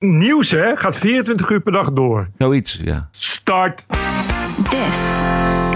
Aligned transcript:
nieuws 0.00 0.50
hè, 0.50 0.76
gaat 0.76 0.98
24 0.98 1.50
uur 1.50 1.60
per 1.60 1.72
dag 1.72 1.92
door. 1.92 2.28
Zoiets, 2.38 2.80
ja. 2.84 3.08
Start. 3.10 3.86
This 4.70 4.98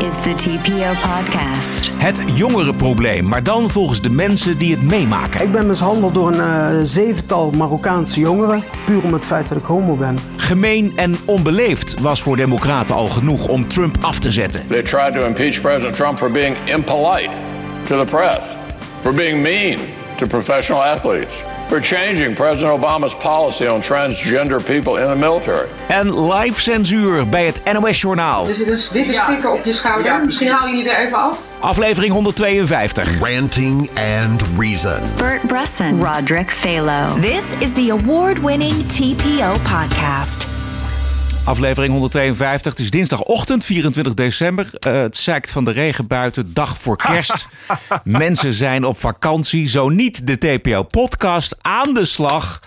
is 0.08 0.14
the 0.22 0.34
TPO 0.36 0.92
podcast. 1.12 1.90
Het 1.94 2.22
jongerenprobleem, 2.34 3.28
maar 3.28 3.42
dan 3.42 3.70
volgens 3.70 4.00
de 4.00 4.10
mensen 4.10 4.58
die 4.58 4.74
het 4.74 4.82
meemaken. 4.82 5.42
Ik 5.42 5.52
ben 5.52 5.66
mishandeld 5.66 6.14
door 6.14 6.32
een 6.32 6.40
eh, 6.40 6.80
zevental 6.82 7.50
Marokkaanse 7.50 8.20
jongeren. 8.20 8.62
Puur 8.84 9.02
om 9.02 9.12
het 9.12 9.24
feit 9.24 9.48
dat 9.48 9.58
ik 9.58 9.64
homo 9.64 9.96
ben. 9.96 10.18
Gemeen 10.36 10.92
en 10.96 11.16
onbeleefd 11.24 12.00
was 12.00 12.22
voor 12.22 12.36
democraten 12.36 12.94
al 12.94 13.08
genoeg 13.08 13.48
om 13.48 13.68
Trump 13.68 13.96
af 14.00 14.18
te 14.18 14.30
zetten. 14.30 14.66
They 14.68 14.82
tried 14.82 15.14
to 15.14 15.26
impeach 15.26 15.60
President 15.60 15.96
Trump 15.96 16.18
for 16.18 16.32
being 16.32 16.56
impolite 16.64 17.30
to 17.86 18.04
the 18.04 18.10
press, 18.10 18.46
for 19.02 19.14
being 19.14 19.42
mean 19.42 19.78
to 20.16 20.26
professional 20.26 20.82
athletes, 20.82 21.42
for 21.68 21.80
changing 21.80 22.34
President 22.34 22.80
Obama's 22.80 23.14
policy 23.14 23.66
on 23.66 23.80
transgender 23.80 24.64
people 24.64 24.96
in 24.96 25.06
the 25.08 25.16
military. 25.16 25.68
En 25.88 26.26
live 26.32 26.60
censuur 26.60 27.28
bij 27.28 27.46
het 27.46 27.60
NOS-journaal. 27.72 28.48
Er 28.48 28.54
zit 28.54 28.70
een 28.70 28.78
witte 28.92 29.12
sticker 29.12 29.50
op 29.50 29.64
je 29.64 29.72
schouder. 29.72 30.20
Misschien 30.24 30.48
haal 30.48 30.66
je 30.66 30.74
die 30.74 30.90
er 30.90 31.06
even 31.06 31.18
af. 31.18 31.38
Aflevering 31.60 32.12
152. 32.12 33.20
Ranting 33.20 33.90
and 34.20 34.42
Reason. 34.58 35.00
Bert 35.16 35.46
Bresson, 35.46 36.04
Roderick 36.04 36.50
Phalo. 36.50 37.20
This 37.20 37.44
is 37.58 37.72
the 37.72 37.90
award-winning 37.90 38.86
TPO 38.86 39.52
podcast. 39.62 40.53
Aflevering 41.44 41.92
152. 41.92 42.72
Het 42.72 42.80
is 42.80 42.90
dinsdagochtend, 42.90 43.64
24 43.64 44.14
december. 44.14 44.70
Eh, 44.78 44.92
het 44.92 45.16
zeikt 45.16 45.50
van 45.50 45.64
de 45.64 45.70
regen 45.70 46.06
buiten. 46.06 46.54
Dag 46.54 46.78
voor 46.78 46.96
kerst. 46.96 47.48
Mensen 48.04 48.52
zijn 48.52 48.84
op 48.84 48.98
vakantie. 48.98 49.66
Zo 49.66 49.88
niet 49.88 50.26
de 50.26 50.38
TPO-podcast 50.38 51.56
aan 51.60 51.94
de 51.94 52.04
slag. 52.04 52.60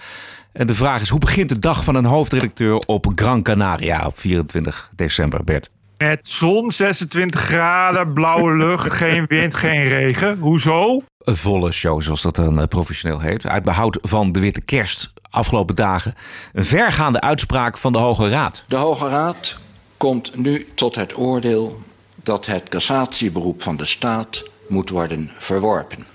En 0.53 0.67
de 0.67 0.75
vraag 0.75 1.01
is, 1.01 1.09
hoe 1.09 1.19
begint 1.19 1.49
de 1.49 1.59
dag 1.59 1.83
van 1.83 1.95
een 1.95 2.05
hoofdredacteur 2.05 2.75
op 2.75 3.11
Gran 3.15 3.43
Canaria 3.43 4.05
op 4.05 4.19
24 4.19 4.89
december, 4.95 5.43
Bert? 5.43 5.69
Met 5.97 6.27
zon, 6.27 6.71
26 6.71 7.41
graden, 7.41 8.13
blauwe 8.13 8.55
lucht, 8.55 8.93
geen 9.03 9.25
wind, 9.27 9.55
geen 9.55 9.87
regen. 9.87 10.37
Hoezo? 10.39 10.99
Een 11.17 11.37
volle 11.37 11.71
show, 11.71 12.01
zoals 12.01 12.21
dat 12.21 12.35
dan 12.35 12.61
eh, 12.61 12.67
professioneel 12.67 13.19
heet. 13.19 13.47
Uit 13.47 13.63
behoud 13.63 13.97
van 14.01 14.31
de 14.31 14.39
Witte 14.39 14.61
Kerst 14.61 15.13
afgelopen 15.37 15.75
dagen. 15.75 16.13
Een 16.53 16.65
vergaande 16.65 17.21
uitspraak 17.21 17.77
van 17.77 17.91
de 17.91 17.97
Hoge 17.97 18.29
Raad. 18.29 18.63
De 18.67 18.75
Hoge 18.75 19.09
Raad 19.09 19.57
komt 19.97 20.35
nu 20.35 20.67
tot 20.75 20.95
het 20.95 21.17
oordeel 21.17 21.81
dat 22.23 22.45
het 22.45 22.69
cassatieberoep 22.69 23.63
van 23.63 23.77
de 23.77 23.85
staat 23.85 24.43
moet 24.67 24.89
worden 24.89 25.31
verworpen. 25.37 26.05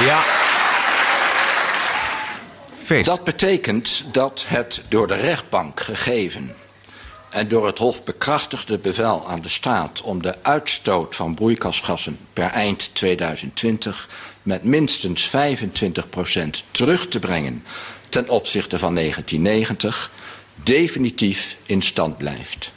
Ja. 0.00 0.20
Feest. 2.76 3.08
Dat 3.08 3.24
betekent 3.24 4.04
dat 4.12 4.44
het 4.46 4.82
door 4.88 5.06
de 5.06 5.14
rechtbank 5.14 5.80
gegeven 5.80 6.54
en 7.34 7.48
door 7.48 7.66
het 7.66 7.78
Hof 7.78 8.04
bekrachtigde 8.04 8.78
bevel 8.78 9.28
aan 9.28 9.40
de 9.40 9.48
staat 9.48 10.00
om 10.00 10.22
de 10.22 10.34
uitstoot 10.42 11.16
van 11.16 11.34
broeikasgassen 11.34 12.18
per 12.32 12.50
eind 12.50 12.94
2020 12.94 14.08
met 14.42 14.62
minstens 14.62 15.30
25% 15.30 15.30
terug 16.70 17.08
te 17.08 17.18
brengen 17.18 17.64
ten 18.08 18.28
opzichte 18.28 18.78
van 18.78 18.94
1990 18.94 20.10
definitief 20.54 21.56
in 21.66 21.82
stand 21.82 22.18
blijft. 22.18 22.72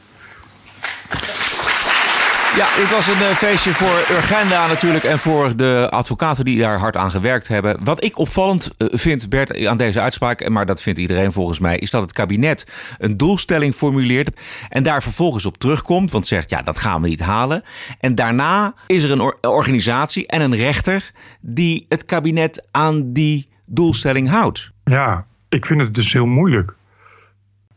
Ja, 2.58 2.76
dit 2.76 2.92
was 2.92 3.08
een 3.08 3.14
eh, 3.14 3.28
feestje 3.28 3.74
voor 3.74 4.16
Urgenda 4.16 4.68
natuurlijk 4.68 5.04
en 5.04 5.20
voor 5.20 5.56
de 5.56 5.88
advocaten 5.92 6.46
die 6.46 6.60
daar 6.60 6.80
hard 6.80 6.98
aan 6.98 7.12
gewerkt 7.12 7.48
hebben. 7.48 7.78
Wat 7.84 8.04
ik 8.04 8.18
opvallend 8.18 8.72
eh, 8.78 8.88
vind, 8.92 9.30
Bert, 9.30 9.66
aan 9.66 9.78
deze 9.78 10.02
uitspraak, 10.02 10.50
maar 10.50 10.66
dat 10.66 10.82
vindt 10.82 11.00
iedereen 11.00 11.32
volgens 11.32 11.60
mij, 11.60 11.78
is 11.78 11.92
dat 11.92 12.02
het 12.02 12.12
kabinet 12.12 12.96
een 12.98 13.18
doelstelling 13.18 13.74
formuleert 13.74 14.42
en 14.70 14.84
daar 14.84 15.04
vervolgens 15.04 15.46
op 15.46 15.58
terugkomt, 15.58 16.12
want 16.12 16.28
zegt 16.28 16.50
ja, 16.50 16.62
dat 16.62 16.78
gaan 16.78 17.02
we 17.02 17.08
niet 17.08 17.20
halen. 17.20 17.64
En 18.00 18.16
daarna 18.16 18.74
is 18.88 19.04
er 19.04 19.12
een 19.12 19.22
or- 19.22 19.38
organisatie 19.42 20.28
en 20.28 20.42
een 20.42 20.56
rechter 20.56 21.12
die 21.42 21.86
het 21.90 22.06
kabinet 22.06 22.68
aan 22.72 23.14
die 23.14 23.48
doelstelling 23.66 24.30
houdt. 24.30 24.72
Ja, 24.84 25.26
ik 25.50 25.66
vind 25.66 25.82
het 25.82 25.96
dus 25.96 26.14
heel 26.14 26.26
moeilijk. 26.26 26.77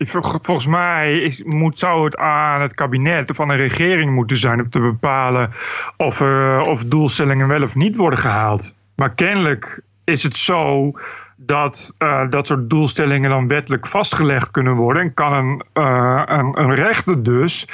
Volgens 0.07 0.67
mij 0.67 1.35
moet, 1.45 1.79
zou 1.79 2.05
het 2.05 2.17
aan 2.17 2.61
het 2.61 2.75
kabinet 2.75 3.31
of 3.31 3.41
aan 3.41 3.49
de 3.49 3.55
regering 3.55 4.15
moeten 4.15 4.37
zijn 4.37 4.61
om 4.61 4.71
te 4.71 4.81
bepalen 4.81 5.51
of, 5.97 6.23
of 6.67 6.85
doelstellingen 6.85 7.49
wel 7.49 7.63
of 7.63 7.75
niet 7.75 7.97
worden 7.97 8.19
gehaald. 8.19 8.77
Maar 8.95 9.15
kennelijk 9.15 9.83
is 10.05 10.23
het 10.23 10.37
zo 10.37 10.93
dat 11.37 11.95
eh, 11.99 12.29
dat 12.31 12.47
soort 12.47 12.71
doelstellingen 12.71 13.31
dan 13.31 13.49
wettelijk 13.49 13.87
vastgelegd 13.87 14.51
kunnen 14.51 14.75
worden. 14.75 15.03
En 15.03 15.15
kan 15.15 15.33
een, 15.33 15.65
eh, 15.73 16.23
een, 16.27 16.61
een 16.61 16.75
rechter 16.75 17.23
dus 17.23 17.67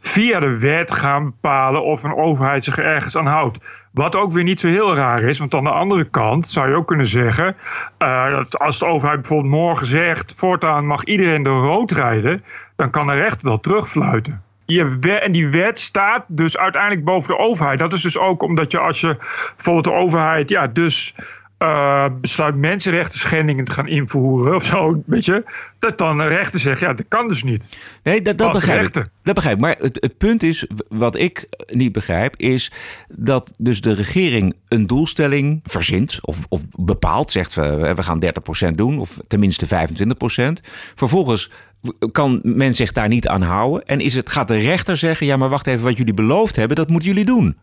via 0.00 0.40
de 0.40 0.58
wet 0.58 0.92
gaan 0.92 1.24
bepalen 1.24 1.84
of 1.84 2.02
een 2.02 2.16
overheid 2.16 2.64
zich 2.64 2.78
ergens 2.78 3.16
aan 3.16 3.26
houdt. 3.26 3.58
Wat 3.90 4.16
ook 4.16 4.32
weer 4.32 4.44
niet 4.44 4.60
zo 4.60 4.68
heel 4.68 4.94
raar 4.94 5.22
is, 5.22 5.38
want 5.38 5.54
aan 5.54 5.64
de 5.64 5.70
andere 5.70 6.04
kant 6.04 6.46
zou 6.46 6.68
je 6.68 6.76
ook 6.76 6.86
kunnen 6.86 7.06
zeggen 7.06 7.56
eh, 7.98 8.30
dat 8.30 8.58
als 8.58 8.78
de 8.78 8.86
overheid 8.86 9.20
bijvoorbeeld 9.20 9.52
morgen 9.52 9.86
zegt: 9.86 10.34
voortaan 10.36 10.86
mag 10.86 11.04
iedereen 11.04 11.42
door 11.42 11.64
rood 11.64 11.90
rijden, 11.90 12.44
dan 12.76 12.90
kan 12.90 13.06
de 13.06 13.12
rechter 13.12 13.48
dat 13.48 13.62
terugfluiten. 13.62 14.42
Je 14.66 15.18
en 15.20 15.32
die 15.32 15.48
wet 15.48 15.78
staat 15.78 16.24
dus 16.26 16.58
uiteindelijk 16.58 17.04
boven 17.04 17.28
de 17.28 17.38
overheid. 17.38 17.78
Dat 17.78 17.92
is 17.92 18.02
dus 18.02 18.18
ook 18.18 18.42
omdat 18.42 18.70
je 18.70 18.78
als 18.78 19.00
je 19.00 19.16
bijvoorbeeld 19.56 19.84
de 19.84 19.92
overheid, 19.92 20.48
ja, 20.48 20.66
dus 20.66 21.14
eh, 21.60 22.06
besluit 22.20 22.56
mensenrechten 22.56 23.18
schendingen 23.18 23.64
te 23.64 23.72
gaan 23.72 23.88
invoeren 23.88 24.54
of 24.54 24.64
zo, 24.64 25.02
weet 25.06 25.24
je, 25.24 25.44
dat 25.78 25.98
dan 25.98 26.18
de 26.18 26.26
rechter 26.26 26.60
zegt: 26.60 26.80
ja, 26.80 26.92
dat 26.92 27.06
kan 27.08 27.28
dus 27.28 27.42
niet. 27.42 27.78
Nee, 28.02 28.22
dat, 28.22 28.38
dat 28.38 28.52
begrijp 28.52 28.96
ik. 28.96 29.06
Begrijp. 29.34 29.60
Maar 29.60 29.76
het, 29.78 29.96
het 30.00 30.16
punt 30.16 30.42
is, 30.42 30.66
wat 30.88 31.16
ik 31.16 31.48
niet 31.72 31.92
begrijp, 31.92 32.36
is 32.36 32.72
dat 33.08 33.52
dus 33.58 33.80
de 33.80 33.92
regering 33.92 34.54
een 34.68 34.86
doelstelling 34.86 35.60
verzint 35.62 36.18
of, 36.20 36.44
of 36.48 36.62
bepaalt. 36.70 37.32
Zegt 37.32 37.54
we, 37.54 37.92
we 37.94 38.02
gaan 38.02 38.24
30% 38.68 38.70
doen 38.70 38.98
of 38.98 39.18
tenminste 39.28 39.66
25%. 39.66 39.68
Vervolgens 40.94 41.50
kan 42.12 42.40
men 42.42 42.74
zich 42.74 42.92
daar 42.92 43.08
niet 43.08 43.28
aan 43.28 43.42
houden. 43.42 43.86
En 43.86 44.00
is 44.00 44.14
het, 44.14 44.30
gaat 44.30 44.48
de 44.48 44.58
rechter 44.58 44.96
zeggen, 44.96 45.26
ja 45.26 45.36
maar 45.36 45.48
wacht 45.48 45.66
even, 45.66 45.84
wat 45.84 45.96
jullie 45.96 46.14
beloofd 46.14 46.56
hebben, 46.56 46.76
dat 46.76 46.88
moeten 46.88 47.08
jullie 47.08 47.24
doen. 47.24 47.58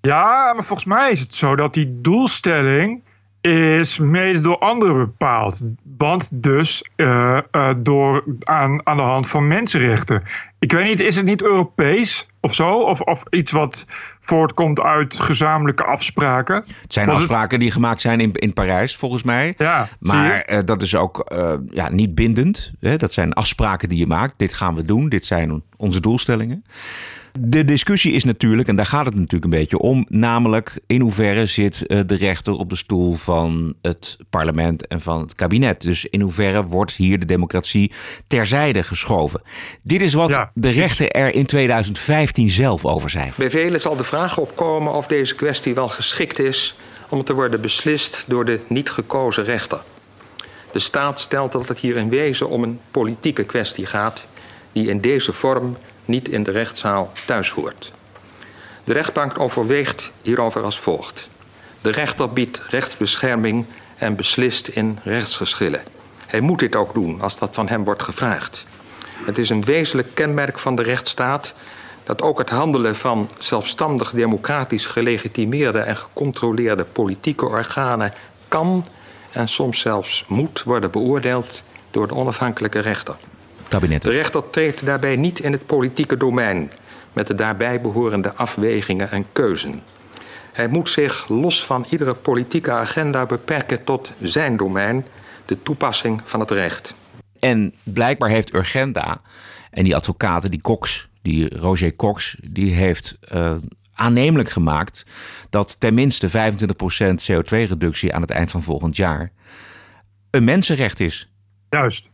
Ja, 0.00 0.52
maar 0.54 0.64
volgens 0.64 0.88
mij 0.88 1.10
is 1.10 1.20
het 1.20 1.34
zo 1.34 1.56
dat 1.56 1.74
die 1.74 2.00
doelstelling 2.00 3.02
is 3.50 3.98
mede 3.98 4.40
door 4.40 4.58
anderen 4.58 4.96
bepaald. 4.96 5.60
Want 5.98 6.42
dus 6.42 6.84
eh, 6.96 7.38
eh, 7.50 7.74
door, 7.76 8.24
aan, 8.40 8.86
aan 8.86 8.96
de 8.96 9.02
hand 9.02 9.28
van 9.28 9.48
mensenrechten. 9.48 10.22
Ik 10.58 10.72
weet 10.72 10.84
niet, 10.84 11.00
is 11.00 11.16
het 11.16 11.24
niet 11.24 11.42
Europees 11.42 12.26
of 12.40 12.54
zo? 12.54 12.70
Of, 12.78 13.00
of 13.00 13.22
iets 13.30 13.52
wat 13.52 13.86
voortkomt 14.20 14.80
uit 14.80 15.20
gezamenlijke 15.20 15.84
afspraken? 15.84 16.64
Het 16.80 16.92
zijn 16.92 17.08
het- 17.08 17.16
afspraken 17.16 17.58
die 17.58 17.70
gemaakt 17.70 18.00
zijn 18.00 18.20
in, 18.20 18.32
in 18.32 18.52
Parijs, 18.52 18.96
volgens 18.96 19.22
mij. 19.22 19.54
Ja, 19.56 19.88
maar 20.00 20.40
eh, 20.40 20.58
dat 20.64 20.82
is 20.82 20.96
ook 20.96 21.32
ja, 21.70 21.88
niet 21.88 22.14
bindend. 22.14 22.72
Hè? 22.80 22.96
Dat 22.96 23.12
zijn 23.12 23.32
afspraken 23.32 23.88
die 23.88 23.98
je 23.98 24.06
maakt. 24.06 24.34
Dit 24.36 24.54
gaan 24.54 24.74
we 24.74 24.84
doen. 24.84 25.08
Dit 25.08 25.24
zijn 25.24 25.62
onze 25.76 26.00
doelstellingen. 26.00 26.64
De 27.40 27.64
discussie 27.64 28.12
is 28.12 28.24
natuurlijk, 28.24 28.68
en 28.68 28.76
daar 28.76 28.86
gaat 28.86 29.04
het 29.04 29.14
natuurlijk 29.14 29.44
een 29.44 29.58
beetje 29.58 29.78
om, 29.78 30.06
namelijk 30.08 30.80
in 30.86 31.00
hoeverre 31.00 31.46
zit 31.46 31.86
eh, 31.86 32.00
de 32.06 32.14
rechter 32.14 32.52
op 32.52 32.68
de 32.68 32.76
stoel 32.76 33.12
van 33.12 33.74
het 33.82 34.16
parlement 34.30 34.86
en 34.86 35.00
van 35.00 35.20
het 35.20 35.34
kabinet. 35.34 35.80
Dus 35.80 36.04
in 36.04 36.20
hoeverre 36.20 36.62
wordt 36.62 36.92
hier 36.92 37.18
de 37.18 37.26
democratie 37.26 37.92
terzijde 38.26 38.82
geschoven. 38.82 39.42
Dit 39.82 40.02
is 40.02 40.14
wat 40.14 40.30
Ja, 40.30 40.50
de 40.54 40.68
rechter 40.68 41.10
er 41.10 41.34
in 41.34 41.46
2015 41.46 42.50
zelf 42.50 42.84
over 42.84 43.10
zei. 43.10 43.32
Bij 43.36 43.50
velen 43.50 43.80
zal 43.80 43.96
de 43.96 44.04
vraag 44.04 44.38
opkomen 44.38 44.92
of 44.92 45.06
deze 45.06 45.34
kwestie 45.34 45.74
wel 45.74 45.88
geschikt 45.88 46.38
is 46.38 46.76
om 47.08 47.24
te 47.24 47.34
worden 47.34 47.60
beslist 47.60 48.24
door 48.28 48.44
de 48.44 48.60
niet 48.68 48.90
gekozen 48.90 49.44
rechter. 49.44 49.82
De 50.72 50.78
staat 50.78 51.20
stelt 51.20 51.52
dat 51.52 51.68
het 51.68 51.78
hier 51.78 51.96
in 51.96 52.08
wezen 52.08 52.48
om 52.48 52.62
een 52.62 52.80
politieke 52.90 53.44
kwestie 53.44 53.86
gaat 53.86 54.26
die 54.72 54.88
in 54.88 55.00
deze 55.00 55.32
vorm 55.32 55.76
niet 56.04 56.28
in 56.28 56.42
de 56.42 56.50
rechtszaal 56.50 57.12
thuis 57.26 57.50
hoort. 57.50 57.92
De 58.84 58.92
rechtbank 58.92 59.40
overweegt 59.40 60.12
hierover 60.22 60.62
als 60.62 60.78
volgt. 60.78 61.28
De 61.80 61.90
rechter 61.90 62.32
biedt 62.32 62.62
rechtsbescherming 62.68 63.66
en 63.96 64.16
beslist 64.16 64.68
in 64.68 64.98
rechtsgeschillen. 65.02 65.82
Hij 66.26 66.40
moet 66.40 66.58
dit 66.58 66.76
ook 66.76 66.94
doen 66.94 67.20
als 67.20 67.38
dat 67.38 67.54
van 67.54 67.68
hem 67.68 67.84
wordt 67.84 68.02
gevraagd. 68.02 68.64
Het 69.24 69.38
is 69.38 69.50
een 69.50 69.64
wezenlijk 69.64 70.14
kenmerk 70.14 70.58
van 70.58 70.76
de 70.76 70.82
rechtsstaat 70.82 71.54
dat 72.04 72.22
ook 72.22 72.38
het 72.38 72.50
handelen 72.50 72.96
van 72.96 73.30
zelfstandig 73.38 74.10
democratisch 74.10 74.86
gelegitimeerde 74.86 75.78
en 75.78 75.96
gecontroleerde 75.96 76.84
politieke 76.84 77.46
organen 77.46 78.12
kan 78.48 78.86
en 79.32 79.48
soms 79.48 79.80
zelfs 79.80 80.24
moet 80.28 80.62
worden 80.62 80.90
beoordeeld 80.90 81.62
door 81.90 82.08
de 82.08 82.14
onafhankelijke 82.14 82.78
rechter. 82.78 83.16
Kabinet 83.68 84.02
De 84.02 84.10
rechter 84.10 84.50
treedt 84.50 84.86
daarbij 84.86 85.16
niet 85.16 85.40
in 85.40 85.52
het 85.52 85.66
politieke 85.66 86.16
domein 86.16 86.70
met 87.12 87.26
de 87.26 87.34
daarbij 87.34 87.80
behorende 87.80 88.34
afwegingen 88.34 89.10
en 89.10 89.26
keuzen. 89.32 89.80
Hij 90.52 90.68
moet 90.68 90.90
zich 90.90 91.28
los 91.28 91.64
van 91.64 91.86
iedere 91.90 92.14
politieke 92.14 92.70
agenda 92.70 93.26
beperken 93.26 93.84
tot 93.84 94.12
zijn 94.20 94.56
domein, 94.56 95.06
de 95.44 95.62
toepassing 95.62 96.20
van 96.24 96.40
het 96.40 96.50
recht. 96.50 96.94
En 97.38 97.74
blijkbaar 97.82 98.28
heeft 98.28 98.54
Urgenda 98.54 99.20
en 99.70 99.84
die 99.84 99.96
advocaten, 99.96 100.50
die 100.50 100.60
Cox, 100.60 101.08
die 101.22 101.58
Roger 101.58 101.96
Cox, 101.96 102.36
die 102.42 102.72
heeft 102.72 103.18
uh, 103.34 103.54
aannemelijk 103.94 104.50
gemaakt 104.50 105.06
dat 105.50 105.80
tenminste 105.80 106.28
25% 106.28 106.32
CO2-reductie 107.32 108.14
aan 108.14 108.20
het 108.20 108.30
eind 108.30 108.50
van 108.50 108.62
volgend 108.62 108.96
jaar 108.96 109.32
een 110.30 110.44
mensenrecht 110.44 111.00
is. 111.00 111.32
Juist. 111.68 112.12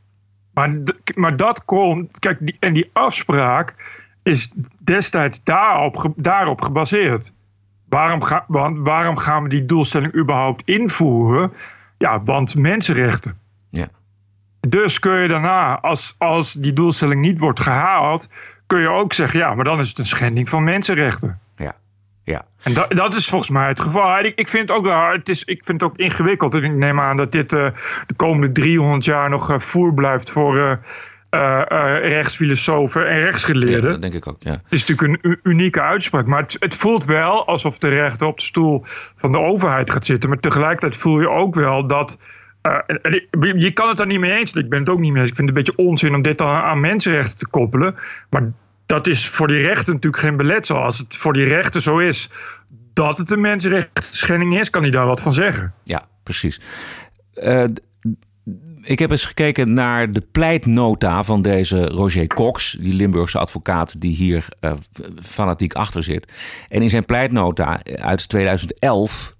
Maar, 0.54 0.70
maar 1.14 1.36
dat 1.36 1.64
komt, 1.64 2.18
kijk, 2.18 2.38
die, 2.40 2.56
en 2.58 2.72
die 2.72 2.90
afspraak 2.92 3.74
is 4.22 4.52
destijds 4.78 5.44
daarop, 5.44 6.12
daarop 6.16 6.62
gebaseerd. 6.62 7.32
Waarom, 7.88 8.22
ga, 8.22 8.44
want, 8.46 8.78
waarom 8.78 9.16
gaan 9.16 9.42
we 9.42 9.48
die 9.48 9.64
doelstelling 9.64 10.14
überhaupt 10.14 10.62
invoeren? 10.64 11.52
Ja, 11.98 12.22
want 12.22 12.54
mensenrechten. 12.54 13.38
Ja. 13.68 13.88
Dus 14.60 14.98
kun 14.98 15.20
je 15.20 15.28
daarna, 15.28 15.80
als, 15.80 16.14
als 16.18 16.52
die 16.52 16.72
doelstelling 16.72 17.20
niet 17.20 17.38
wordt 17.38 17.60
gehaald, 17.60 18.28
kun 18.66 18.80
je 18.80 18.88
ook 18.88 19.12
zeggen, 19.12 19.40
ja, 19.40 19.54
maar 19.54 19.64
dan 19.64 19.80
is 19.80 19.88
het 19.88 19.98
een 19.98 20.06
schending 20.06 20.48
van 20.48 20.64
mensenrechten. 20.64 21.40
Ja. 22.30 22.44
En 22.62 22.72
dat, 22.72 22.90
dat 22.94 23.14
is 23.14 23.28
volgens 23.28 23.50
mij 23.50 23.68
het 23.68 23.80
geval. 23.80 24.18
Ik, 24.18 24.38
ik 24.38 24.48
vind 24.48 24.68
het 24.68 24.78
ook 24.78 25.12
het 25.12 25.28
is, 25.28 25.44
ik 25.44 25.64
vind 25.64 25.80
het 25.80 25.90
ook 25.90 25.98
ingewikkeld. 25.98 26.54
Ik 26.54 26.72
neem 26.72 27.00
aan 27.00 27.16
dat 27.16 27.32
dit 27.32 27.52
uh, 27.52 27.68
de 28.06 28.14
komende 28.14 28.52
300 28.52 29.04
jaar 29.04 29.30
nog 29.30 29.50
uh, 29.50 29.58
voer 29.58 29.94
blijft 29.94 30.30
voor 30.30 30.56
uh, 30.56 31.62
rechtsfilosofen 32.02 33.08
en 33.08 33.20
rechtsgeleerden. 33.20 33.82
Ja, 33.82 33.90
dat 33.90 34.00
denk 34.00 34.14
ik 34.14 34.26
ook, 34.26 34.42
ja. 34.42 34.50
Het 34.50 34.62
is 34.68 34.86
natuurlijk 34.86 35.24
een 35.24 35.38
unieke 35.42 35.80
uitspraak. 35.80 36.26
Maar 36.26 36.42
het, 36.42 36.56
het, 36.58 36.74
voelt 36.74 37.04
wel 37.04 37.46
alsof 37.46 37.78
de 37.78 37.88
rechter 37.88 38.26
op 38.26 38.38
de 38.38 38.44
stoel 38.44 38.82
van 39.16 39.32
de 39.32 39.38
overheid 39.38 39.90
gaat 39.90 40.06
zitten. 40.06 40.28
Maar 40.28 40.40
tegelijkertijd 40.40 40.96
voel 40.96 41.20
je 41.20 41.30
ook 41.30 41.54
wel 41.54 41.86
dat... 41.86 42.18
je 43.40 43.70
kan 43.74 43.88
het 43.88 43.96
daar 43.96 44.06
niet 44.06 44.20
mee 44.20 44.38
eens. 44.38 44.52
Ik 44.52 44.68
ben 44.68 44.78
het 44.78 44.88
ook 44.88 44.98
niet 44.98 45.12
mee 45.12 45.20
eens. 45.20 45.30
Ik 45.30 45.36
vind 45.36 45.48
het 45.48 45.58
een 45.58 45.64
beetje 45.64 45.84
onzin 45.84 46.14
om 46.14 46.22
dit 46.22 46.40
aan, 46.40 46.62
aan 46.62 46.80
mensenrechten 46.80 47.38
te 47.38 47.48
koppelen. 47.48 47.94
Maar 48.30 48.52
dat 48.90 49.06
is 49.06 49.28
voor 49.28 49.46
die 49.46 49.62
rechter 49.62 49.94
natuurlijk 49.94 50.22
geen 50.22 50.36
beletsel. 50.36 50.76
Als 50.76 50.98
het 50.98 51.16
voor 51.16 51.32
die 51.32 51.44
rechter 51.44 51.82
zo 51.82 51.98
is 51.98 52.30
dat 52.92 53.18
het 53.18 53.30
een 53.30 53.40
mensenrechtsschending 53.40 54.60
is, 54.60 54.70
kan 54.70 54.82
hij 54.82 54.90
daar 54.90 55.06
wat 55.06 55.20
van 55.20 55.32
zeggen. 55.32 55.74
Ja, 55.84 56.08
precies. 56.22 56.60
Uh, 57.34 57.64
ik 58.82 58.98
heb 58.98 59.10
eens 59.10 59.24
gekeken 59.24 59.72
naar 59.72 60.12
de 60.12 60.20
pleitnota 60.32 61.24
van 61.24 61.42
deze 61.42 61.86
Roger 61.86 62.26
Cox, 62.26 62.76
die 62.80 62.94
Limburgse 62.94 63.38
advocaat 63.38 64.00
die 64.00 64.16
hier 64.16 64.46
uh, 64.60 64.72
fanatiek 65.22 65.74
achter 65.74 66.02
zit. 66.02 66.32
En 66.68 66.82
in 66.82 66.90
zijn 66.90 67.04
pleitnota 67.04 67.80
uit 67.84 68.28
2011 68.28 69.36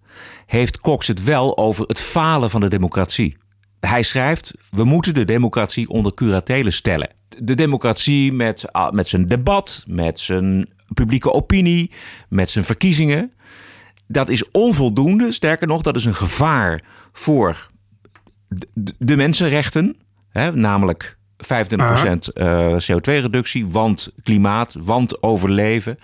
heeft 0.46 0.80
Cox 0.80 1.06
het 1.06 1.24
wel 1.24 1.58
over 1.58 1.86
het 1.86 2.00
falen 2.00 2.50
van 2.50 2.60
de 2.60 2.68
democratie. 2.68 3.36
Hij 3.80 4.02
schrijft: 4.02 4.54
We 4.70 4.84
moeten 4.84 5.14
de 5.14 5.24
democratie 5.24 5.88
onder 5.88 6.14
curatele 6.14 6.70
stellen 6.70 7.18
de 7.38 7.54
democratie 7.54 8.32
met, 8.32 8.72
ah, 8.72 8.92
met 8.92 9.08
zijn 9.08 9.26
debat, 9.26 9.84
met 9.86 10.18
zijn 10.18 10.68
publieke 10.94 11.32
opinie, 11.32 11.90
met 12.28 12.50
zijn 12.50 12.64
verkiezingen. 12.64 13.32
Dat 14.06 14.28
is 14.28 14.50
onvoldoende. 14.50 15.32
Sterker 15.32 15.66
nog, 15.66 15.82
dat 15.82 15.96
is 15.96 16.04
een 16.04 16.14
gevaar 16.14 16.84
voor 17.12 17.70
de, 18.98 19.16
mensenrechten. 19.16 19.96
Hè, 20.30 20.52
namelijk 20.52 21.18
25% 21.36 21.46
uh, 22.34 22.76
CO2-reductie, 22.92 23.68
want 23.68 24.12
klimaat, 24.22 24.76
want 24.78 25.22
overleven. 25.22 25.98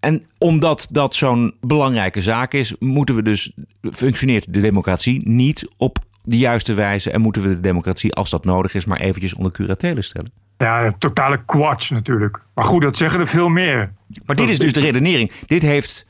En 0.00 0.26
omdat 0.38 0.86
dat 0.90 1.14
zo'n 1.14 1.54
belangrijke 1.60 2.20
zaak 2.20 2.54
is, 2.54 2.74
moeten 2.78 3.14
we 3.14 3.22
dus 3.22 3.52
functioneert 3.92 4.52
de 4.52 4.60
democratie 4.60 5.28
niet 5.28 5.68
op 5.76 5.98
de 6.24 6.38
juiste 6.38 6.74
wijze 6.74 7.10
en 7.10 7.20
moeten 7.20 7.42
we 7.42 7.48
de 7.48 7.60
democratie, 7.60 8.14
als 8.14 8.30
dat 8.30 8.44
nodig 8.44 8.74
is, 8.74 8.84
maar 8.84 9.00
eventjes 9.00 9.34
onder 9.34 9.52
curatele 9.52 10.02
stellen. 10.02 10.41
Ja, 10.58 10.92
totale 10.98 11.44
kwats 11.44 11.90
natuurlijk. 11.90 12.40
Maar 12.54 12.64
goed, 12.64 12.82
dat 12.82 12.96
zeggen 12.96 13.20
er 13.20 13.26
veel 13.26 13.48
meer. 13.48 13.92
Maar 14.26 14.36
dit 14.36 14.48
is 14.50 14.58
dus 14.58 14.72
de 14.72 14.80
redenering. 14.80 15.32
Dit 15.46 15.62
heeft 15.62 16.08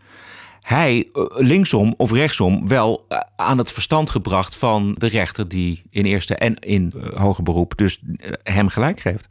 hij 0.63 1.09
eh, 1.13 1.25
linksom 1.29 1.95
of 1.97 2.13
rechtsom 2.13 2.69
wel 2.69 3.05
eh, 3.09 3.19
aan 3.37 3.59
het 3.59 3.73
verstand 3.73 4.11
gebracht 4.11 4.57
van 4.57 4.95
de 4.99 5.09
rechter 5.09 5.49
die 5.49 5.83
in 5.91 6.05
eerste 6.05 6.35
en 6.35 6.55
in 6.55 6.93
eh, 6.97 7.21
hoger 7.21 7.43
beroep 7.43 7.77
dus 7.77 8.03
hem 8.43 8.69
gelijk 8.69 9.01
geeft. 9.01 9.29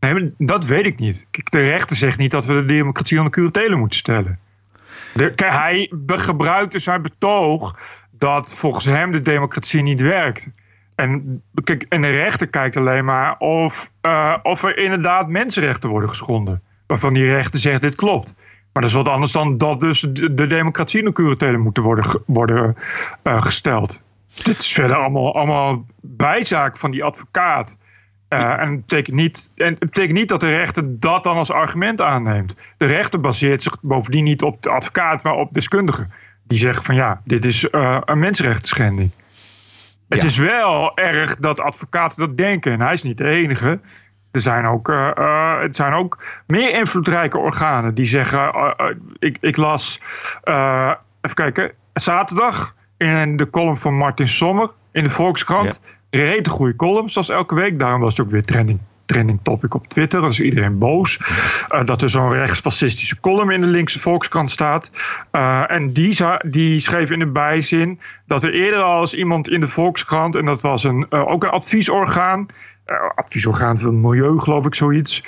Nee, 0.00 0.34
dat 0.38 0.64
weet 0.64 0.86
ik 0.86 0.98
niet. 0.98 1.26
De 1.30 1.60
rechter 1.60 1.96
zegt 1.96 2.18
niet 2.18 2.30
dat 2.30 2.46
we 2.46 2.52
de 2.52 2.64
democratie 2.64 3.16
onder 3.18 3.32
curatele 3.32 3.76
moeten 3.76 3.98
stellen. 3.98 4.38
De, 5.14 5.32
hij 5.36 5.92
gebruikt 6.06 6.72
dus 6.72 6.84
zijn 6.84 7.02
betoog 7.02 7.78
dat 8.10 8.54
volgens 8.54 8.84
hem 8.84 9.12
de 9.12 9.20
democratie 9.20 9.82
niet 9.82 10.00
werkt. 10.00 10.48
En, 10.94 11.42
kijk, 11.64 11.86
en 11.88 12.02
de 12.02 12.10
rechter 12.10 12.46
kijkt 12.46 12.76
alleen 12.76 13.04
maar 13.04 13.38
of, 13.38 13.90
uh, 14.02 14.36
of 14.42 14.62
er 14.62 14.78
inderdaad 14.78 15.28
mensenrechten 15.28 15.90
worden 15.90 16.08
geschonden. 16.08 16.62
Waarvan 16.86 17.14
die 17.14 17.24
rechter 17.24 17.58
zegt 17.58 17.80
dit 17.80 17.94
klopt. 17.94 18.34
Maar 18.72 18.82
dat 18.82 18.90
is 18.90 18.96
wat 18.96 19.08
anders 19.08 19.32
dan 19.32 19.58
dat 19.58 19.80
dus 19.80 20.00
de, 20.00 20.34
de 20.34 20.46
democratie 20.46 20.98
in 20.98 21.04
de 21.04 21.12
curatele 21.12 21.56
moeten 21.56 21.82
worden, 21.82 22.22
worden 22.26 22.76
uh, 23.22 23.42
gesteld. 23.42 24.02
Dit 24.44 24.58
is 24.58 24.72
verder 24.72 24.96
allemaal, 24.96 25.34
allemaal 25.34 25.86
bijzaak 26.00 26.76
van 26.76 26.90
die 26.90 27.04
advocaat. 27.04 27.78
Uh, 28.28 28.60
en, 28.60 28.70
het 28.70 28.80
betekent 28.80 29.16
niet, 29.16 29.52
en 29.56 29.66
het 29.66 29.78
betekent 29.78 30.18
niet 30.18 30.28
dat 30.28 30.40
de 30.40 30.48
rechter 30.48 30.98
dat 30.98 31.24
dan 31.24 31.36
als 31.36 31.50
argument 31.50 32.00
aanneemt. 32.00 32.56
De 32.76 32.86
rechter 32.86 33.20
baseert 33.20 33.62
zich 33.62 33.76
bovendien 33.80 34.24
niet 34.24 34.42
op 34.42 34.62
de 34.62 34.70
advocaat, 34.70 35.22
maar 35.22 35.34
op 35.34 35.54
deskundigen. 35.54 36.12
Die 36.46 36.58
zeggen 36.58 36.84
van 36.84 36.94
ja, 36.94 37.20
dit 37.24 37.44
is 37.44 37.66
een 37.70 38.18
mensenrechtenschending. 38.18 39.10
Het 40.08 40.24
is 40.24 40.38
wel 40.38 40.96
erg 40.96 41.36
dat 41.36 41.60
advocaten 41.60 42.18
dat 42.18 42.36
denken. 42.36 42.72
En 42.72 42.80
hij 42.80 42.92
is 42.92 43.02
niet 43.02 43.18
de 43.18 43.28
enige. 43.28 43.80
Er 44.30 44.40
zijn 44.40 44.66
ook, 44.66 44.88
uh, 44.88 45.10
uh, 45.18 45.60
het 45.60 45.76
zijn 45.76 45.92
ook 45.92 46.24
meer 46.46 46.78
invloedrijke 46.78 47.38
organen 47.38 47.94
die 47.94 48.04
zeggen. 48.04 48.38
Uh, 48.38 48.70
ik, 49.18 49.38
ik, 49.40 49.56
las, 49.56 50.00
even 51.20 51.34
kijken, 51.34 51.72
zaterdag 51.92 52.74
in 52.96 53.36
de 53.36 53.50
column 53.50 53.78
van 53.78 53.94
Martin 53.94 54.28
Sommer 54.28 54.70
in 54.92 55.02
de 55.02 55.10
Volkskrant. 55.10 55.80
Ja. 56.10 56.20
Een 56.20 56.48
goede 56.48 56.76
column, 56.76 57.08
zoals 57.08 57.28
elke 57.28 57.54
week. 57.54 57.78
Daarom 57.78 58.00
was 58.00 58.16
het 58.16 58.26
ook 58.26 58.32
weer 58.32 58.44
trending 58.44 58.80
trending 59.04 59.40
topic 59.42 59.74
op 59.74 59.86
Twitter. 59.86 60.20
Dan 60.20 60.30
is 60.30 60.40
iedereen 60.40 60.78
boos. 60.78 61.18
Uh, 61.70 61.84
dat 61.84 62.02
er 62.02 62.10
zo'n 62.10 62.32
rechtsfascistische 62.32 63.20
column 63.20 63.50
in 63.50 63.60
de 63.60 63.66
linkse 63.66 64.00
Volkskrant 64.00 64.50
staat. 64.50 64.90
Uh, 65.32 65.70
en 65.70 65.92
die, 65.92 66.16
die 66.46 66.78
schreef 66.78 67.10
in 67.10 67.18
de 67.18 67.26
bijzin 67.26 68.00
dat 68.26 68.44
er 68.44 68.52
eerder 68.52 68.82
al 68.82 69.00
eens 69.00 69.14
iemand 69.14 69.48
in 69.48 69.60
de 69.60 69.68
Volkskrant, 69.68 70.36
en 70.36 70.44
dat 70.44 70.60
was 70.60 70.84
een, 70.84 71.06
uh, 71.10 71.30
ook 71.30 71.44
een 71.44 71.50
adviesorgaan, 71.50 72.46
adviesorgaan 73.14 73.78
van 73.78 74.00
milieu, 74.00 74.40
geloof 74.40 74.66
ik, 74.66 74.74
zoiets. 74.74 75.24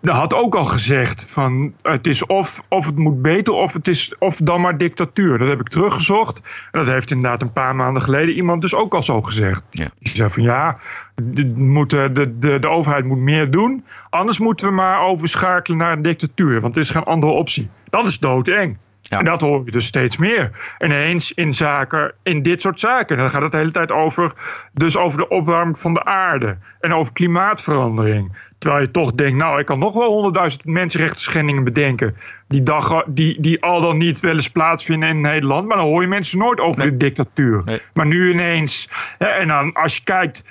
Dat 0.00 0.14
had 0.14 0.34
ook 0.34 0.54
al 0.54 0.64
gezegd 0.64 1.26
van 1.30 1.74
het 1.82 2.06
is 2.06 2.26
of, 2.26 2.60
of 2.68 2.86
het 2.86 2.96
moet 2.96 3.22
beter 3.22 3.54
of 3.54 3.72
het 3.72 3.88
is 3.88 4.14
of 4.18 4.36
dan 4.36 4.60
maar 4.60 4.78
dictatuur. 4.78 5.38
Dat 5.38 5.48
heb 5.48 5.60
ik 5.60 5.68
teruggezocht. 5.68 6.68
En 6.72 6.84
dat 6.84 6.88
heeft 6.92 7.10
inderdaad 7.10 7.42
een 7.42 7.52
paar 7.52 7.76
maanden 7.76 8.02
geleden 8.02 8.34
iemand 8.34 8.62
dus 8.62 8.74
ook 8.74 8.94
al 8.94 9.02
zo 9.02 9.22
gezegd. 9.22 9.62
Ja. 9.70 9.88
Die 9.98 10.16
zei 10.16 10.30
van 10.30 10.42
ja, 10.42 10.78
de, 11.14 11.52
de, 11.54 12.38
de, 12.38 12.58
de 12.58 12.68
overheid 12.68 13.04
moet 13.04 13.18
meer 13.18 13.50
doen. 13.50 13.84
Anders 14.10 14.38
moeten 14.38 14.66
we 14.66 14.72
maar 14.72 15.00
overschakelen 15.00 15.78
naar 15.78 15.92
een 15.92 16.02
dictatuur. 16.02 16.60
Want 16.60 16.76
er 16.76 16.82
is 16.82 16.90
geen 16.90 17.02
andere 17.02 17.32
optie. 17.32 17.68
Dat 17.84 18.04
is 18.04 18.18
doodeng. 18.18 18.76
Ja. 19.08 19.18
En 19.18 19.24
dat 19.24 19.40
hoor 19.40 19.62
je 19.64 19.70
dus 19.70 19.86
steeds 19.86 20.16
meer. 20.16 20.50
Ineens 20.78 21.32
in 21.32 21.52
zaken, 21.52 22.12
in 22.22 22.42
dit 22.42 22.62
soort 22.62 22.80
zaken. 22.80 23.16
En 23.16 23.22
dan 23.22 23.30
gaat 23.30 23.42
het 23.42 23.52
de 23.52 23.58
hele 23.58 23.70
tijd 23.70 23.92
over, 23.92 24.32
dus 24.72 24.96
over 24.96 25.18
de 25.18 25.28
opwarming 25.28 25.78
van 25.78 25.94
de 25.94 26.04
aarde. 26.04 26.56
En 26.80 26.94
over 26.94 27.12
klimaatverandering. 27.12 28.46
Terwijl 28.58 28.82
je 28.82 28.90
toch 28.90 29.12
denkt, 29.12 29.38
nou, 29.38 29.58
ik 29.58 29.66
kan 29.66 29.78
nog 29.78 29.94
wel 29.94 30.10
honderdduizend 30.10 30.64
mensenrechten 30.64 31.20
schendingen 31.20 31.64
bedenken. 31.64 32.16
Die, 32.48 32.62
dag, 32.62 33.04
die, 33.06 33.40
die 33.40 33.62
al 33.62 33.80
dan 33.80 33.96
niet 33.96 34.20
wel 34.20 34.34
eens 34.34 34.50
plaatsvinden 34.50 35.08
in 35.08 35.20
Nederland. 35.20 35.68
Maar 35.68 35.76
dan 35.76 35.86
hoor 35.86 36.02
je 36.02 36.08
mensen 36.08 36.38
nooit 36.38 36.60
over 36.60 36.82
de 36.82 36.96
dictatuur. 36.96 37.82
Maar 37.94 38.06
nu 38.06 38.30
ineens. 38.30 38.90
Hè, 39.18 39.26
en 39.26 39.48
dan 39.48 39.72
als 39.72 39.96
je 39.96 40.02
kijkt 40.04 40.44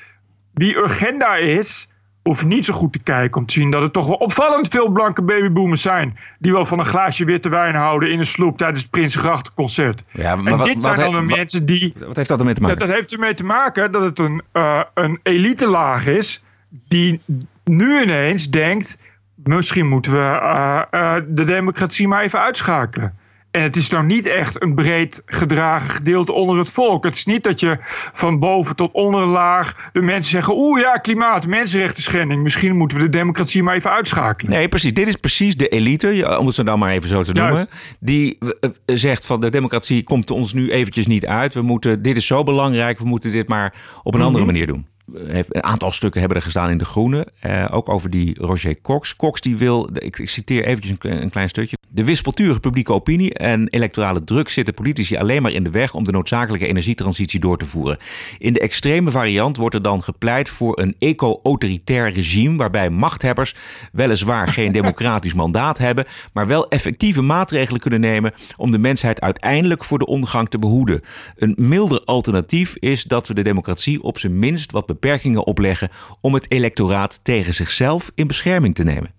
wie 0.53 0.77
Urgenda 0.77 1.35
is 1.35 1.89
hoef 2.27 2.45
niet 2.45 2.65
zo 2.65 2.73
goed 2.73 2.93
te 2.93 2.99
kijken 2.99 3.41
om 3.41 3.47
te 3.47 3.53
zien 3.53 3.71
dat 3.71 3.81
er 3.81 3.91
toch 3.91 4.07
wel 4.07 4.15
opvallend 4.15 4.67
veel 4.67 4.89
blanke 4.89 5.21
babyboomers 5.21 5.81
zijn. 5.81 6.17
Die 6.39 6.51
wel 6.51 6.65
van 6.65 6.79
een 6.79 6.85
glaasje 6.85 7.25
witte 7.25 7.49
wijn 7.49 7.75
houden 7.75 8.11
in 8.11 8.19
een 8.19 8.25
sloep 8.25 8.57
tijdens 8.57 8.81
het 8.81 8.89
Prinsengrachtenconcert. 8.89 10.03
Ja, 10.11 10.35
maar 10.35 10.51
en 10.51 10.57
wat, 10.57 10.67
dit 10.67 10.81
zijn 10.81 10.95
dan 10.95 11.27
de 11.27 11.35
mensen 11.35 11.65
die. 11.65 11.93
Wat 11.97 12.15
heeft 12.15 12.29
dat 12.29 12.39
ermee 12.39 12.53
te 12.53 12.61
maken? 12.61 12.77
Dat, 12.77 12.87
dat 12.87 12.97
heeft 12.97 13.11
ermee 13.11 13.33
te 13.33 13.43
maken 13.43 13.91
dat 13.91 14.01
het 14.01 14.19
een, 14.19 14.41
uh, 14.53 14.81
een 14.93 15.19
elite 15.23 15.99
is 16.05 16.43
die 16.87 17.21
nu 17.63 18.01
ineens 18.01 18.49
denkt. 18.49 18.97
Misschien 19.35 19.87
moeten 19.87 20.11
we 20.11 20.17
uh, 20.17 20.81
uh, 20.91 21.15
de 21.27 21.43
democratie 21.43 22.07
maar 22.07 22.23
even 22.23 22.39
uitschakelen. 22.39 23.13
En 23.57 23.63
het 23.63 23.75
is 23.75 23.89
nou 23.89 24.05
niet 24.05 24.25
echt 24.25 24.61
een 24.61 24.75
breed 24.75 25.21
gedragen 25.25 25.89
gedeelte 25.89 26.31
onder 26.31 26.57
het 26.57 26.71
volk. 26.71 27.03
Het 27.03 27.15
is 27.15 27.25
niet 27.25 27.43
dat 27.43 27.59
je 27.59 27.77
van 28.13 28.39
boven 28.39 28.75
tot 28.75 28.91
onderlaag 28.93 29.89
de 29.93 30.01
mensen 30.01 30.31
zeggen: 30.31 30.57
oeh 30.57 30.81
ja, 30.81 30.97
klimaat, 30.97 31.47
mensenrechten 31.47 32.03
schending. 32.03 32.43
Misschien 32.43 32.77
moeten 32.77 32.97
we 32.97 33.03
de 33.03 33.09
democratie 33.09 33.63
maar 33.63 33.75
even 33.75 33.91
uitschakelen. 33.91 34.51
Nee, 34.51 34.67
precies. 34.67 34.93
Dit 34.93 35.07
is 35.07 35.15
precies 35.15 35.55
de 35.55 35.67
elite, 35.67 36.37
om 36.39 36.45
het 36.45 36.55
zo 36.55 36.63
dan 36.63 36.79
maar 36.79 36.91
even 36.91 37.09
zo 37.09 37.23
te 37.23 37.33
noemen. 37.33 37.53
Juist. 37.53 37.73
Die 37.99 38.37
eh, 38.59 38.69
zegt 38.85 39.25
van 39.25 39.39
de 39.39 39.49
democratie 39.49 40.03
komt 40.03 40.31
ons 40.31 40.53
nu 40.53 40.69
eventjes 40.71 41.07
niet 41.07 41.25
uit. 41.25 41.53
We 41.53 41.61
moeten, 41.61 42.01
dit 42.01 42.17
is 42.17 42.27
zo 42.27 42.43
belangrijk, 42.43 42.99
we 42.99 43.05
moeten 43.05 43.31
dit 43.31 43.47
maar 43.47 43.73
op 44.03 44.13
een 44.13 44.21
andere 44.21 44.43
Mhm. 44.43 44.53
manier 44.53 44.67
doen. 44.67 44.85
Heeft- 45.15 45.55
Een 45.55 45.63
aantal 45.63 45.91
stukken 45.91 46.19
hebben 46.19 46.37
er 46.37 46.43
gestaan 46.43 46.69
in 46.69 46.77
De 46.77 46.85
Groene. 46.85 47.27
Eh, 47.39 47.65
ook 47.71 47.89
over 47.89 48.09
die 48.09 48.35
Roger 48.39 48.81
Cox. 48.81 49.15
Cox 49.15 49.41
die 49.41 49.57
wil, 49.57 49.89
ik, 49.93 50.19
ik 50.19 50.29
citeer 50.29 50.63
eventjes 50.65 50.95
een, 50.99 51.21
een 51.21 51.29
klein 51.29 51.49
stukje. 51.49 51.77
De 51.89 52.03
wispelturige 52.03 52.59
publieke 52.59 52.93
opinie 52.93 53.33
en 53.33 53.67
electorale 53.67 54.23
druk 54.23 54.49
zitten 54.49 54.73
politici 54.73 55.15
alleen 55.17 55.41
maar 55.41 55.51
in 55.51 55.63
de 55.63 55.69
weg 55.69 55.93
om 55.93 56.03
de 56.03 56.11
noodzakelijke 56.11 56.67
energietransitie 56.67 57.39
door 57.39 57.57
te 57.57 57.65
voeren. 57.65 57.97
In 58.37 58.53
de 58.53 58.59
extreme 58.59 59.11
variant 59.11 59.57
wordt 59.57 59.75
er 59.75 59.81
dan 59.81 60.03
gepleit 60.03 60.49
voor 60.49 60.79
een 60.79 60.95
eco-autoritair 60.99 62.11
regime 62.11 62.57
waarbij 62.57 62.89
machthebbers 62.89 63.55
weliswaar 63.91 64.47
geen 64.47 64.71
democratisch 64.81 65.33
mandaat 65.33 65.77
hebben, 65.77 66.05
maar 66.33 66.47
wel 66.47 66.65
effectieve 66.67 67.21
maatregelen 67.21 67.79
kunnen 67.81 67.99
nemen 67.99 68.33
om 68.57 68.71
de 68.71 68.79
mensheid 68.79 69.21
uiteindelijk 69.21 69.83
voor 69.83 69.99
de 69.99 70.05
ondergang 70.05 70.49
te 70.49 70.59
behoeden. 70.59 71.01
Een 71.35 71.55
milder 71.57 72.01
alternatief 72.05 72.75
is 72.79 73.03
dat 73.03 73.27
we 73.27 73.33
de 73.33 73.43
democratie 73.43 74.01
op 74.03 74.19
zijn 74.19 74.39
minst 74.39 74.71
wat 74.71 74.85
beperkingen 74.99 75.45
opleggen 75.45 75.89
om 76.21 76.33
het 76.33 76.51
electoraat 76.51 77.23
tegen 77.23 77.53
zichzelf 77.53 78.11
in 78.15 78.27
bescherming 78.27 78.75
te 78.75 78.83
nemen. 78.83 79.11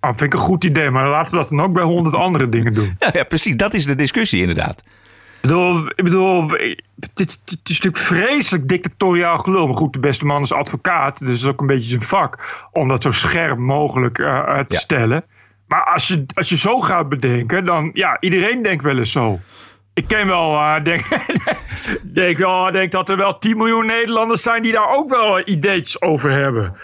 Ah, 0.00 0.10
vind 0.10 0.22
ik 0.22 0.32
een 0.32 0.44
goed 0.44 0.64
idee, 0.64 0.90
maar 0.90 1.08
laten 1.08 1.30
we 1.30 1.36
dat 1.36 1.48
dan 1.48 1.62
ook 1.62 1.72
bij 1.72 1.82
honderd 1.82 2.14
andere 2.14 2.48
dingen 2.48 2.74
doen. 2.74 2.96
Ja, 2.98 3.10
ja, 3.18 3.24
precies. 3.24 3.56
Dat 3.56 3.74
is 3.74 3.84
de 3.86 3.94
discussie 3.94 4.40
inderdaad. 4.40 4.80
Ik 4.80 5.40
bedoel, 5.40 5.86
ik 5.86 6.04
bedoel 6.04 6.48
het, 7.00 7.20
is, 7.20 7.42
natuurlijk 7.46 7.96
vreselijk 8.04 8.68
dictatoriaal 8.68 9.38
gelul. 9.38 9.66
Maar 9.66 9.76
goed, 9.76 9.92
de 9.92 9.98
beste 9.98 10.24
man 10.26 10.42
is 10.42 10.52
advocaat, 10.52 11.18
dus 11.18 11.28
dat 11.28 11.36
is 11.38 11.46
ook 11.46 11.60
een 11.60 11.66
beetje 11.66 11.88
zijn 11.88 12.02
vak 12.02 12.66
om 12.72 12.88
dat 12.88 13.02
zo 13.02 13.10
scherp 13.10 13.58
mogelijk 13.58 14.18
eh, 14.18 14.58
te 14.58 14.64
Ja. 14.74 14.78
stellen. 14.78 15.24
Maar 15.66 15.84
als 15.84 16.08
je, 16.08 16.26
als 16.34 16.48
je 16.48 16.56
zo 16.56 16.80
gaat 16.80 17.08
bedenken, 17.08 17.64
dan 17.64 17.90
ja, 17.94 18.16
iedereen 18.20 18.62
denkt 18.62 18.82
wel 18.84 18.98
eens 18.98 19.12
zo. 19.12 19.40
Ik 19.98 20.08
ken 20.08 20.26
wel, 20.26 20.54
eh, 20.54 20.82
denk, 20.90 21.04
denk, 22.02 22.38
wel, 22.38 22.70
denk 22.70 22.92
dat 22.92 23.08
er 23.08 23.16
wel 23.16 23.38
10 23.38 23.56
miljoen 23.56 23.86
Nederlanders 23.86 24.42
zijn 24.42 24.62
die 24.62 24.72
daar 24.72 24.90
ook 24.90 25.10
wel 25.10 25.48
ideetjes 25.48 26.02
over 26.02 26.30
hebben. 26.30 26.76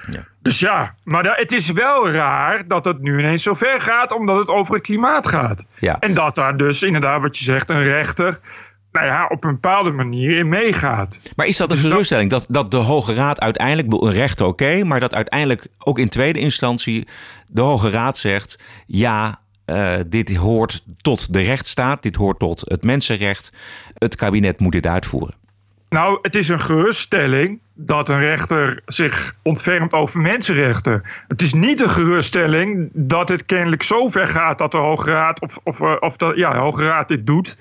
Dus 0.43 0.61
ja, 0.61 0.95
maar 1.05 1.37
het 1.37 1.53
is 1.53 1.73
wel 1.73 2.11
raar 2.11 2.69
dat 2.69 2.85
het 2.85 3.01
nu 3.01 3.19
ineens 3.19 3.43
zo 3.43 3.55
ver 3.55 3.81
gaat, 3.81 4.13
omdat 4.13 4.39
het 4.39 4.49
over 4.49 4.75
het 4.75 4.83
klimaat 4.83 5.29
gaat. 5.29 5.65
Ja. 5.79 5.97
En 6.01 6.15
dat 6.15 6.35
daar 6.35 6.57
dus 6.57 6.83
inderdaad, 6.83 7.23
wat 7.23 7.39
je 7.39 7.45
zegt, 7.45 7.71
een 7.71 7.83
rechter, 7.83 8.41
nou 8.93 9.07
ja, 9.07 9.27
op 9.27 9.45
een 9.45 9.53
bepaalde 9.53 9.91
manier 9.91 10.39
in 10.39 10.49
meegaat. 10.49 11.21
Maar 11.37 11.47
is 11.47 11.57
dat 11.57 11.71
een 11.71 11.77
geruststelling 11.77 12.31
dat, 12.31 12.47
dat 12.49 12.71
de 12.71 12.77
Hoge 12.77 13.15
Raad 13.15 13.41
uiteindelijk, 13.41 14.03
een 14.03 14.11
rechter 14.11 14.47
oké, 14.47 14.85
maar 14.85 15.01
dat 15.01 15.15
uiteindelijk 15.15 15.67
ook 15.79 15.99
in 15.99 16.09
tweede 16.09 16.39
instantie 16.39 17.09
de 17.47 17.61
Hoge 17.61 17.91
Raad 17.91 18.19
zegt: 18.19 18.59
ja, 18.87 19.43
eh, 19.65 19.95
dit 20.07 20.37
hoort 20.37 20.85
tot 21.01 21.33
de 21.33 21.41
rechtsstaat, 21.41 22.03
dit 22.03 22.17
hoort 22.17 22.39
tot 22.39 22.61
het 22.65 22.83
mensenrecht, 22.83 23.53
het 23.95 24.17
kabinet 24.17 24.61
moet 24.61 24.73
dit 24.73 24.87
uitvoeren. 24.87 25.35
Nou, 25.89 26.19
het 26.23 26.35
is 26.35 26.49
een 26.49 26.61
geruststelling 26.61 27.61
dat 27.75 28.09
een 28.09 28.19
rechter 28.19 28.83
zich 28.87 29.35
ontfermt 29.43 29.93
over 29.93 30.21
mensenrechten. 30.21 31.03
Het 31.29 31.43
is 31.43 31.53
niet 31.53 31.81
een 31.81 31.91
geruststelling 31.91 32.91
dat 32.93 33.29
het 33.29 33.47
kennelijk 33.47 33.83
zo 33.83 34.09
ver 34.09 34.27
gaat 34.27 34.59
dat 34.59 34.73
de 34.73 34.79
Hoge 34.79 35.11
Raad, 35.11 35.41
of, 35.41 35.59
of, 35.63 35.81
eh, 35.81 35.97
of 36.01 36.17
de, 36.17 36.33
ja, 36.37 36.53
de 36.53 36.59
Hoge 36.59 36.85
Raad 36.85 37.09
dit 37.09 37.27
doet. 37.27 37.59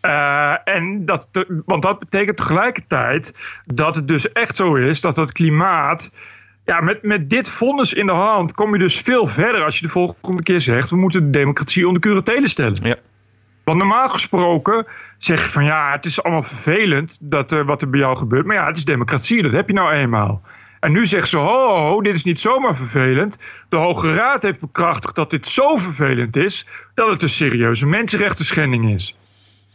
Eh, 0.00 0.54
en 0.64 1.04
dat, 1.04 1.28
want 1.64 1.82
dat 1.82 1.98
betekent 1.98 2.36
tegelijkertijd 2.36 3.36
dat 3.64 3.94
het 3.94 4.08
dus 4.08 4.32
echt 4.32 4.56
zo 4.56 4.74
is 4.74 5.00
dat 5.00 5.16
het 5.16 5.32
klimaat. 5.32 6.10
Ja, 6.70 6.80
met, 6.80 7.02
met 7.02 7.30
dit 7.30 7.48
vonnis 7.48 7.94
in 7.94 8.06
de 8.06 8.12
hand 8.12 8.52
kom 8.52 8.72
je 8.72 8.78
dus 8.78 9.00
veel 9.00 9.26
verder 9.26 9.64
als 9.64 9.78
je 9.78 9.86
de 9.86 9.92
volgende 9.92 10.42
keer 10.42 10.60
zegt: 10.60 10.90
we 10.90 10.96
moeten 10.96 11.24
de 11.24 11.38
democratie 11.38 11.86
onder 11.86 12.02
curatele 12.02 12.48
stellen. 12.48 12.78
Ja. 12.82 12.96
Want 13.64 13.78
normaal 13.78 14.08
gesproken 14.08 14.86
zeg 15.18 15.42
je 15.42 15.50
van 15.50 15.64
ja, 15.64 15.92
het 15.92 16.04
is 16.04 16.22
allemaal 16.22 16.42
vervelend 16.42 17.18
dat, 17.20 17.50
wat 17.50 17.82
er 17.82 17.90
bij 17.90 18.00
jou 18.00 18.16
gebeurt. 18.16 18.46
Maar 18.46 18.56
ja, 18.56 18.66
het 18.66 18.76
is 18.76 18.84
democratie, 18.84 19.42
dat 19.42 19.52
heb 19.52 19.68
je 19.68 19.74
nou 19.74 19.92
eenmaal. 19.92 20.42
En 20.80 20.92
nu 20.92 21.06
zeggen 21.06 21.28
ze, 21.28 21.36
ho, 21.36 22.00
dit 22.00 22.14
is 22.14 22.24
niet 22.24 22.40
zomaar 22.40 22.76
vervelend. 22.76 23.38
De 23.68 23.76
Hoge 23.76 24.14
Raad 24.14 24.42
heeft 24.42 24.60
bekrachtigd 24.60 25.14
dat 25.14 25.30
dit 25.30 25.48
zo 25.48 25.76
vervelend 25.76 26.36
is... 26.36 26.66
dat 26.94 27.10
het 27.10 27.22
een 27.22 27.28
serieuze 27.28 27.86
mensenrechten 27.86 28.44
schending 28.44 28.90
is. 28.90 29.16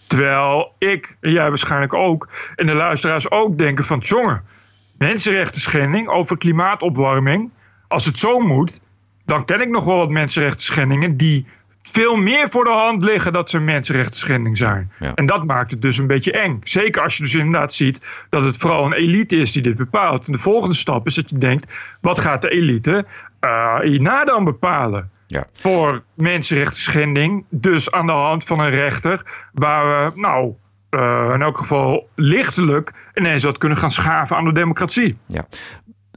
Terwijl 0.07 0.71
ik, 0.77 1.17
en 1.21 1.31
jij 1.31 1.49
waarschijnlijk 1.49 1.93
ook, 1.93 2.29
en 2.55 2.65
de 2.65 2.73
luisteraars 2.73 3.31
ook 3.31 3.57
denken 3.57 3.83
van... 3.83 3.99
jongen, 3.99 4.43
mensenrechten 4.97 5.61
schending 5.61 6.07
over 6.07 6.37
klimaatopwarming... 6.37 7.51
als 7.87 8.05
het 8.05 8.17
zo 8.17 8.39
moet, 8.39 8.81
dan 9.25 9.45
ken 9.45 9.61
ik 9.61 9.69
nog 9.69 9.85
wel 9.85 9.97
wat 9.97 10.09
mensenrechten 10.09 10.61
schendingen... 10.61 11.17
die 11.17 11.45
veel 11.91 12.15
meer 12.15 12.49
voor 12.49 12.63
de 12.63 12.71
hand 12.71 13.03
liggen 13.03 13.33
dat 13.33 13.49
ze 13.49 13.59
mensenrechten 13.59 14.17
schending 14.17 14.57
zijn. 14.57 14.91
Ja. 14.99 15.13
En 15.13 15.25
dat 15.25 15.45
maakt 15.45 15.71
het 15.71 15.81
dus 15.81 15.97
een 15.97 16.07
beetje 16.07 16.31
eng. 16.31 16.59
Zeker 16.63 17.01
als 17.01 17.17
je 17.17 17.23
dus 17.23 17.33
inderdaad 17.33 17.73
ziet 17.73 18.25
dat 18.29 18.43
het 18.43 18.57
vooral 18.57 18.85
een 18.85 18.93
elite 18.93 19.35
is 19.35 19.51
die 19.51 19.61
dit 19.61 19.75
bepaalt. 19.75 20.27
En 20.27 20.33
de 20.33 20.39
volgende 20.39 20.75
stap 20.75 21.05
is 21.07 21.15
dat 21.15 21.29
je 21.29 21.37
denkt, 21.37 21.97
wat 22.01 22.19
gaat 22.19 22.41
de 22.41 22.49
elite 22.49 23.05
eh, 23.39 23.79
hierna 23.79 24.25
dan 24.25 24.43
bepalen? 24.43 25.09
Ja. 25.27 25.45
Voor 25.53 26.03
mensenrechten 26.13 26.81
schending, 26.81 27.45
dus 27.49 27.91
aan 27.91 28.05
de 28.05 28.11
hand 28.11 28.43
van 28.43 28.59
een 28.59 28.69
rechter, 28.69 29.49
waar 29.53 30.13
we 30.13 30.19
nou 30.19 30.53
eh, 30.89 31.31
in 31.33 31.41
elk 31.41 31.57
geval 31.57 32.09
lichtelijk 32.15 32.93
ineens 33.13 33.43
wat 33.43 33.57
kunnen 33.57 33.77
gaan 33.77 33.91
schaven 33.91 34.37
aan 34.37 34.45
de 34.45 34.53
democratie. 34.53 35.17
Ja. 35.27 35.47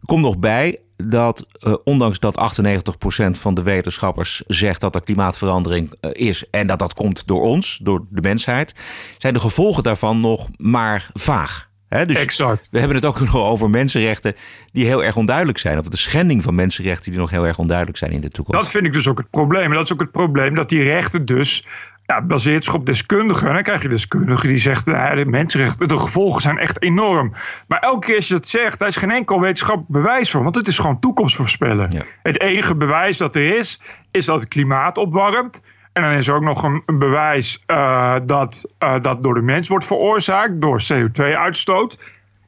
Kom 0.04 0.20
nog 0.20 0.38
bij 0.38 0.78
dat 0.96 1.46
eh, 1.52 1.75
ondanks 1.84 2.18
dat 2.18 2.34
98% 2.34 3.30
van 3.30 3.54
de 3.54 3.62
wetenschappers 3.62 4.42
zegt 4.46 4.80
dat 4.80 4.94
er 4.94 5.02
klimaatverandering 5.02 5.94
eh, 6.00 6.10
is 6.12 6.50
en 6.50 6.66
dat 6.66 6.78
dat 6.78 6.94
komt 6.94 7.26
door 7.26 7.42
ons, 7.42 7.76
door 7.76 8.06
de 8.10 8.20
mensheid, 8.20 8.75
zijn 9.18 9.34
de 9.34 9.40
gevolgen 9.40 9.82
daarvan 9.82 10.20
nog 10.20 10.48
maar 10.56 11.10
vaag. 11.14 11.68
Hè, 11.88 12.06
dus 12.06 12.18
Exact. 12.18 12.68
we 12.70 12.78
hebben 12.78 12.96
het 12.96 13.06
ook 13.06 13.20
nog 13.32 13.37
over 13.37 13.70
mensenrechten 13.70 14.34
die 14.72 14.87
heel 14.87 15.04
erg 15.04 15.16
onduidelijk 15.16 15.58
zijn. 15.58 15.78
Of 15.78 15.88
de 15.88 15.96
schending 15.96 16.42
van 16.42 16.54
mensenrechten 16.54 17.10
die 17.10 17.20
nog 17.20 17.30
heel 17.30 17.46
erg 17.46 17.58
onduidelijk 17.58 17.98
zijn 17.98 18.12
in 18.12 18.20
de 18.20 18.28
toekomst. 18.28 18.60
Dat 18.60 18.70
vind 18.70 18.87
ik 18.87 18.92
dus 18.92 19.08
ook 19.08 19.18
het 19.18 19.30
probleem. 19.30 19.64
En 19.64 19.76
dat 19.76 19.84
is 19.84 19.92
ook 19.92 20.00
het 20.00 20.10
probleem 20.10 20.54
dat 20.54 20.68
die 20.68 20.82
rechten 20.82 21.25
dus 21.25 21.66
ja, 22.08 22.22
baseert 22.22 22.64
zich 22.64 22.74
op 22.74 22.86
deskundigen. 22.86 23.48
En 23.48 23.54
dan 23.54 23.62
krijg 23.62 23.82
je 23.82 23.88
deskundigen 23.88 24.48
die 24.48 24.58
zegt, 24.58 24.86
nou, 24.86 25.16
de 25.16 25.26
mensenrechten, 25.26 25.88
de 25.88 25.98
gevolgen 25.98 26.42
zijn 26.42 26.58
echt 26.58 26.82
enorm. 26.82 27.32
Maar 27.66 27.78
elke 27.78 28.06
keer 28.06 28.16
als 28.16 28.28
je 28.28 28.34
dat 28.34 28.48
zegt, 28.48 28.78
daar 28.78 28.88
is 28.88 28.96
geen 28.96 29.10
enkel 29.10 29.40
wetenschappelijk 29.40 29.92
bewijs 29.92 30.30
voor. 30.30 30.42
Want 30.42 30.54
het 30.54 30.68
is 30.68 30.78
gewoon 30.78 31.00
toekomst 31.00 31.36
voorspellen. 31.36 31.90
Ja. 31.90 32.02
Het 32.22 32.40
enige 32.40 32.74
bewijs 32.74 33.16
dat 33.16 33.36
er 33.36 33.56
is, 33.56 33.80
is 34.10 34.24
dat 34.24 34.40
het 34.40 34.48
klimaat 34.48 34.98
opwarmt. 34.98 35.62
En 35.92 36.02
dan 36.02 36.12
is 36.12 36.28
er 36.28 36.34
ook 36.34 36.42
nog 36.42 36.62
een, 36.62 36.82
een 36.86 36.98
bewijs 36.98 37.62
eh, 37.66 38.14
dat 38.22 38.70
eh, 38.78 38.94
dat 39.02 39.22
door 39.22 39.34
de 39.34 39.40
mens 39.40 39.68
wordt 39.68 39.86
veroorzaakt, 39.86 40.60
door 40.60 40.82
CO2-uitstoot. 40.92 41.98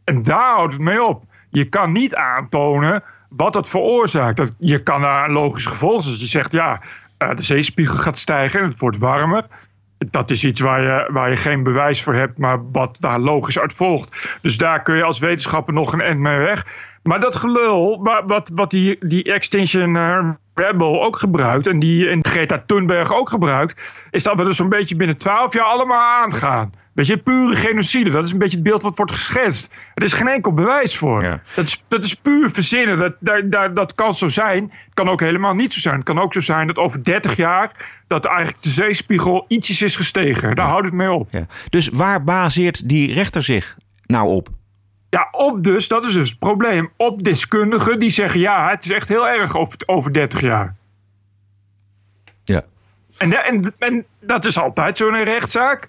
En 0.05 0.23
daar 0.23 0.55
houdt 0.55 0.73
het 0.73 0.83
mee 0.83 1.05
op. 1.05 1.25
Je 1.51 1.65
kan 1.65 1.93
niet 1.93 2.15
aantonen 2.15 3.03
wat 3.29 3.55
het 3.55 3.69
veroorzaakt. 3.69 4.37
Dat, 4.37 4.53
je 4.59 4.83
kan 4.83 5.01
daar 5.01 5.25
een 5.25 5.33
logisch 5.33 5.67
gevolg. 5.67 6.05
Dus 6.05 6.21
je 6.21 6.27
zegt 6.27 6.53
ja, 6.53 6.81
de 7.29 7.43
zeespiegel 7.43 7.97
gaat 7.97 8.19
stijgen 8.19 8.61
en 8.61 8.69
het 8.69 8.79
wordt 8.79 8.99
warmer. 8.99 9.47
Dat 10.11 10.31
is 10.31 10.45
iets 10.45 10.61
waar 10.61 10.83
je, 10.83 11.13
waar 11.13 11.31
je 11.31 11.37
geen 11.37 11.63
bewijs 11.63 12.03
voor 12.03 12.15
hebt, 12.15 12.39
maar 12.39 12.71
wat 12.71 12.97
daar 13.01 13.19
logisch 13.19 13.59
uit 13.59 13.73
volgt. 13.73 14.39
Dus 14.43 14.57
daar 14.57 14.83
kun 14.83 14.97
je 14.97 15.03
als 15.03 15.19
wetenschapper 15.19 15.75
nog 15.75 15.93
een 15.93 16.01
end 16.01 16.19
mee 16.19 16.39
weg. 16.39 16.67
Maar 17.03 17.21
dat 17.21 17.37
gelul, 17.37 18.03
wa- 18.03 18.25
wat, 18.25 18.51
wat 18.55 18.71
die, 18.71 18.97
die 19.01 19.33
Extinction 19.33 19.97
eh, 19.97 20.29
Rebel 20.55 21.03
ook 21.03 21.17
gebruikt... 21.17 21.67
en 21.67 21.79
die 21.79 22.09
en 22.09 22.25
Greta 22.25 22.63
Thunberg 22.67 23.13
ook 23.13 23.29
gebruikt... 23.29 24.07
is 24.11 24.23
dat 24.23 24.37
we 24.37 24.45
er 24.45 24.55
zo'n 24.55 24.69
beetje 24.69 24.97
binnen 24.97 25.17
twaalf 25.17 25.55
jaar 25.55 25.65
allemaal 25.65 26.23
aangaan. 26.23 26.73
Weet 26.93 27.07
je, 27.07 27.17
pure 27.17 27.57
genocide. 27.57 28.11
Dat 28.11 28.25
is 28.25 28.33
een 28.33 28.39
beetje 28.39 28.57
het 28.57 28.67
beeld 28.67 28.83
wat 28.83 28.97
wordt 28.97 29.13
geschetst. 29.13 29.75
Er 29.95 30.03
is 30.03 30.13
geen 30.13 30.29
enkel 30.29 30.53
bewijs 30.53 30.97
voor. 30.97 31.23
Ja. 31.23 31.43
Dat, 31.55 31.65
is, 31.65 31.83
dat 31.89 32.05
is 32.05 32.15
puur 32.15 32.51
verzinnen. 32.51 32.99
Dat, 32.99 33.17
daar, 33.21 33.51
daar, 33.51 33.75
dat 33.75 33.95
kan 33.95 34.15
zo 34.15 34.29
zijn. 34.29 34.63
Het 34.63 34.95
kan 34.95 35.09
ook 35.09 35.21
helemaal 35.21 35.55
niet 35.55 35.73
zo 35.73 35.81
zijn. 35.81 35.95
Het 35.95 36.05
kan 36.05 36.19
ook 36.19 36.33
zo 36.33 36.41
zijn 36.41 36.67
dat 36.67 36.77
over 36.77 37.05
30 37.05 37.37
jaar... 37.37 38.01
dat 38.07 38.25
eigenlijk 38.25 38.63
de 38.63 38.69
zeespiegel 38.69 39.45
ietsjes 39.49 39.83
is 39.83 39.97
gestegen. 39.97 40.55
Daar 40.55 40.67
houdt 40.67 40.85
het 40.85 40.95
mee 40.95 41.13
op. 41.13 41.29
Ja. 41.31 41.47
Dus 41.69 41.89
waar 41.89 42.25
baseert 42.25 42.89
die 42.89 43.13
rechter 43.13 43.43
zich 43.43 43.77
nou 44.07 44.29
op? 44.29 44.49
Ja, 45.11 45.29
op 45.31 45.65
dus, 45.65 45.89
dat 45.89 46.07
is 46.07 46.13
dus 46.13 46.29
het 46.29 46.39
probleem. 46.39 46.91
Op 46.97 47.23
deskundigen 47.25 48.01
die 48.01 48.11
zeggen... 48.11 48.41
ja, 48.41 48.71
het 48.71 48.85
is 48.85 48.91
echt 48.91 49.09
heel 49.09 49.29
erg 49.29 49.57
over, 49.57 49.79
over 49.87 50.13
30 50.13 50.41
jaar. 50.41 50.77
Ja. 52.45 52.63
En, 53.17 53.45
en, 53.45 53.75
en 53.79 54.05
dat 54.21 54.45
is 54.45 54.59
altijd 54.59 54.97
zo 54.97 55.09
in 55.09 55.15
een 55.15 55.25
rechtszaak. 55.25 55.89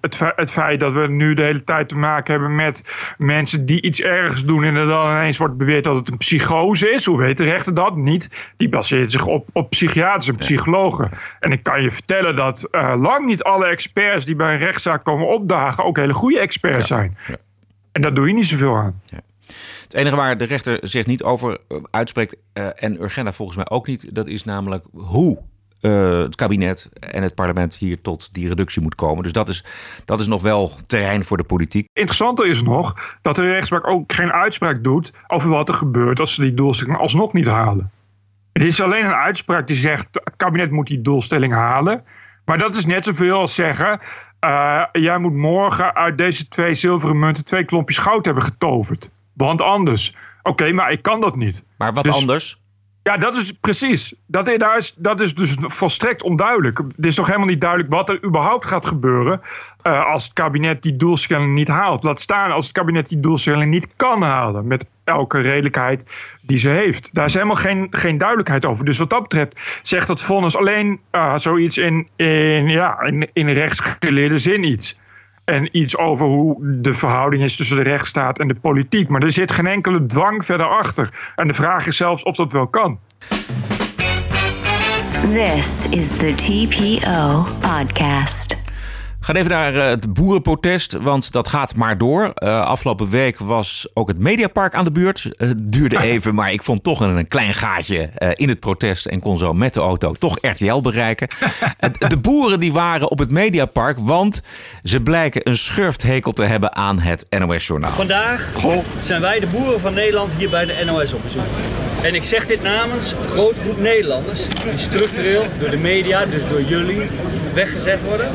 Het, 0.00 0.16
fe- 0.16 0.32
het 0.36 0.52
feit 0.52 0.80
dat 0.80 0.92
we 0.92 1.06
nu 1.08 1.34
de 1.34 1.42
hele 1.42 1.64
tijd 1.64 1.88
te 1.88 1.96
maken 1.96 2.32
hebben 2.32 2.54
met 2.54 3.04
mensen 3.18 3.66
die 3.66 3.82
iets 3.82 4.00
ergs 4.00 4.44
doen 4.44 4.64
en 4.64 4.74
er 4.74 4.86
dan 4.86 5.10
ineens 5.10 5.36
wordt 5.36 5.56
beweerd 5.56 5.84
dat 5.84 5.96
het 5.96 6.10
een 6.10 6.16
psychose 6.16 6.90
is. 6.90 7.04
Hoe 7.04 7.18
weet 7.18 7.36
de 7.36 7.44
rechter 7.44 7.74
dat? 7.74 7.96
Niet. 7.96 8.52
Die 8.56 8.68
baseert 8.68 9.10
zich 9.10 9.26
op, 9.26 9.48
op 9.52 9.70
psychiaters 9.70 10.28
en 10.28 10.36
psychologen. 10.36 11.10
En 11.40 11.52
ik 11.52 11.62
kan 11.62 11.82
je 11.82 11.90
vertellen 11.90 12.36
dat 12.36 12.62
eh, 12.62 12.94
lang 12.98 13.26
niet 13.26 13.42
alle 13.42 13.66
experts 13.66 14.24
die 14.24 14.36
bij 14.36 14.52
een 14.52 14.58
rechtszaak 14.58 15.04
komen 15.04 15.28
opdagen 15.28 15.84
ook 15.84 15.96
hele 15.96 16.14
goede 16.14 16.40
experts 16.40 16.86
zijn. 16.86 17.16
En 17.92 18.02
daar 18.02 18.14
doe 18.14 18.26
je 18.26 18.34
niet 18.34 18.46
zoveel 18.46 18.76
aan. 18.76 19.00
Het 19.82 19.94
enige 19.94 20.16
waar 20.16 20.38
de 20.38 20.44
rechter 20.44 20.78
zich 20.82 21.06
niet 21.06 21.22
over 21.22 21.58
eh, 21.68 21.76
uitspreekt, 21.90 22.36
eh, 22.52 22.68
en 22.74 23.02
Urgenda 23.02 23.32
volgens 23.32 23.56
mij 23.56 23.68
ook 23.68 23.86
niet, 23.86 24.14
dat 24.14 24.26
is 24.26 24.44
namelijk 24.44 24.84
hoe 24.92 25.38
eh, 25.80 26.18
het 26.18 26.34
kabinet 26.34 26.90
en 26.92 27.22
het 27.22 27.34
parlement 27.34 27.74
hier 27.74 28.00
tot 28.00 28.34
die 28.34 28.48
reductie 28.48 28.82
moet 28.82 28.94
komen. 28.94 29.22
Dus 29.22 29.32
dat 29.32 29.48
is, 29.48 29.64
dat 30.04 30.20
is 30.20 30.26
nog 30.26 30.42
wel 30.42 30.72
terrein 30.84 31.24
voor 31.24 31.36
de 31.36 31.44
politiek. 31.44 31.88
Interessanter 31.92 32.46
is 32.46 32.62
nog 32.62 33.16
dat 33.22 33.36
de 33.36 33.42
rechtspraak 33.42 33.86
ook 33.86 34.12
geen 34.12 34.32
uitspraak 34.32 34.84
doet 34.84 35.12
over 35.26 35.50
wat 35.50 35.68
er 35.68 35.74
gebeurt 35.74 36.20
als 36.20 36.34
ze 36.34 36.40
die 36.40 36.54
doelstelling 36.54 36.98
alsnog 36.98 37.32
niet 37.32 37.46
halen. 37.46 37.90
Het 38.52 38.64
is 38.64 38.80
alleen 38.80 39.04
een 39.04 39.14
uitspraak 39.14 39.66
die 39.66 39.76
zegt: 39.76 40.08
het 40.12 40.36
kabinet 40.36 40.70
moet 40.70 40.86
die 40.86 41.02
doelstelling 41.02 41.52
halen. 41.52 42.04
Maar 42.44 42.58
dat 42.58 42.74
is 42.74 42.86
net 42.86 43.04
zoveel 43.04 43.38
als 43.38 43.54
zeggen: 43.54 44.00
eh, 44.40 44.82
jij 44.92 45.18
moet 45.18 45.34
morgen 45.34 45.94
uit 45.94 46.18
deze 46.18 46.48
twee 46.48 46.74
zilveren 46.74 47.18
munten 47.18 47.44
twee 47.44 47.64
klompjes 47.64 47.98
goud 47.98 48.24
hebben 48.24 48.42
getoverd. 48.42 49.10
Want 49.32 49.62
anders. 49.62 50.16
Oké, 50.42 50.72
maar 50.72 50.92
ik 50.92 51.02
kan 51.02 51.20
dat 51.20 51.36
niet. 51.36 51.64
Maar 51.78 51.92
wat 51.92 52.04
Dus- 52.04 52.14
anders? 52.20 52.59
Ja, 53.02 53.16
dat 53.16 53.36
is 53.36 53.52
precies. 53.52 54.14
Dat 54.26 54.48
is, 54.48 54.94
dat 54.94 55.20
is 55.20 55.34
dus 55.34 55.54
volstrekt 55.58 56.22
onduidelijk. 56.22 56.78
Het 56.78 57.06
is 57.06 57.14
toch 57.14 57.26
helemaal 57.26 57.48
niet 57.48 57.60
duidelijk 57.60 57.92
wat 57.92 58.08
er 58.08 58.24
überhaupt 58.24 58.66
gaat 58.66 58.86
gebeuren. 58.86 59.40
eh, 59.82 60.06
als 60.06 60.24
het 60.24 60.32
kabinet 60.32 60.82
die 60.82 60.96
doelstelling 60.96 61.54
niet 61.54 61.68
haalt. 61.68 62.04
Laat 62.04 62.20
staan 62.20 62.50
als 62.50 62.66
het 62.66 62.74
kabinet 62.74 63.08
die 63.08 63.20
doelstelling 63.20 63.70
niet 63.70 63.96
kan 63.96 64.22
halen. 64.22 64.66
Met 64.66 64.90
elke 65.04 65.38
redelijkheid 65.40 66.04
die 66.42 66.58
ze 66.58 66.68
heeft. 66.68 67.08
Daar 67.12 67.24
is 67.24 67.34
helemaal 67.34 67.54
geen, 67.54 67.86
geen 67.90 68.18
duidelijkheid 68.18 68.66
over. 68.66 68.84
Dus 68.84 68.98
wat 68.98 69.10
dat 69.10 69.22
betreft 69.22 69.80
zegt 69.82 70.06
dat 70.06 70.22
vonnis 70.22 70.56
alleen 70.56 71.00
eh, 71.10 71.36
zoiets 71.36 71.78
in, 71.78 72.08
in, 72.16 72.68
ja, 72.68 73.00
in, 73.00 73.28
in 73.32 73.48
rechtsgeleerde 73.48 74.38
zin 74.38 74.64
iets. 74.64 74.98
En 75.50 75.68
iets 75.76 75.98
over 75.98 76.26
hoe 76.26 76.56
de 76.80 76.94
verhouding 76.94 77.42
is 77.42 77.56
tussen 77.56 77.76
de 77.76 77.82
rechtsstaat 77.82 78.38
en 78.38 78.48
de 78.48 78.54
politiek. 78.54 79.08
Maar 79.08 79.22
er 79.22 79.32
zit 79.32 79.52
geen 79.52 79.66
enkele 79.66 80.06
dwang 80.06 80.44
verder 80.44 80.66
achter. 80.66 81.32
En 81.36 81.48
de 81.48 81.54
vraag 81.54 81.86
is 81.86 81.96
zelfs 81.96 82.22
of 82.22 82.36
dat 82.36 82.52
wel 82.52 82.66
kan. 82.66 82.98
This 85.32 85.86
is 85.88 86.08
the 86.08 86.34
TPO 86.34 87.46
Podcast. 87.60 88.59
We 89.30 89.36
gaan 89.36 89.44
even 89.44 89.58
naar 89.58 89.84
eh, 89.84 89.90
het 89.90 90.12
boerenprotest, 90.12 90.92
want 90.92 91.32
dat 91.32 91.48
gaat 91.48 91.74
maar 91.74 91.98
door. 91.98 92.30
Eh, 92.34 92.60
afgelopen 92.60 93.08
week 93.10 93.38
was 93.38 93.88
ook 93.94 94.08
het 94.08 94.18
Mediapark 94.18 94.74
aan 94.74 94.84
de 94.84 94.92
beurt. 94.92 95.30
Eh, 95.36 95.48
Het 95.48 95.72
duurde 95.72 96.00
even, 96.12 96.34
maar 96.34 96.52
ik 96.52 96.62
vond 96.62 96.82
toch 96.82 97.00
een, 97.00 97.16
een 97.16 97.28
klein 97.28 97.54
gaatje 97.54 97.98
eh, 97.98 98.28
in 98.34 98.48
het 98.48 98.60
protest... 98.60 99.06
en 99.06 99.20
kon 99.20 99.38
zo 99.38 99.52
met 99.52 99.74
de 99.74 99.80
auto 99.80 100.12
toch 100.12 100.38
RTL 100.40 100.80
bereiken. 100.80 101.28
De 102.08 102.16
boeren 102.16 102.60
die 102.60 102.72
waren 102.72 103.10
op 103.10 103.18
het 103.18 103.30
Mediapark, 103.30 103.98
want 104.00 104.42
ze 104.82 105.00
blijken 105.00 105.48
een 105.48 105.56
schurfthekel 105.56 106.32
te 106.32 106.44
hebben 106.44 106.74
aan 106.74 106.98
het 106.98 107.26
NOS-journaal. 107.38 107.92
Vandaag 107.92 108.52
zijn 109.02 109.20
wij 109.20 109.40
de 109.40 109.46
boeren 109.46 109.80
van 109.80 109.94
Nederland 109.94 110.32
hier 110.36 110.50
bij 110.50 110.64
de 110.64 110.82
NOS 110.84 111.12
op 111.12 111.22
bezoek. 111.22 111.42
En 112.02 112.14
ik 112.14 112.22
zeg 112.22 112.46
dit 112.46 112.62
namens 112.62 113.12
een 113.12 113.28
grote 113.28 113.60
groep 113.60 113.80
Nederlanders 113.80 114.48
die 114.48 114.78
structureel 114.78 115.44
door 115.58 115.70
de 115.70 115.76
media, 115.76 116.26
dus 116.26 116.42
door 116.48 116.62
jullie, 116.62 117.10
weggezet 117.54 117.98
worden. 118.04 118.28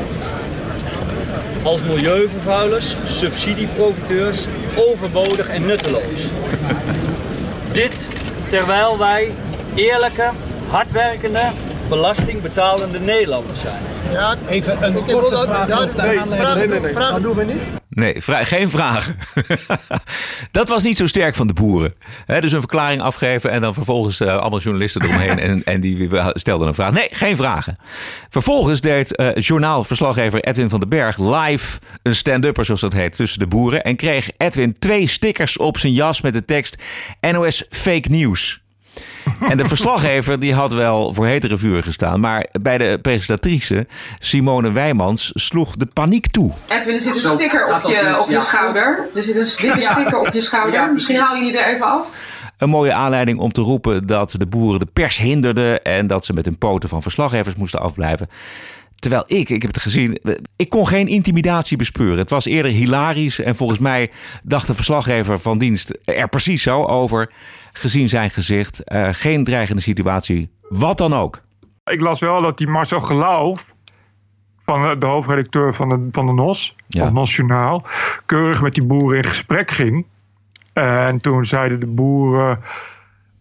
Als 1.66 1.82
milieuvervuilers, 1.82 2.96
subsidieprofiteurs, 3.06 4.46
overbodig 4.76 5.48
en 5.48 5.66
nutteloos. 5.66 6.28
Dit 7.72 8.08
terwijl 8.48 8.98
wij 8.98 9.32
eerlijke, 9.74 10.30
hardwerkende, 10.68 11.42
belastingbetalende 11.88 13.00
Nederlanders 13.00 13.60
zijn. 13.60 13.82
Ja, 14.12 14.36
Even 14.48 14.82
een 14.84 14.96
ik 14.96 15.02
korte 15.06 15.36
vraag 15.44 15.68
ja, 15.68 15.84
nee, 15.84 16.18
Nee, 16.54 16.66
nee, 16.68 16.80
nee. 16.80 16.92
vragen 16.92 17.12
Dat 17.12 17.22
doen 17.22 17.36
we 17.36 17.44
niet. 17.44 17.62
Nee, 17.88 18.22
vra- 18.22 18.44
geen 18.44 18.70
vragen. 18.70 19.16
dat 20.50 20.68
was 20.68 20.82
niet 20.82 20.96
zo 20.96 21.06
sterk 21.06 21.34
van 21.34 21.46
de 21.46 21.52
boeren. 21.52 21.94
Hè, 22.26 22.40
dus 22.40 22.52
een 22.52 22.58
verklaring 22.58 23.00
afgeven 23.00 23.50
en 23.50 23.60
dan 23.60 23.74
vervolgens 23.74 24.20
eh, 24.20 24.38
allemaal 24.38 24.58
journalisten 24.60 25.02
eromheen 25.02 25.38
en, 25.38 25.64
en 25.64 25.80
die 25.80 26.08
stelden 26.32 26.68
een 26.68 26.74
vraag. 26.74 26.92
Nee, 26.92 27.08
geen 27.10 27.36
vragen. 27.36 27.76
Vervolgens 28.28 28.80
deed 28.80 29.16
eh, 29.16 29.34
journaalverslaggever 29.34 30.40
Edwin 30.44 30.68
van 30.68 30.80
den 30.80 30.88
Berg 30.88 31.18
live 31.18 31.78
een 32.02 32.14
stand-upper, 32.14 32.64
zoals 32.64 32.80
dat 32.80 32.92
heet, 32.92 33.16
tussen 33.16 33.38
de 33.38 33.46
boeren. 33.46 33.82
En 33.84 33.96
kreeg 33.96 34.30
Edwin 34.36 34.78
twee 34.78 35.06
stickers 35.06 35.56
op 35.58 35.78
zijn 35.78 35.92
jas 35.92 36.20
met 36.20 36.32
de 36.32 36.44
tekst 36.44 36.82
NOS 37.20 37.64
Fake 37.70 38.08
News. 38.10 38.64
En 39.50 39.56
de 39.56 39.64
verslaggever 39.64 40.38
die 40.38 40.54
had 40.54 40.72
wel 40.72 41.14
voor 41.14 41.26
hetere 41.26 41.56
vuur 41.56 41.82
gestaan. 41.82 42.20
Maar 42.20 42.46
bij 42.60 42.78
de 42.78 42.98
presentatrice 43.02 43.86
Simone 44.18 44.72
Wijmans 44.72 45.30
sloeg 45.34 45.76
de 45.76 45.86
paniek 45.86 46.26
toe. 46.26 46.52
Edwin, 46.68 46.94
er 46.94 47.00
zit 47.00 47.24
een 47.24 47.30
sticker 47.30 47.74
op 47.74 47.82
je, 47.82 48.16
op 48.20 48.30
je 48.30 48.40
schouder. 48.40 49.08
Er 49.14 49.22
zit 49.22 49.36
een 49.36 49.70
witte 49.72 49.92
sticker 49.92 50.18
op 50.18 50.32
je 50.32 50.40
schouder. 50.40 50.92
Misschien 50.92 51.16
haal 51.16 51.36
je 51.36 51.42
die 51.42 51.58
er 51.58 51.74
even 51.74 51.86
af. 51.86 52.06
Een 52.58 52.68
mooie 52.68 52.92
aanleiding 52.92 53.38
om 53.38 53.52
te 53.52 53.60
roepen 53.60 54.06
dat 54.06 54.34
de 54.38 54.46
boeren 54.46 54.80
de 54.80 54.86
pers 54.92 55.18
hinderden 55.18 55.82
en 55.82 56.06
dat 56.06 56.24
ze 56.24 56.32
met 56.32 56.44
hun 56.44 56.58
poten 56.58 56.88
van 56.88 57.02
verslaggevers 57.02 57.54
moesten 57.54 57.80
afblijven. 57.80 58.28
Terwijl 59.06 59.40
ik, 59.40 59.48
ik 59.48 59.62
heb 59.62 59.72
het 59.72 59.82
gezien, 59.82 60.18
ik 60.56 60.68
kon 60.68 60.86
geen 60.86 61.06
intimidatie 61.06 61.76
bespeuren. 61.76 62.18
Het 62.18 62.30
was 62.30 62.44
eerder 62.44 62.70
hilarisch 62.70 63.40
en 63.40 63.56
volgens 63.56 63.78
mij 63.78 64.10
dacht 64.42 64.66
de 64.66 64.74
verslaggever 64.74 65.38
van 65.38 65.58
dienst 65.58 65.98
er 66.04 66.28
precies 66.28 66.62
zo 66.62 66.84
over. 66.84 67.32
Gezien 67.72 68.08
zijn 68.08 68.30
gezicht, 68.30 68.84
eh, 68.84 69.08
geen 69.10 69.44
dreigende 69.44 69.82
situatie, 69.82 70.50
wat 70.68 70.98
dan 70.98 71.14
ook. 71.14 71.42
Ik 71.84 72.00
las 72.00 72.20
wel 72.20 72.42
dat 72.42 72.58
die 72.58 72.68
Marcel 72.68 73.00
Geloof, 73.00 73.74
van 74.64 75.00
de, 75.00 75.06
hoofdredacteur 75.06 75.74
van 75.74 75.88
de, 75.88 76.08
van 76.10 76.26
de 76.26 76.32
NOS, 76.32 76.76
van 76.88 77.04
het 77.04 77.12
NOS 77.12 77.36
Journaal, 77.36 77.86
keurig 78.24 78.62
met 78.62 78.74
die 78.74 78.84
boeren 78.84 79.16
in 79.16 79.24
gesprek 79.24 79.70
ging. 79.70 80.06
En 80.72 81.20
toen 81.20 81.44
zeiden 81.44 81.80
de 81.80 81.86
boeren 81.86 82.60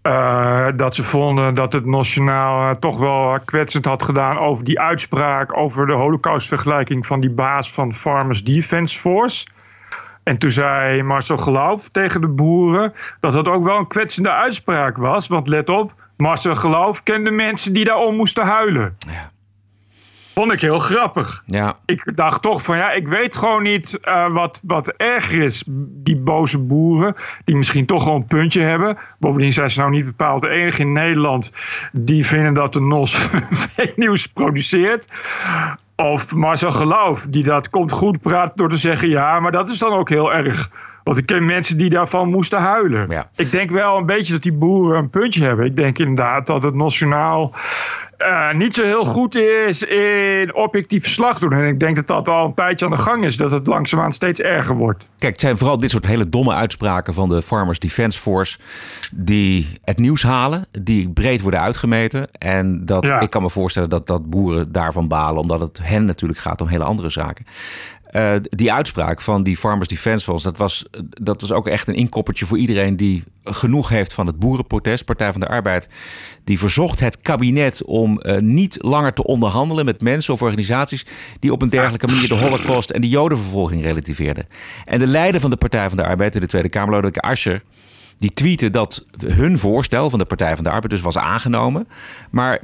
eh, 0.05 0.67
dat 0.75 0.95
ze 0.95 1.03
vonden 1.03 1.53
dat 1.53 1.73
het 1.73 1.85
NOS 1.85 2.13
Journaal 2.13 2.69
eh, 2.69 2.75
toch 2.79 2.97
wel 2.97 3.39
kwetsend 3.45 3.85
had 3.85 4.03
gedaan 4.03 4.37
over 4.37 4.63
die 4.63 4.79
uitspraak 4.79 5.57
over 5.57 5.87
de 5.87 5.93
holocaustvergelijking 5.93 7.05
van 7.05 7.19
die 7.19 7.29
baas 7.29 7.71
van 7.71 7.93
Farmers 7.93 8.43
Defence 8.43 8.99
Force. 8.99 9.47
En 10.23 10.37
toen 10.37 10.49
zei 10.49 11.03
Marcel 11.03 11.37
Geloof 11.37 11.89
tegen 11.89 12.21
de 12.21 12.27
boeren 12.27 12.93
dat 13.19 13.33
dat 13.33 13.47
ook 13.47 13.63
wel 13.63 13.77
een 13.77 13.87
kwetsende 13.87 14.31
uitspraak 14.31 14.97
was. 14.97 15.27
Want 15.27 15.47
let 15.47 15.69
op, 15.69 15.93
Marcel 16.17 16.55
Geloof 16.55 17.03
kende 17.03 17.31
mensen 17.31 17.73
die 17.73 17.85
daarom 17.85 18.15
moesten 18.15 18.45
huilen. 18.45 18.97
Vond 20.35 20.51
ik 20.51 20.61
heel 20.61 20.77
grappig. 20.77 21.43
Ja. 21.45 21.77
Ik 21.85 22.15
dacht 22.15 22.41
toch 22.41 22.61
van 22.61 22.77
ja, 22.77 22.91
ik 22.91 23.07
weet 23.07 23.37
gewoon 23.37 23.63
niet 23.63 23.99
eh, 23.99 24.31
wat, 24.31 24.61
wat 24.63 24.87
erger 24.87 25.41
is. 25.41 25.63
Die 26.03 26.17
boze 26.17 26.57
boeren, 26.57 27.15
die 27.43 27.55
misschien 27.55 27.85
toch 27.85 28.03
wel 28.05 28.15
een 28.15 28.25
puntje 28.25 28.61
hebben. 28.61 28.97
Bovendien 29.19 29.53
zijn 29.53 29.69
ze 29.69 29.79
nou 29.79 29.91
niet 29.91 30.05
bepaald 30.05 30.41
de 30.41 30.49
enige 30.49 30.81
in 30.81 30.93
Nederland 30.93 31.51
die 31.91 32.25
vinden 32.25 32.53
dat 32.53 32.73
de 32.73 32.81
NOS 32.81 33.15
fake 33.73 33.93
nieuws 33.95 34.27
produceert. 34.27 35.07
Of 35.95 36.33
Marcel 36.33 36.71
Geloof, 36.71 37.25
die 37.29 37.43
dat 37.43 37.69
komt 37.69 37.91
goed 37.91 38.21
praat 38.21 38.57
door 38.57 38.69
te 38.69 38.77
zeggen 38.77 39.09
ja, 39.09 39.39
maar 39.39 39.51
dat 39.51 39.69
is 39.69 39.77
dan 39.77 39.93
ook 39.93 40.09
heel 40.09 40.33
erg. 40.33 40.69
Want 41.05 41.17
ik 41.17 41.25
ken 41.25 41.45
mensen 41.45 41.77
die 41.77 41.89
daarvan 41.89 42.29
moesten 42.29 42.59
huilen. 42.59 43.27
Ik 43.35 43.51
denk 43.51 43.71
wel 43.71 43.97
een 43.97 44.05
beetje 44.05 44.33
dat 44.33 44.41
die 44.41 44.53
boeren 44.53 44.97
een 44.97 45.09
puntje 45.09 45.43
hebben. 45.43 45.65
Ik 45.65 45.75
denk 45.75 45.97
inderdaad 45.99 46.47
dat 46.47 46.63
het 46.63 46.73
nationaal 46.73 47.53
eh, 48.17 48.53
niet 48.53 48.73
zo 48.73 48.83
heel 48.83 49.03
goed 49.05 49.35
is 49.35 49.83
in 49.83 50.55
objectief 50.55 51.03
verslag 51.03 51.39
doen. 51.39 51.53
En 51.53 51.67
ik 51.67 51.79
denk 51.79 51.95
dat 51.95 52.07
dat 52.07 52.29
al 52.29 52.45
een 52.45 52.53
tijdje 52.53 52.85
aan 52.85 52.91
de 52.91 52.97
gang 52.97 53.25
is. 53.25 53.37
Dat 53.37 53.51
het 53.51 53.67
langzaamaan 53.67 54.13
steeds 54.13 54.39
erger 54.39 54.75
wordt. 54.75 55.05
Kijk, 55.17 55.31
het 55.31 55.41
zijn 55.41 55.57
vooral 55.57 55.77
dit 55.77 55.91
soort 55.91 56.05
hele 56.05 56.29
domme 56.29 56.53
uitspraken 56.53 57.13
van 57.13 57.29
de 57.29 57.41
Farmers 57.41 57.79
Defence 57.79 58.19
Force 58.19 58.57
die 59.11 59.67
het 59.83 59.97
nieuws 59.97 60.23
halen, 60.23 60.65
die 60.81 61.09
breed 61.09 61.41
worden 61.41 61.59
uitgemeten. 61.61 62.31
En 62.31 62.85
dat, 62.85 63.07
Ja. 63.07 63.19
ik 63.19 63.29
kan 63.29 63.41
me 63.41 63.49
voorstellen 63.49 63.89
dat, 63.89 64.07
dat 64.07 64.29
boeren 64.29 64.71
daarvan 64.71 65.07
balen, 65.07 65.41
omdat 65.41 65.59
het 65.59 65.79
hen 65.83 66.05
natuurlijk 66.05 66.39
gaat 66.39 66.61
om 66.61 66.67
hele 66.67 66.83
andere 66.83 67.09
zaken. 67.09 67.45
Eh, 68.15 68.33
die 68.41 68.73
uitspraak 68.73 69.21
van 69.21 69.43
die 69.43 69.57
Farmers 69.57 69.87
Defence 69.87 70.25
Force, 70.25 70.43
dat 70.43 70.57
was, 70.57 70.85
dat 71.09 71.41
was 71.41 71.51
ook 71.51 71.67
echt 71.67 71.87
een 71.87 71.95
inkoppertje 71.95 72.45
voor 72.45 72.57
iedereen 72.57 72.97
die 72.97 73.23
genoeg 73.43 73.89
heeft 73.89 74.13
van 74.13 74.27
het 74.27 74.39
boerenprotest. 74.39 75.05
Partij 75.05 75.31
van 75.31 75.41
de 75.41 75.47
Arbeid 75.47 75.87
die 76.43 76.59
verzocht 76.59 76.99
het 76.99 77.21
kabinet 77.21 77.83
om 77.83 78.19
eh, 78.19 78.41
niet 78.41 78.77
langer 78.81 79.13
te 79.13 79.23
onderhandelen 79.23 79.85
met 79.85 80.01
mensen 80.01 80.33
of 80.33 80.41
organisaties 80.41 81.05
die 81.39 81.51
op 81.51 81.61
een 81.61 81.69
dergelijke 81.69 82.07
manier 82.07 82.27
de 82.27 82.35
holocaust 82.35 82.89
en 82.89 83.01
de 83.01 83.09
jodenvervolging 83.09 83.83
relativeerden. 83.83 84.47
En 84.85 84.99
de 84.99 85.07
leider 85.07 85.41
van 85.41 85.49
de 85.49 85.57
Partij 85.57 85.87
van 85.87 85.97
de 85.97 86.05
Arbeid 86.05 86.35
in 86.35 86.41
de 86.41 86.47
Tweede 86.47 86.69
Kamer, 86.69 86.89
Lodewijk 86.89 87.17
Asscher, 87.17 87.63
die 88.17 88.33
tweette 88.33 88.69
dat 88.69 89.05
hun 89.25 89.57
voorstel 89.57 90.09
van 90.09 90.19
de 90.19 90.25
Partij 90.25 90.55
van 90.55 90.63
de 90.63 90.69
Arbeid 90.69 90.89
dus 90.89 91.01
was 91.01 91.17
aangenomen. 91.17 91.87
Maar 92.31 92.59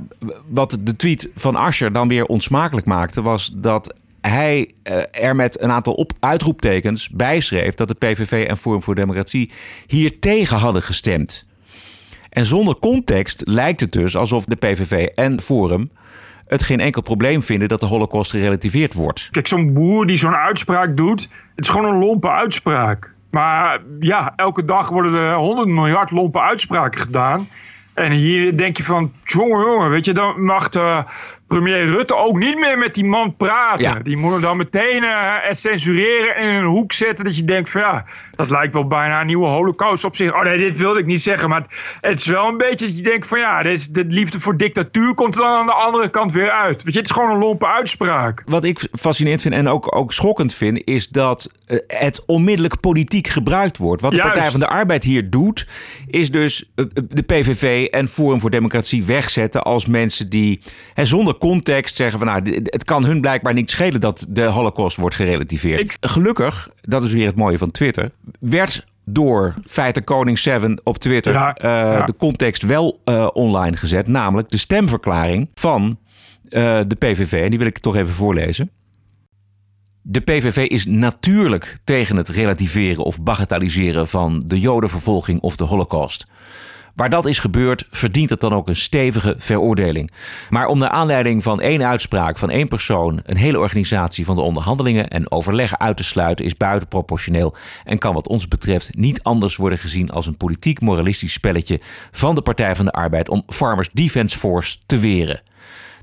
wat 0.48 0.78
de 0.82 0.96
tweet 0.96 1.30
van 1.36 1.56
Asscher 1.56 1.94
dan 1.94 2.08
weer 2.08 2.26
onsmakelijk 2.26 2.86
maakte, 2.86 3.22
was 3.22 3.52
dat 3.56 3.94
hij 4.22 4.72
uh, 4.84 5.26
er 5.26 5.36
met 5.36 5.62
een 5.62 5.72
aantal 5.72 5.94
op 5.94 6.14
uitroeptekens 6.20 7.10
bijschreef 7.10 7.74
dat 7.74 7.88
de 7.88 7.94
PVV 7.94 8.48
en 8.48 8.58
Forum 8.58 8.82
voor 8.82 8.96
Democratie 8.96 9.52
hier 9.88 10.20
tegen 10.20 10.58
hadden 10.58 10.82
gestemd. 10.82 11.46
En 12.30 12.46
zonder 12.46 12.80
context 12.80 13.42
lijkt 13.46 13.80
het 13.80 13.92
dus 13.92 14.18
alsof 14.18 14.46
de 14.46 14.56
PVV 14.56 15.06
en 15.06 15.42
Forum 15.42 15.92
het 16.48 16.64
geen 16.64 16.80
enkel 16.80 17.02
probleem 17.02 17.42
vinden 17.42 17.68
dat 17.68 17.80
de 17.80 17.86
holocaust 17.86 18.32
gerelativeerd 18.32 18.94
wordt. 18.94 19.30
Kijk, 19.32 19.48
zo'n 19.48 19.74
boer 19.74 20.08
die 20.08 20.18
zo'n 20.18 20.36
uitspraak 20.36 20.98
doet, 20.98 21.22
het 21.56 21.66
is 21.66 21.70
gewoon 21.70 21.94
een 21.94 22.00
lompe 22.00 22.30
uitspraak. 22.30 23.14
Maar 23.30 23.82
ja, 24.00 24.34
elke 24.36 24.66
dag 24.66 24.90
worden 24.90 25.14
er 25.14 25.36
100 25.36 25.68
miljard 25.68 26.12
lompe 26.12 26.42
uitspraken 26.42 27.02
gedaan. 27.02 27.48
En 27.94 28.12
hier 28.12 28.58
denk 28.58 28.78
je 28.78 28.84
van, 28.84 29.12
jongen, 29.24 29.66
jongen, 29.66 29.90
weet 29.90 30.06
je, 30.06 30.14
dan 30.14 30.44
mag 30.44 30.70
de 30.70 31.04
premier 31.60 31.86
Rutte 31.86 32.16
ook 32.16 32.38
niet 32.38 32.60
meer 32.60 32.78
met 32.78 32.94
die 32.94 33.06
man 33.06 33.36
praten. 33.36 34.04
Die 34.04 34.18
moet 34.18 34.32
hem 34.32 34.42
dan 34.42 34.58
meteen 34.58 35.04
uh, 35.04 35.36
censureren 35.52 36.36
en 36.36 36.50
in 36.50 36.56
een 36.56 36.64
hoek 36.64 36.94
zetten. 36.94 37.26
Dat 37.26 37.38
je 37.38 37.44
denkt 37.44 37.70
van 37.70 37.82
ja, 37.82 38.06
dat 38.36 38.50
lijkt 38.50 38.74
wel 38.74 38.88
bijna 38.88 39.20
een 39.20 39.28
nieuwe 39.28 39.48
holocaust 39.48 40.04
op 40.04 40.16
zich. 40.16 40.34
Oh 40.34 40.42
nee, 40.42 40.58
dit 40.58 40.78
wilde 40.78 41.00
ik 41.00 41.06
niet 41.06 41.22
zeggen. 41.22 41.50
Maar 41.50 41.66
het 42.02 42.20
is 42.20 42.26
wel 42.26 42.48
een 42.48 42.58
beetje 42.58 42.86
dat 42.86 42.98
je 42.98 43.04
denkt 43.04 43.28
van 43.28 43.40
ja, 43.40 43.62
dit 43.62 43.94
de 43.94 44.06
liefde 44.08 44.40
voor 44.40 44.58
dictatuur 44.58 45.14
komt 45.14 45.36
er 45.36 45.42
dan 45.42 45.52
aan 45.52 45.66
de 45.66 45.74
andere 45.74 46.10
kant 46.10 46.32
weer 46.32 46.52
uit. 46.52 46.84
Weet 46.84 46.94
je, 46.94 47.00
het 47.00 47.10
is 47.10 47.16
gewoon 47.16 47.32
een 47.32 47.38
lompe 47.38 47.68
uitspraak. 47.68 48.44
Wat 48.46 48.64
ik 48.64 48.88
fascinerend 48.92 49.42
vind 49.42 49.54
en 49.54 49.68
ook, 49.68 49.96
ook 49.96 50.14
schokkend 50.14 50.54
vind, 50.54 50.82
is 50.86 51.08
dat 51.08 51.52
eh, 51.66 51.78
het 51.88 52.26
onmiddellijk 52.26 52.80
politiek 52.80 53.28
gebruikt 53.28 53.78
wordt. 53.78 54.02
Wat 54.02 54.12
de 54.12 54.20
Partij 54.20 54.52
van 54.52 54.60
de 54.60 54.68
Arbeid 54.68 55.04
hier 55.04 55.30
doet, 55.30 55.68
is 56.08 56.32
dus 56.32 56.72
eh, 56.76 56.86
de 57.08 57.22
PVV 57.22 57.86
en 57.86 58.08
Forum 58.08 58.40
voor 58.40 58.50
Democratie 58.50 59.04
wegzetten 59.04 59.64
als 59.64 59.86
mensen 59.86 60.30
die 60.30 60.62
hè, 60.94 61.06
zonder 61.06 61.38
context 61.42 61.96
zeggen 61.96 62.20
van 62.20 62.28
nou, 62.28 62.62
het 62.64 62.84
kan 62.84 63.06
hun 63.06 63.22
blijkbaar 63.22 63.54
niet 63.54 63.72
schelen 63.72 64.02
dat 64.02 64.26
de 64.30 64.44
Holocaust 64.44 64.98
wordt 64.98 65.16
gerelativeerd. 65.16 65.98
Gelukkig, 66.00 66.70
dat 66.82 67.04
is 67.04 67.12
weer 67.12 67.26
het 67.26 67.36
mooie 67.36 67.58
van 67.58 67.72
Twitter, 67.72 68.12
werd 68.40 68.86
door 69.06 69.56
feiten 69.66 70.04
Koning 70.04 70.40
7 70.40 70.82
op 70.84 70.98
Twitter 70.98 71.36
eh, 71.36 72.06
de 72.06 72.16
context 72.18 72.62
wel 72.62 73.02
uh, 73.06 73.28
online 73.34 73.78
gezet. 73.78 74.08
Namelijk 74.08 74.50
de 74.50 74.58
stemverklaring 74.58 75.50
van 75.54 76.00
uh, 76.50 76.80
de 76.88 76.96
PVV. 76.96 77.44
En 77.44 77.50
die 77.50 77.60
wil 77.60 77.68
ik 77.68 77.80
toch 77.80 77.96
even 77.96 78.14
voorlezen. 78.14 78.72
De 80.02 80.20
PVV 80.20 80.58
is 80.58 80.86
natuurlijk 80.86 81.78
tegen 81.84 82.18
het 82.18 82.30
relativeren 82.30 83.04
of 83.04 83.24
bagatelliseren 83.24 84.08
van 84.08 84.44
de 84.46 84.60
Jodenvervolging 84.60 85.40
of 85.40 85.56
de 85.56 85.64
Holocaust. 85.64 86.26
Waar 87.02 87.10
dat 87.10 87.26
is 87.26 87.40
gebeurd, 87.40 87.88
verdient 87.92 88.30
het 88.30 88.40
dan 88.40 88.54
ook 88.54 88.68
een 88.68 88.76
stevige 88.76 89.36
veroordeling. 89.38 90.12
Maar 90.50 90.68
om 90.68 90.78
naar 90.78 90.90
aanleiding 90.90 91.44
van 91.44 91.62
één 91.62 91.84
uitspraak 91.84 92.38
van 92.38 92.50
één 92.50 92.68
persoon 92.68 93.20
een 93.24 93.38
hele 93.38 93.60
organisatie 93.60 94.26
van 94.26 94.36
de 94.36 94.42
onderhandelingen 94.42 95.08
en 95.08 95.32
overleggen 95.32 95.80
uit 95.80 95.98
te 95.98 96.04
sluiten, 96.04 96.46
is 96.46 96.58
buitenproportioneel 96.58 97.56
en 97.84 97.98
kan 97.98 98.14
wat 98.14 98.28
ons 98.28 98.48
betreft 98.48 98.96
niet 98.96 99.24
anders 99.24 99.56
worden 99.56 99.80
gezien 99.80 100.12
als 100.12 100.26
een 100.26 100.38
politiek-moralistisch 100.38 101.34
spelletje 101.34 101.80
van 102.12 102.36
de 102.36 102.42
Partij 102.42 102.76
van 102.76 102.86
de 102.86 102.92
Arbeid 102.92 103.30
om 103.30 103.44
Farmers 103.48 103.90
Defence 103.94 104.38
Force 104.38 104.78
te 104.86 105.00
weren. 105.00 105.42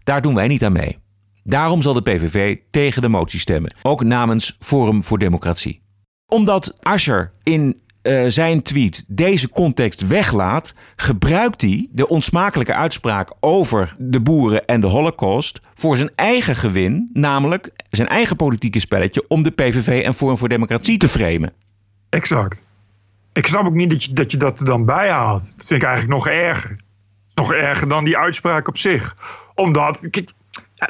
Daar 0.04 0.22
doen 0.22 0.34
wij 0.34 0.48
niet 0.48 0.64
aan 0.64 0.72
mee. 0.72 0.98
Daarom 1.44 1.82
zal 1.82 1.94
de 1.94 2.02
PVV 2.02 2.56
tegen 2.70 3.02
de 3.02 3.08
motie 3.08 3.40
stemmen, 3.40 3.74
ook 3.82 4.04
namens 4.04 4.56
Forum 4.60 5.04
voor 5.04 5.18
Democratie. 5.18 5.80
Omdat 6.26 6.76
Ascher 6.80 7.32
in 7.42 7.80
uh, 8.08 8.24
zijn 8.28 8.62
tweet 8.62 9.04
deze 9.08 9.50
context 9.50 10.06
weglaat, 10.06 10.74
gebruikt 10.96 11.60
hij 11.60 11.88
de 11.90 12.08
onsmakelijke 12.08 12.74
uitspraak 12.74 13.32
over 13.40 13.94
de 13.98 14.20
boeren 14.20 14.66
en 14.66 14.80
de 14.80 14.86
Holocaust 14.86 15.60
voor 15.74 15.96
zijn 15.96 16.10
eigen 16.14 16.56
gewin, 16.56 17.10
namelijk 17.12 17.70
zijn 17.90 18.08
eigen 18.08 18.36
politieke 18.36 18.80
spelletje 18.80 19.24
om 19.28 19.42
de 19.42 19.50
PVV 19.50 20.04
en 20.04 20.14
Forum 20.14 20.38
voor 20.38 20.48
Democratie 20.48 20.98
te 20.98 21.08
framen. 21.08 21.52
Exact. 22.08 22.62
Ik 23.32 23.46
snap 23.46 23.66
ook 23.66 23.74
niet 23.74 24.16
dat 24.16 24.30
je 24.30 24.36
dat, 24.36 24.60
er 24.60 24.66
dan 24.66 24.84
bij 24.84 25.10
haalt. 25.10 25.54
Dat 25.56 25.66
vind 25.66 25.82
ik 25.82 25.88
eigenlijk 25.88 26.18
nog 26.18 26.28
erger. 26.28 26.76
Nog 27.34 27.52
erger 27.52 27.88
dan 27.88 28.04
die 28.04 28.18
uitspraak 28.18 28.68
op 28.68 28.78
zich. 28.78 29.16
Omdat, 29.54 30.00
het, 30.00 30.34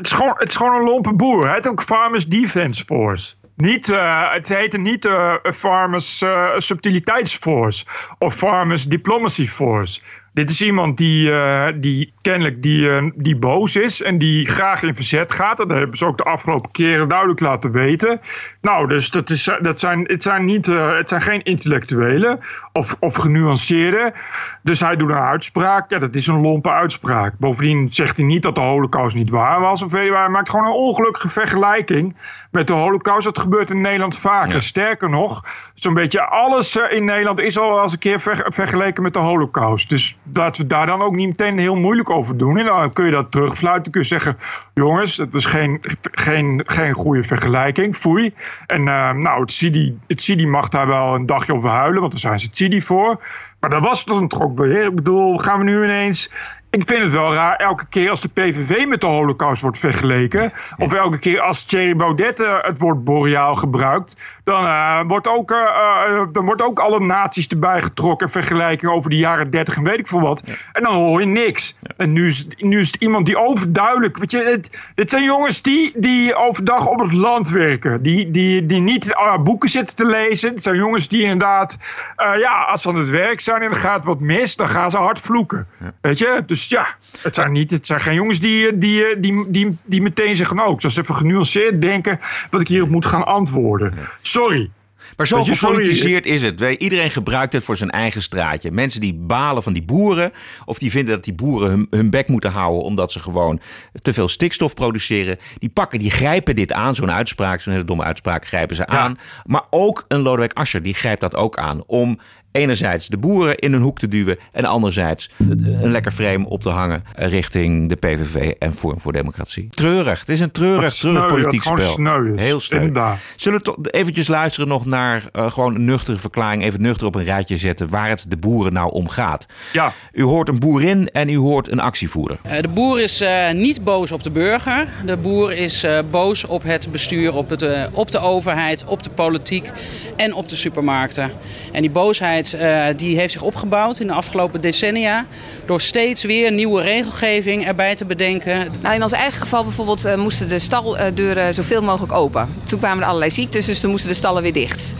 is 0.00 0.12
gewoon, 0.12 0.34
het 0.36 0.48
is 0.48 0.56
gewoon 0.56 0.74
een 0.74 0.84
lompe 0.84 1.12
boer. 1.12 1.44
Hij 1.44 1.52
heeft 1.52 1.68
ook 1.68 1.82
Farmers 1.82 2.26
Defence 2.26 2.84
Force. 2.84 3.34
Niet, 3.60 3.88
uh, 3.88 4.32
het 4.32 4.48
heette 4.48 4.78
niet 4.78 5.04
uh, 5.04 5.34
Farmers 5.42 6.22
uh, 6.22 6.50
Subtiliteitsforce 6.56 7.84
of 8.18 8.34
Farmers 8.34 8.84
Diplomacy 8.84 9.46
Force. 9.46 10.00
Dit 10.32 10.50
is 10.50 10.62
iemand 10.62 10.96
die, 10.96 11.30
uh, 11.30 11.66
die 11.74 12.12
kennelijk 12.20 12.62
die, 12.62 12.82
uh, 12.82 13.10
die 13.14 13.36
boos 13.36 13.76
is 13.76 14.02
en 14.02 14.18
die 14.18 14.46
graag 14.46 14.82
in 14.82 14.94
verzet 14.94 15.32
gaat. 15.32 15.56
Dat 15.56 15.70
hebben 15.70 15.98
ze 15.98 16.06
ook 16.06 16.16
de 16.16 16.22
afgelopen 16.22 16.70
keren 16.70 17.08
duidelijk 17.08 17.40
laten 17.40 17.70
weten. 17.70 18.20
Nou, 18.60 18.88
dus 18.88 19.10
dat 19.10 19.30
is, 19.30 19.50
dat 19.60 19.80
zijn, 19.80 20.04
het, 20.04 20.22
zijn 20.22 20.44
niet, 20.44 20.66
uh, 20.66 20.96
het 20.96 21.08
zijn 21.08 21.20
geen 21.20 21.42
intellectuelen 21.42 22.40
of, 22.72 22.96
of 23.00 23.14
genuanceerde. 23.14 24.14
Dus 24.62 24.80
hij 24.80 24.96
doet 24.96 25.10
een 25.10 25.16
uitspraak. 25.16 25.90
Ja, 25.90 25.98
dat 25.98 26.14
is 26.14 26.26
een 26.26 26.40
lompe 26.40 26.70
uitspraak. 26.70 27.38
Bovendien 27.38 27.92
zegt 27.92 28.16
hij 28.16 28.26
niet 28.26 28.42
dat 28.42 28.54
de 28.54 28.60
holocaust 28.60 29.16
niet 29.16 29.30
waar 29.30 29.60
was. 29.60 29.82
Of 29.82 29.92
hij 29.92 30.28
maakt 30.28 30.50
gewoon 30.50 30.66
een 30.66 30.72
ongelukkige 30.72 31.28
vergelijking 31.28 32.16
met 32.50 32.66
de 32.66 32.72
holocaust. 32.72 33.24
Dat 33.24 33.38
gebeurt 33.38 33.70
in 33.70 33.80
Nederland 33.80 34.18
vaker. 34.18 34.54
Ja. 34.54 34.60
Sterker 34.60 35.10
nog, 35.10 35.44
zo'n 35.74 35.94
beetje 35.94 36.26
alles 36.26 36.76
in 36.76 37.04
Nederland 37.04 37.40
is 37.40 37.58
al 37.58 37.82
eens 37.82 37.92
een 37.92 37.98
keer 37.98 38.20
ver, 38.20 38.44
vergeleken 38.48 39.02
met 39.02 39.12
de 39.12 39.18
holocaust. 39.18 39.88
Dus 39.88 40.18
dat 40.32 40.56
we 40.56 40.66
daar 40.66 40.86
dan 40.86 41.02
ook 41.02 41.14
niet 41.14 41.26
meteen 41.26 41.58
heel 41.58 41.76
moeilijk 41.76 42.10
over 42.10 42.36
doen. 42.36 42.58
En 42.58 42.64
dan 42.64 42.92
kun 42.92 43.04
je 43.04 43.10
dat 43.10 43.30
terugfluiten. 43.30 43.92
Kun 43.92 44.00
je 44.00 44.06
zeggen, 44.06 44.38
jongens, 44.74 45.16
het 45.16 45.32
was 45.32 45.44
geen, 45.44 45.80
geen, 46.00 46.62
geen 46.66 46.94
goede 46.94 47.22
vergelijking. 47.22 47.96
Foei. 47.96 48.34
En 48.66 48.80
uh, 48.80 49.12
nou, 49.12 49.40
het 49.40 49.52
CIDI, 49.52 49.98
het 50.06 50.22
CIDI 50.22 50.46
mag 50.46 50.68
daar 50.68 50.86
wel 50.86 51.14
een 51.14 51.26
dagje 51.26 51.54
over 51.54 51.70
huilen, 51.70 52.00
want 52.00 52.12
daar 52.12 52.20
zijn 52.20 52.40
ze 52.40 52.46
het 52.46 52.56
CIDI 52.56 52.82
voor. 52.82 53.20
Maar 53.60 53.70
dat 53.70 53.82
was 53.82 54.04
het 54.04 54.30
toch 54.30 54.42
ook 54.42 54.58
weer. 54.58 54.84
Ik 54.84 54.94
bedoel, 54.94 55.38
gaan 55.38 55.58
we 55.58 55.64
nu 55.64 55.84
ineens 55.84 56.30
ik 56.70 56.82
vind 56.86 57.02
het 57.02 57.12
wel 57.12 57.34
raar, 57.34 57.56
elke 57.56 57.86
keer 57.86 58.10
als 58.10 58.20
de 58.20 58.28
PVV 58.28 58.86
met 58.86 59.00
de 59.00 59.06
holocaust 59.06 59.62
wordt 59.62 59.78
vergeleken... 59.78 60.52
of 60.76 60.92
elke 60.92 61.18
keer 61.18 61.40
als 61.40 61.64
Thierry 61.64 61.96
Baudet 61.96 62.40
uh, 62.40 62.56
het 62.60 62.78
woord 62.78 63.04
boreaal 63.04 63.54
gebruikt... 63.54 64.40
dan, 64.44 64.64
uh, 64.64 65.00
wordt 65.06 65.28
ook, 65.28 65.50
uh, 65.50 66.20
dan 66.32 66.44
wordt 66.44 66.62
ook 66.62 66.78
alle 66.78 67.00
naties 67.00 67.48
erbij 67.48 67.82
getrokken... 67.82 68.30
vergelijking 68.30 68.92
over 68.92 69.10
de 69.10 69.16
jaren 69.16 69.50
30 69.50 69.76
en 69.76 69.82
weet 69.82 69.98
ik 69.98 70.06
veel 70.06 70.20
wat. 70.20 70.42
Ja. 70.44 70.54
En 70.72 70.82
dan 70.82 70.94
hoor 70.94 71.20
je 71.20 71.26
niks. 71.26 71.76
Ja. 71.80 71.90
En 71.96 72.12
nu 72.12 72.26
is, 72.26 72.48
nu 72.56 72.78
is 72.78 72.86
het 72.86 73.02
iemand 73.02 73.26
die 73.26 73.38
overduidelijk... 73.38 74.18
Weet 74.18 74.30
je, 74.30 74.44
het, 74.44 74.90
dit 74.94 75.10
zijn 75.10 75.22
jongens 75.22 75.62
die, 75.62 75.92
die 75.94 76.34
overdag 76.34 76.86
op 76.86 76.98
het 76.98 77.12
land 77.12 77.48
werken. 77.48 78.02
Die, 78.02 78.30
die, 78.30 78.66
die 78.66 78.80
niet 78.80 79.16
boeken 79.44 79.68
zitten 79.68 79.96
te 79.96 80.06
lezen. 80.06 80.50
Het 80.50 80.62
zijn 80.62 80.76
jongens 80.76 81.08
die 81.08 81.22
inderdaad... 81.22 81.78
ja, 82.16 82.62
als 82.62 82.82
ze 82.82 82.88
aan 82.88 82.96
het 82.96 83.10
werk 83.10 83.40
zijn 83.40 83.62
en 83.62 83.70
er 83.70 83.76
gaat 83.76 84.04
wat 84.04 84.20
mis... 84.20 84.56
dan 84.56 84.68
gaan 84.68 84.90
ze 84.90 84.96
hard 84.96 85.20
vloeken. 85.20 85.66
Weet 86.00 86.18
je? 86.18 86.42
Dus 86.46 86.57
dus 86.58 86.68
ja, 86.68 86.96
het 87.22 87.34
zijn, 87.34 87.52
niet, 87.52 87.70
het 87.70 87.86
zijn 87.86 88.00
geen 88.00 88.14
jongens 88.14 88.40
die, 88.40 88.78
die, 88.78 89.20
die, 89.20 89.50
die, 89.50 89.78
die 89.84 90.02
meteen 90.02 90.36
zeggen... 90.36 90.60
ook, 90.60 90.84
oh, 90.84 90.96
even 90.96 91.16
genuanceerd 91.16 91.82
denken 91.82 92.18
wat 92.50 92.60
ik 92.60 92.68
hierop 92.68 92.90
moet 92.90 93.06
gaan 93.06 93.24
antwoorden. 93.24 93.94
Sorry, 94.22 94.70
maar 95.16 95.26
zo 95.26 95.44
gepolitiseerd 95.44 96.26
is 96.26 96.42
het. 96.42 96.60
Iedereen 96.60 97.10
gebruikt 97.10 97.52
het 97.52 97.64
voor 97.64 97.76
zijn 97.76 97.90
eigen 97.90 98.22
straatje. 98.22 98.70
Mensen 98.70 99.00
die 99.00 99.14
balen 99.14 99.62
van 99.62 99.72
die 99.72 99.82
boeren, 99.82 100.32
of 100.64 100.78
die 100.78 100.90
vinden 100.90 101.14
dat 101.14 101.24
die 101.24 101.34
boeren 101.34 101.70
hun, 101.70 101.86
hun 101.90 102.10
bek 102.10 102.28
moeten 102.28 102.50
houden 102.50 102.82
omdat 102.82 103.12
ze 103.12 103.18
gewoon 103.18 103.60
te 103.92 104.12
veel 104.12 104.28
stikstof 104.28 104.74
produceren, 104.74 105.38
die 105.58 105.68
pakken, 105.68 105.98
die 105.98 106.10
grijpen 106.10 106.56
dit 106.56 106.72
aan. 106.72 106.94
Zo'n 106.94 107.10
uitspraak, 107.10 107.60
zo'n 107.60 107.72
hele 107.72 107.84
domme 107.84 108.02
uitspraak, 108.02 108.46
grijpen 108.46 108.76
ze 108.76 108.84
ja. 108.88 108.98
aan. 108.98 109.18
Maar 109.44 109.64
ook 109.70 110.04
een 110.08 110.20
Lodewijk 110.20 110.52
Asscher, 110.52 110.82
die 110.82 110.94
grijpt 110.94 111.20
dat 111.20 111.34
ook 111.34 111.58
aan 111.58 111.82
om 111.86 112.18
enerzijds 112.52 113.08
de 113.08 113.18
boeren 113.18 113.56
in 113.56 113.72
een 113.72 113.82
hoek 113.82 113.98
te 113.98 114.08
duwen 114.08 114.38
en 114.52 114.64
anderzijds 114.64 115.30
een 115.38 115.90
lekker 115.90 116.12
frame 116.12 116.48
op 116.48 116.62
te 116.62 116.68
hangen 116.68 117.04
richting 117.14 117.88
de 117.88 117.96
PVV 117.96 118.50
en 118.58 118.74
Forum 118.74 119.00
voor 119.00 119.12
Democratie. 119.12 119.68
Treurig. 119.70 120.20
Het 120.20 120.28
is 120.28 120.40
een 120.40 120.50
treurig, 120.50 120.92
sneu, 120.92 121.12
treurig 121.12 121.32
politiek 121.32 121.62
spel. 121.62 121.92
Sneu 121.92 122.36
Heel 122.36 122.60
sneu. 122.60 122.78
Inderdaad. 122.78 123.18
Zullen 123.36 123.58
we 123.58 123.64
toch 123.64 123.76
eventjes 123.82 124.28
luisteren 124.28 124.68
nog 124.68 124.84
naar 124.84 125.24
uh, 125.32 125.50
gewoon 125.50 125.74
een 125.74 125.84
nuchtere 125.84 126.16
verklaring, 126.16 126.62
even 126.62 126.82
nuchter 126.82 127.06
op 127.06 127.14
een 127.14 127.24
rijtje 127.24 127.56
zetten 127.56 127.88
waar 127.88 128.08
het 128.08 128.24
de 128.28 128.36
boeren 128.36 128.72
nou 128.72 128.92
om 128.92 129.08
gaat. 129.08 129.46
Ja. 129.72 129.92
U 130.12 130.22
hoort 130.22 130.48
een 130.48 130.58
boerin 130.58 131.08
en 131.08 131.28
u 131.28 131.36
hoort 131.36 131.70
een 131.70 131.80
actievoerder. 131.80 132.38
Uh, 132.46 132.60
de 132.60 132.68
boer 132.68 133.00
is 133.00 133.22
uh, 133.22 133.50
niet 133.50 133.84
boos 133.84 134.12
op 134.12 134.22
de 134.22 134.30
burger. 134.30 134.88
De 135.04 135.16
boer 135.16 135.52
is 135.52 135.86
boos 136.10 136.44
op 136.44 136.62
het 136.62 136.88
bestuur, 136.90 137.34
op, 137.34 137.50
het, 137.50 137.64
op 137.92 138.10
de 138.10 138.18
overheid, 138.18 138.84
op 138.84 139.02
de 139.02 139.10
politiek 139.10 139.70
en 140.16 140.34
op 140.34 140.48
de 140.48 140.56
supermarkten. 140.56 141.30
En 141.72 141.80
die 141.80 141.90
boosheid 141.90 142.37
overheid 142.38 142.92
uh, 142.92 142.98
die 142.98 143.18
heeft 143.18 143.32
zich 143.32 143.42
opgebouwd 143.42 144.00
in 144.00 144.06
de 144.06 144.12
afgelopen 144.12 144.60
decennia. 144.60 145.26
Door 145.66 145.80
steeds 145.80 146.22
weer 146.22 146.52
nieuwe 146.52 146.82
regelgeving 146.82 147.66
erbij 147.66 147.94
te 147.94 148.04
bedenken. 148.04 148.72
Nou, 148.80 148.94
in 148.94 149.02
ons 149.02 149.12
eigen 149.12 149.40
geval 149.40 149.64
bijvoorbeeld 149.64 150.06
uh, 150.06 150.14
moesten 150.14 150.48
de 150.48 150.58
staldeuren 150.58 151.54
zoveel 151.54 151.82
mogelijk 151.82 152.12
open. 152.12 152.48
Toen 152.64 152.78
kwamen 152.78 153.02
er 153.02 153.06
allerlei 153.06 153.30
ziektes, 153.30 153.66
dus 153.66 153.80
toen 153.80 153.90
moesten 153.90 154.10
de 154.10 154.16
stallen 154.16 154.42
weer 154.42 154.52
dicht. 154.52 154.94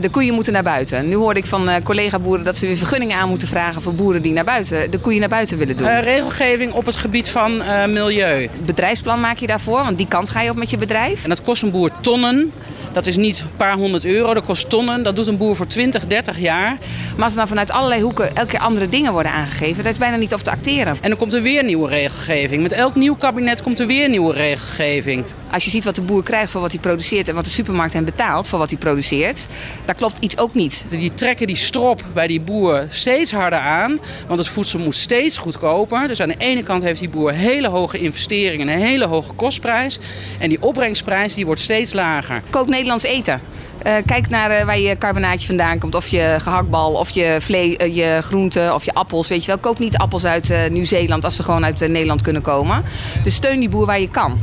De 0.00 0.08
koeien 0.08 0.34
moeten 0.34 0.52
naar 0.52 0.62
buiten. 0.62 1.08
Nu 1.08 1.14
hoorde 1.14 1.40
ik 1.40 1.46
van 1.46 1.70
collega-boeren 1.82 2.44
dat 2.44 2.56
ze 2.56 2.66
weer 2.66 2.76
vergunningen 2.76 3.16
aan 3.16 3.28
moeten 3.28 3.48
vragen 3.48 3.82
voor 3.82 3.94
boeren 3.94 4.22
die 4.22 4.32
naar 4.32 4.44
buiten, 4.44 4.90
de 4.90 4.98
koeien 4.98 5.20
naar 5.20 5.28
buiten 5.28 5.58
willen 5.58 5.76
doen. 5.76 6.00
regelgeving 6.00 6.72
op 6.72 6.86
het 6.86 6.96
gebied 6.96 7.28
van 7.28 7.56
milieu. 7.92 8.48
Bedrijfsplan 8.64 9.20
maak 9.20 9.38
je 9.38 9.46
daarvoor, 9.46 9.84
want 9.84 9.96
die 9.96 10.08
kant 10.08 10.30
ga 10.30 10.40
je 10.40 10.50
op 10.50 10.56
met 10.56 10.70
je 10.70 10.76
bedrijf. 10.76 11.22
En 11.22 11.28
dat 11.28 11.42
kost 11.42 11.62
een 11.62 11.70
boer 11.70 11.90
tonnen. 12.00 12.52
Dat 12.92 13.06
is 13.06 13.16
niet 13.16 13.40
een 13.40 13.56
paar 13.56 13.74
honderd 13.74 14.04
euro, 14.04 14.34
dat 14.34 14.44
kost 14.44 14.68
tonnen. 14.68 15.02
Dat 15.02 15.16
doet 15.16 15.26
een 15.26 15.36
boer 15.36 15.56
voor 15.56 15.66
20, 15.66 16.06
30 16.06 16.38
jaar. 16.38 16.76
Maar 17.14 17.24
als 17.24 17.32
er 17.32 17.38
dan 17.38 17.48
vanuit 17.48 17.70
allerlei 17.70 18.02
hoeken 18.02 18.36
elke 18.36 18.50
keer 18.50 18.60
andere 18.60 18.88
dingen 18.88 19.12
worden 19.12 19.32
aangegeven, 19.32 19.82
dat 19.82 19.92
is 19.92 19.98
bijna 19.98 20.16
niet 20.16 20.34
op 20.34 20.42
te 20.42 20.50
acteren. 20.50 20.96
En 21.00 21.08
dan 21.08 21.18
komt 21.18 21.32
er 21.32 21.42
weer 21.42 21.64
nieuwe 21.64 21.88
regelgeving. 21.88 22.62
Met 22.62 22.72
elk 22.72 22.94
nieuw 22.94 23.14
kabinet 23.14 23.62
komt 23.62 23.78
er 23.78 23.86
weer 23.86 24.08
nieuwe 24.08 24.32
regelgeving. 24.32 25.24
Als 25.52 25.64
je 25.64 25.70
ziet 25.70 25.84
wat 25.84 25.94
de 25.94 26.02
boer 26.02 26.22
krijgt 26.22 26.50
voor 26.50 26.60
wat 26.60 26.72
hij 26.72 26.80
produceert 26.80 27.28
en 27.28 27.34
wat 27.34 27.44
de 27.44 27.50
supermarkt 27.50 27.92
hem 27.92 28.04
betaalt 28.04 28.48
voor 28.48 28.58
wat 28.58 28.70
hij 28.70 28.78
produceert, 28.78 29.46
daar 29.84 29.94
klopt 29.94 30.18
iets 30.18 30.38
ook 30.38 30.54
niet. 30.54 30.84
Die 30.88 31.14
trekken 31.14 31.46
die 31.46 31.56
strop 31.56 32.04
bij 32.14 32.26
die 32.26 32.40
boer 32.40 32.86
steeds 32.88 33.32
harder 33.32 33.58
aan, 33.58 33.98
want 34.26 34.38
het 34.38 34.48
voedsel 34.48 34.78
moet 34.78 34.94
steeds 34.94 35.36
goedkoper. 35.36 36.08
Dus 36.08 36.20
aan 36.20 36.28
de 36.28 36.34
ene 36.38 36.62
kant 36.62 36.82
heeft 36.82 37.00
die 37.00 37.08
boer 37.08 37.32
hele 37.32 37.68
hoge 37.68 37.98
investeringen 37.98 38.68
en 38.68 38.74
een 38.74 38.84
hele 38.84 39.06
hoge 39.06 39.32
kostprijs. 39.32 39.98
En 40.38 40.48
die 40.48 40.62
opbrengsprijs 40.62 41.34
die 41.34 41.46
wordt 41.46 41.60
steeds 41.60 41.92
lager. 41.92 42.42
Koop 42.50 42.68
Nederlands 42.68 43.04
eten. 43.04 43.40
Uh, 43.86 43.94
kijk 44.06 44.28
naar 44.28 44.60
uh, 44.60 44.64
waar 44.64 44.78
je 44.78 44.98
carbonaatje 44.98 45.46
vandaan 45.46 45.78
komt. 45.78 45.94
Of 45.94 46.06
je 46.06 46.36
gehaktbal, 46.38 46.92
of 46.92 47.10
je, 47.10 47.36
vlee, 47.40 47.78
uh, 47.78 47.96
je 47.96 48.18
groenten, 48.22 48.74
of 48.74 48.84
je 48.84 48.94
appels. 48.94 49.28
Weet 49.28 49.44
je 49.44 49.46
wel. 49.46 49.58
Koop 49.58 49.78
niet 49.78 49.96
appels 49.96 50.24
uit 50.24 50.54
Nieuw-Zeeland 50.70 51.24
als 51.24 51.36
ze 51.36 51.42
gewoon 51.42 51.64
uit 51.64 51.80
Nederland 51.88 52.22
kunnen 52.22 52.42
komen. 52.42 52.84
Dus 53.22 53.34
steun 53.34 53.60
die 53.60 53.68
boer 53.68 53.86
waar 53.86 54.00
je 54.00 54.10
kan. 54.10 54.40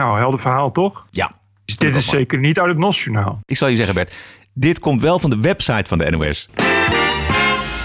Nou, 0.00 0.18
helder 0.18 0.40
verhaal 0.40 0.72
toch? 0.72 1.06
Ja. 1.10 1.32
Dus 1.64 1.76
dit 1.76 1.96
is 1.96 2.08
zeker 2.08 2.38
niet 2.38 2.58
uit 2.58 2.68
het 2.68 2.78
NOS-journaal. 2.78 3.40
Ik 3.44 3.56
zal 3.56 3.68
je 3.68 3.76
zeggen, 3.76 3.94
Bert. 3.94 4.14
Dit 4.54 4.78
komt 4.78 5.02
wel 5.02 5.18
van 5.18 5.30
de 5.30 5.40
website 5.40 5.84
van 5.88 5.98
de 5.98 6.10
NOS. 6.10 6.48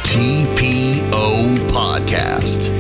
TPO 0.02 1.44
Podcast. 1.66 2.72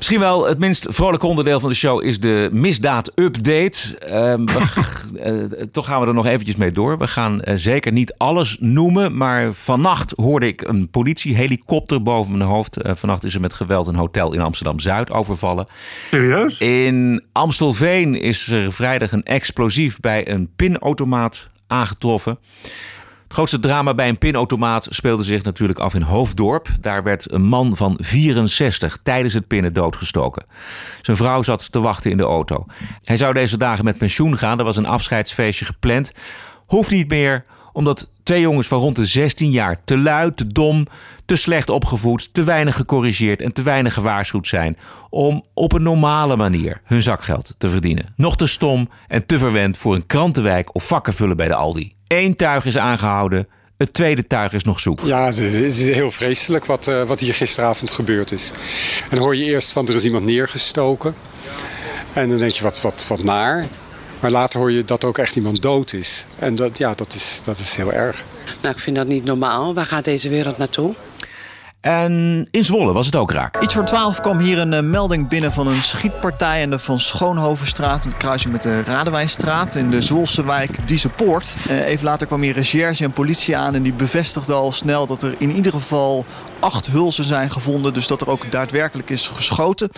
Misschien 0.00 0.20
wel 0.20 0.46
het 0.46 0.58
minst 0.58 0.86
vrolijke 0.88 1.26
onderdeel 1.26 1.60
van 1.60 1.68
de 1.68 1.74
show 1.74 2.04
is 2.04 2.20
de 2.20 2.48
misdaad-update. 2.52 3.78
Um, 4.12 4.44
uh, 4.48 5.42
toch 5.72 5.86
gaan 5.86 6.00
we 6.00 6.06
er 6.06 6.14
nog 6.14 6.26
eventjes 6.26 6.56
mee 6.56 6.72
door. 6.72 6.98
We 6.98 7.08
gaan 7.08 7.40
uh, 7.44 7.54
zeker 7.56 7.92
niet 7.92 8.14
alles 8.16 8.56
noemen, 8.60 9.16
maar 9.16 9.52
vannacht 9.52 10.12
hoorde 10.16 10.46
ik 10.46 10.62
een 10.62 10.90
politiehelikopter 10.90 12.02
boven 12.02 12.36
mijn 12.36 12.50
hoofd. 12.50 12.86
Uh, 12.86 12.92
vannacht 12.94 13.24
is 13.24 13.34
er 13.34 13.40
met 13.40 13.52
geweld 13.52 13.86
een 13.86 13.94
hotel 13.94 14.32
in 14.32 14.40
Amsterdam-Zuid 14.40 15.10
overvallen. 15.10 15.66
Serieus? 16.10 16.58
In 16.58 17.24
Amstelveen 17.32 18.14
is 18.14 18.48
er 18.48 18.72
vrijdag 18.72 19.12
een 19.12 19.24
explosief 19.24 20.00
bij 20.00 20.30
een 20.30 20.50
pinautomaat 20.56 21.48
aangetroffen. 21.66 22.38
Het 23.30 23.38
grootste 23.38 23.60
drama 23.60 23.94
bij 23.94 24.08
een 24.08 24.18
pinautomaat 24.18 24.86
speelde 24.90 25.22
zich 25.22 25.42
natuurlijk 25.42 25.78
af 25.78 25.94
in 25.94 26.02
Hoofddorp. 26.02 26.68
Daar 26.80 27.02
werd 27.02 27.32
een 27.32 27.42
man 27.42 27.76
van 27.76 27.98
64 28.02 28.98
tijdens 29.02 29.34
het 29.34 29.46
pinnen 29.46 29.72
doodgestoken. 29.72 30.44
Zijn 31.02 31.16
vrouw 31.16 31.42
zat 31.42 31.72
te 31.72 31.80
wachten 31.80 32.10
in 32.10 32.16
de 32.16 32.22
auto. 32.22 32.66
Hij 33.04 33.16
zou 33.16 33.32
deze 33.32 33.56
dagen 33.56 33.84
met 33.84 33.98
pensioen 33.98 34.36
gaan. 34.38 34.58
Er 34.58 34.64
was 34.64 34.76
een 34.76 34.86
afscheidsfeestje 34.86 35.64
gepland. 35.64 36.12
Hoeft 36.66 36.90
niet 36.90 37.08
meer, 37.08 37.42
omdat 37.72 38.12
twee 38.22 38.40
jongens 38.40 38.66
van 38.66 38.80
rond 38.80 38.96
de 38.96 39.06
16 39.06 39.50
jaar 39.50 39.84
te 39.84 39.98
lui, 39.98 40.34
te 40.34 40.46
dom, 40.46 40.86
te 41.24 41.36
slecht 41.36 41.70
opgevoed, 41.70 42.34
te 42.34 42.42
weinig 42.42 42.76
gecorrigeerd 42.76 43.42
en 43.42 43.52
te 43.52 43.62
weinig 43.62 43.94
gewaarschuwd 43.94 44.46
zijn 44.46 44.78
om 45.10 45.44
op 45.54 45.72
een 45.72 45.82
normale 45.82 46.36
manier 46.36 46.80
hun 46.84 47.02
zakgeld 47.02 47.54
te 47.58 47.68
verdienen. 47.68 48.06
Nog 48.16 48.36
te 48.36 48.46
stom 48.46 48.88
en 49.08 49.26
te 49.26 49.38
verwend 49.38 49.76
voor 49.76 49.94
een 49.94 50.06
krantenwijk 50.06 50.74
of 50.74 50.86
vakken 50.86 51.14
vullen 51.14 51.36
bij 51.36 51.48
de 51.48 51.54
Aldi. 51.54 51.98
Eén 52.12 52.34
tuig 52.34 52.64
is 52.64 52.78
aangehouden, 52.78 53.48
het 53.76 53.92
tweede 53.92 54.26
tuig 54.26 54.52
is 54.52 54.64
nog 54.64 54.80
zoek. 54.80 55.00
Ja, 55.04 55.26
het 55.26 55.36
is 55.38 55.84
heel 55.84 56.10
vreselijk 56.10 56.64
wat, 56.64 56.86
uh, 56.86 57.02
wat 57.02 57.20
hier 57.20 57.34
gisteravond 57.34 57.90
gebeurd 57.90 58.32
is. 58.32 58.50
En 59.02 59.08
dan 59.10 59.18
hoor 59.18 59.36
je 59.36 59.44
eerst 59.44 59.72
van 59.72 59.88
er 59.88 59.94
is 59.94 60.04
iemand 60.04 60.24
neergestoken. 60.24 61.14
En 62.12 62.28
dan 62.28 62.38
denk 62.38 62.52
je 62.52 62.62
wat, 62.62 62.80
wat, 62.80 63.06
wat 63.08 63.22
naar. 63.22 63.66
Maar 64.20 64.30
later 64.30 64.60
hoor 64.60 64.72
je 64.72 64.84
dat 64.84 65.04
ook 65.04 65.18
echt 65.18 65.36
iemand 65.36 65.62
dood 65.62 65.92
is. 65.92 66.26
En 66.38 66.54
dat, 66.54 66.78
ja, 66.78 66.94
dat, 66.94 67.14
is, 67.14 67.40
dat 67.44 67.58
is 67.58 67.74
heel 67.74 67.92
erg. 67.92 68.24
Nou, 68.60 68.74
ik 68.74 68.80
vind 68.80 68.96
dat 68.96 69.06
niet 69.06 69.24
normaal. 69.24 69.74
Waar 69.74 69.86
gaat 69.86 70.04
deze 70.04 70.28
wereld 70.28 70.58
naartoe? 70.58 70.94
En 71.80 72.46
in 72.50 72.64
Zwolle 72.64 72.92
was 72.92 73.06
het 73.06 73.16
ook 73.16 73.32
raak. 73.32 73.62
Iets 73.62 73.74
voor 73.74 73.84
12 73.84 74.20
kwam 74.20 74.38
hier 74.38 74.58
een 74.58 74.72
uh, 74.72 74.80
melding 74.80 75.28
binnen 75.28 75.52
van 75.52 75.66
een 75.66 75.82
schietpartij 75.82 76.60
in 76.60 76.70
de 76.70 76.78
Van 76.78 76.98
Schoonhovenstraat. 76.98 78.04
Het 78.04 78.16
kruising 78.16 78.52
met 78.52 78.62
de 78.62 78.82
Radewijnstraat 78.82 79.74
in 79.74 79.90
de 79.90 80.00
Zwolse 80.00 80.44
wijk 80.44 80.88
Diezepoort. 80.88 81.56
Uh, 81.70 81.86
even 81.86 82.04
later 82.04 82.26
kwam 82.26 82.42
hier 82.42 82.52
recherche 82.52 83.04
en 83.04 83.12
politie 83.12 83.56
aan 83.56 83.74
en 83.74 83.82
die 83.82 83.92
bevestigde 83.92 84.52
al 84.52 84.72
snel 84.72 85.06
dat 85.06 85.22
er 85.22 85.34
in 85.38 85.50
ieder 85.50 85.72
geval 85.72 86.24
acht 86.60 86.86
hulzen 86.86 87.24
zijn 87.24 87.50
gevonden. 87.50 87.92
Dus 87.92 88.06
dat 88.06 88.20
er 88.20 88.28
ook 88.28 88.50
daadwerkelijk 88.50 89.10
is 89.10 89.28
geschoten. 89.28 89.90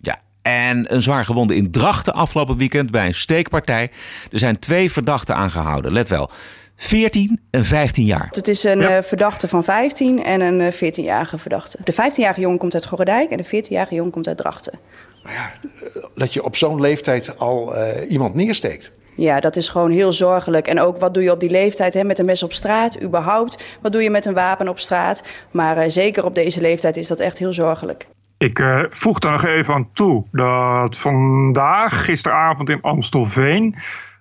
Ja, 0.00 0.20
en 0.42 0.94
een 0.94 1.02
zwaar 1.02 1.24
gewonde 1.24 1.56
in 1.56 1.70
Drachten 1.70 2.14
afgelopen 2.14 2.56
weekend 2.56 2.90
bij 2.90 3.06
een 3.06 3.14
steekpartij. 3.14 3.90
Er 4.30 4.38
zijn 4.38 4.58
twee 4.58 4.92
verdachten 4.92 5.34
aangehouden. 5.34 5.92
Let 5.92 6.08
wel. 6.08 6.30
14 6.76 7.40
en 7.50 7.64
15 7.64 8.04
jaar. 8.04 8.28
Het 8.30 8.48
is 8.48 8.64
een 8.64 8.78
ja. 8.78 9.02
verdachte 9.02 9.48
van 9.48 9.64
15 9.64 10.24
en 10.24 10.40
een 10.40 10.72
14-jarige 10.72 11.38
verdachte. 11.38 11.78
De 11.84 11.92
15-jarige 11.92 12.40
jongen 12.40 12.58
komt 12.58 12.74
uit 12.74 12.86
Gorredijk 12.86 13.30
en 13.30 13.36
de 13.36 13.46
14-jarige 13.46 13.94
jongen 13.94 14.12
komt 14.12 14.28
uit 14.28 14.36
Drachten. 14.36 14.78
Maar 15.22 15.32
ja, 15.32 15.68
dat 16.14 16.32
je 16.32 16.44
op 16.44 16.56
zo'n 16.56 16.80
leeftijd 16.80 17.38
al 17.38 17.76
uh, 17.76 18.10
iemand 18.10 18.34
neersteekt. 18.34 18.92
Ja, 19.16 19.40
dat 19.40 19.56
is 19.56 19.68
gewoon 19.68 19.90
heel 19.90 20.12
zorgelijk. 20.12 20.66
En 20.66 20.80
ook 20.80 20.98
wat 20.98 21.14
doe 21.14 21.22
je 21.22 21.30
op 21.30 21.40
die 21.40 21.50
leeftijd 21.50 21.94
hè, 21.94 22.04
met 22.04 22.18
een 22.18 22.24
mes 22.24 22.42
op 22.42 22.52
straat, 22.52 23.02
überhaupt? 23.02 23.78
Wat 23.80 23.92
doe 23.92 24.02
je 24.02 24.10
met 24.10 24.26
een 24.26 24.34
wapen 24.34 24.68
op 24.68 24.78
straat? 24.78 25.22
Maar 25.50 25.76
uh, 25.76 25.84
zeker 25.86 26.24
op 26.24 26.34
deze 26.34 26.60
leeftijd 26.60 26.96
is 26.96 27.08
dat 27.08 27.20
echt 27.20 27.38
heel 27.38 27.52
zorgelijk. 27.52 28.06
Ik 28.38 28.58
uh, 28.58 28.82
voeg 28.88 29.18
daar 29.18 29.32
nog 29.32 29.44
even 29.44 29.74
aan 29.74 29.88
toe 29.92 30.24
dat 30.32 30.98
vandaag, 30.98 32.04
gisteravond 32.04 32.68
in 32.68 32.82
Amstelveen 32.82 33.74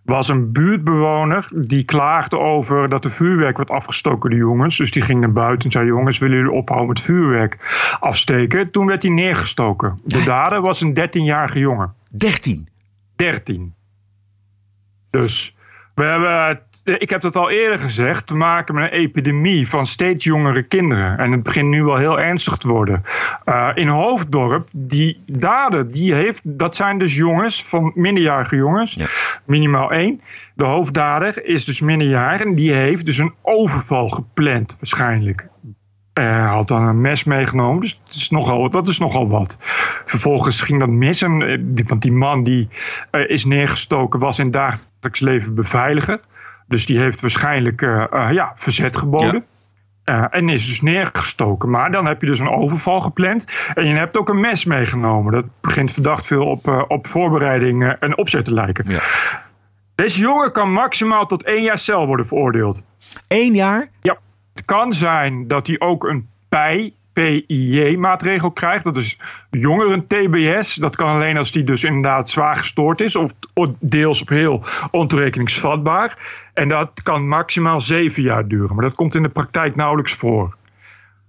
was 0.06 0.28
een 0.28 0.52
buurtbewoner 0.52 1.48
die 1.54 1.84
klaagde 1.84 2.39
over 2.39 2.88
dat 2.88 3.04
de 3.04 3.10
vuurwerk 3.10 3.58
werd 3.58 3.70
afgestoken 3.70 4.30
de 4.30 4.36
jongens. 4.36 4.78
Dus 4.78 4.91
die 4.91 5.02
ging 5.02 5.20
naar 5.20 5.32
buiten 5.32 5.65
en 5.65 5.72
zei: 5.72 5.86
Jongens, 5.86 6.18
willen 6.18 6.38
jullie 6.38 6.52
ophouden 6.52 6.89
met 6.89 7.02
vuurwerk 7.02 7.58
afsteken? 8.00 8.72
Toen 8.72 8.86
werd 8.86 9.04
hij 9.04 9.12
neergestoken. 9.12 10.00
De 10.04 10.24
dader 10.24 10.62
was 10.62 10.82
een 10.82 11.00
13-jarige 11.00 11.60
jongen. 11.60 11.94
13? 12.10 12.68
13. 13.15 13.74
Dus 15.10 15.55
we 15.96 16.04
hebben, 16.04 16.62
ik 17.00 17.10
heb 17.10 17.22
het 17.24 17.36
al 17.36 17.50
eerder 17.50 17.80
gezegd, 17.80 18.28
te 18.28 18.36
maken 18.36 18.76
met 18.76 18.84
een 18.84 18.98
epidemie 18.98 19.68
van 19.68 19.86
steeds 19.86 20.26
jongere 20.26 20.64
kinderen. 20.64 21.18
En 21.18 21.32
het 21.32 21.44
begint 21.44 21.70
nu 21.70 21.84
wel 21.84 21.98
heel 21.98 22.20
ernstig 22.20 22.58
te 22.58 22.68
worden. 22.68 23.04
Uh, 23.46 23.70
in 23.74 23.88
Hoofddorp, 23.88 24.70
die 24.72 25.24
daden, 25.26 25.92
die 25.92 26.14
heeft, 26.14 26.42
dat 26.44 26.76
zijn 26.76 26.98
dus 26.98 27.16
jongens 27.16 27.64
van 27.64 27.92
minderjarige 27.96 28.56
jongens, 28.56 28.94
ja. 28.94 29.06
minimaal 29.46 29.92
één. 29.92 30.22
De 30.54 30.66
hoofddader 30.66 31.46
is 31.46 31.66
dus 31.66 31.82
minderjarig 31.82 32.42
en 32.42 32.56
die 32.56 32.74
heeft 32.74 33.06
dus 33.06 33.18
een 33.18 33.34
overval 33.42 34.08
gepland 34.08 34.78
waarschijnlijk. 34.80 35.48
Hij 36.15 36.38
uh, 36.38 36.51
had 36.51 36.67
dan 36.67 36.88
een 36.88 37.01
mes 37.01 37.23
meegenomen, 37.23 37.82
dus 37.82 37.99
dat 38.04 38.13
is 38.13 38.30
nogal, 38.30 38.69
dat 38.69 38.88
is 38.88 38.99
nogal 38.99 39.30
wat. 39.30 39.58
Vervolgens 40.06 40.62
ging 40.62 40.80
dat 40.80 40.89
mis, 40.89 41.21
en, 41.21 41.73
want 41.86 42.01
die 42.01 42.12
man 42.12 42.43
die 42.43 42.67
uh, 43.12 43.30
is 43.30 43.45
neergestoken 43.45 44.19
was 44.19 44.39
in 44.39 44.51
dagelijks 44.51 45.19
leven 45.19 45.56
beveiliger. 45.56 46.19
Dus 46.67 46.86
die 46.86 46.99
heeft 46.99 47.21
waarschijnlijk 47.21 47.82
uh, 47.82 48.28
ja, 48.32 48.54
verzet 48.56 48.97
geboden. 48.97 49.45
Ja. 50.04 50.32
en 50.32 50.49
is 50.49 50.65
dus 50.65 50.82
neergestoken. 50.82 51.69
Maar 51.69 51.91
dan 51.91 52.06
heb 52.06 52.21
je 52.21 52.28
dus 52.28 52.39
een 52.39 52.49
overval 52.49 53.01
gepland. 53.01 53.71
En 53.73 53.88
je 53.88 53.95
hebt 53.95 54.17
ook 54.17 54.30
een 54.30 54.39
mes 54.39 54.65
meegenomen. 54.65 55.34
Dat 55.34 55.45
begint 55.62 55.91
verdacht 55.91 56.28
veel 56.28 56.45
op, 56.45 56.86
op 56.88 57.08
voorbereiding 57.08 57.95
en 57.99 58.17
opzet 58.17 58.45
te 58.45 58.54
lijken. 58.54 58.86
Ja. 58.88 58.99
Deze 59.95 60.19
jongen 60.19 60.51
kan 60.51 60.71
maximaal 60.71 61.25
tot 61.25 61.43
één 61.43 61.63
jaar 61.63 61.78
cel 61.78 62.06
worden 62.08 62.28
veroordeeld. 62.28 62.84
Eén 63.28 63.54
jaar? 63.54 63.88
Ja. 64.01 64.17
Het 64.56 64.65
kan 64.65 64.94
zijn 64.94 65.48
dat 65.48 65.68
hij 65.68 65.80
ook 65.80 66.04
een 66.04 66.30
PIJ, 66.50 66.94
PIJ-maatregel 67.13 68.52
krijgt. 68.52 68.84
Dat 68.84 68.98
is 68.98 69.18
jongeren-TBS. 69.50 70.76
Dat 70.76 70.96
kan 70.96 71.10
alleen 71.10 71.38
als 71.38 71.52
die 71.52 71.63
dus 71.63 71.84
inderdaad 71.84 72.30
zwaar 72.30 72.56
gestoord 72.56 73.02
is. 73.02 73.15
Of 73.15 73.32
deels 73.80 74.22
of 74.22 74.30
heel 74.30 74.63
ontoerekeningsvatbaar. 74.91 76.18
En 76.54 76.68
dat 76.68 77.02
kan 77.04 77.28
maximaal 77.28 77.82
zeven 77.82 78.24
jaar 78.24 78.48
duren. 78.48 78.76
Maar 78.76 78.86
dat 78.86 78.96
komt 78.96 79.15
in 79.15 79.24
de 79.24 79.30
praktijk 79.30 79.76
nauwelijks 79.76 80.13
voor. 80.13 80.56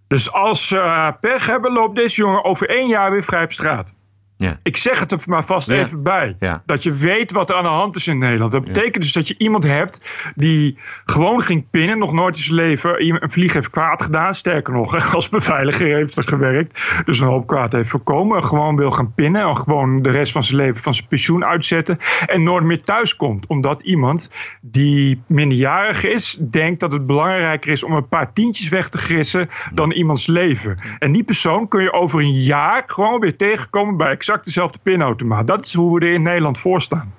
Dus 0.06 0.32
als 0.32 0.68
ze 0.68 0.76
uh, 0.76 1.08
pech 1.20 1.46
hebben, 1.46 1.72
loopt 1.72 1.96
deze 1.96 2.20
jongen 2.20 2.44
over 2.44 2.68
één 2.68 2.88
jaar 2.88 3.10
weer 3.10 3.24
vrij 3.24 3.44
op 3.44 3.52
straat. 3.52 3.94
Ja. 4.38 4.58
Ik 4.62 4.76
zeg 4.76 5.00
het 5.00 5.12
er 5.12 5.18
maar 5.26 5.44
vast 5.44 5.68
Ja. 5.68 5.74
even 5.74 6.02
bij. 6.02 6.36
Ja. 6.38 6.62
Dat 6.66 6.82
je 6.82 6.92
weet 6.92 7.32
wat 7.32 7.50
er 7.50 7.56
aan 7.56 7.62
de 7.62 7.68
hand 7.68 7.96
is 7.96 8.06
in 8.06 8.18
Nederland. 8.18 8.52
Dat 8.52 8.64
betekent 8.64 9.02
dus 9.02 9.12
dat 9.12 9.28
je 9.28 9.34
iemand 9.38 9.64
hebt 9.64 10.30
die 10.34 10.78
gewoon 11.04 11.40
ging 11.40 11.70
pinnen. 11.70 11.98
Nog 11.98 12.12
nooit 12.12 12.36
in 12.36 12.42
zijn 12.42 12.56
leven 12.56 13.06
een 13.22 13.30
vlieg 13.30 13.52
heeft 13.52 13.70
kwaad 13.70 14.02
gedaan. 14.02 14.34
Sterker 14.34 14.72
nog, 14.72 15.14
als 15.14 15.28
beveiliger 15.28 15.94
heeft 15.96 16.16
er 16.16 16.22
gewerkt. 16.28 17.02
Dus 17.04 17.18
een 17.20 17.26
hoop 17.26 17.46
kwaad 17.46 17.72
heeft 17.72 17.88
voorkomen. 17.88 18.44
Gewoon 18.44 18.76
wil 18.76 18.90
gaan 18.90 19.12
pinnen. 19.14 19.48
En 19.48 19.56
gewoon 19.56 20.02
de 20.02 20.10
rest 20.10 20.32
van 20.32 20.42
zijn 20.44 20.56
leven 20.56 20.82
van 20.82 20.94
zijn 20.94 21.08
pensioen 21.08 21.44
uitzetten. 21.44 21.98
En 22.26 22.42
nooit 22.42 22.64
meer 22.64 22.82
thuis 22.82 23.16
komt. 23.16 23.46
Omdat 23.46 23.82
iemand 23.82 24.32
die 24.60 25.22
minderjarig 25.26 26.04
is, 26.04 26.38
denkt 26.50 26.80
dat 26.80 26.92
het 26.92 27.06
belangrijker 27.06 27.70
is 27.70 27.84
om 27.84 27.92
een 27.92 28.08
paar 28.08 28.32
tientjes 28.32 28.68
weg 28.68 28.88
te 28.88 28.98
grissen 28.98 29.48
dan 29.72 29.90
iemands 29.90 30.26
leven. 30.26 30.78
En 30.98 31.12
die 31.12 31.24
persoon 31.24 31.68
kun 31.68 31.82
je 31.82 31.92
over 31.92 32.20
een 32.20 32.32
jaar 32.42 32.82
gewoon 32.86 33.20
weer 33.20 33.36
tegenkomen 33.36 33.96
bij 33.96 34.16
exact 34.26 34.44
dezelfde 34.44 34.78
pinautomaat. 34.82 35.46
Dat 35.46 35.64
is 35.64 35.74
hoe 35.74 35.98
we 35.98 36.06
er 36.06 36.12
in 36.12 36.22
Nederland 36.22 36.58
voor 36.58 36.80
staan. 36.80 37.14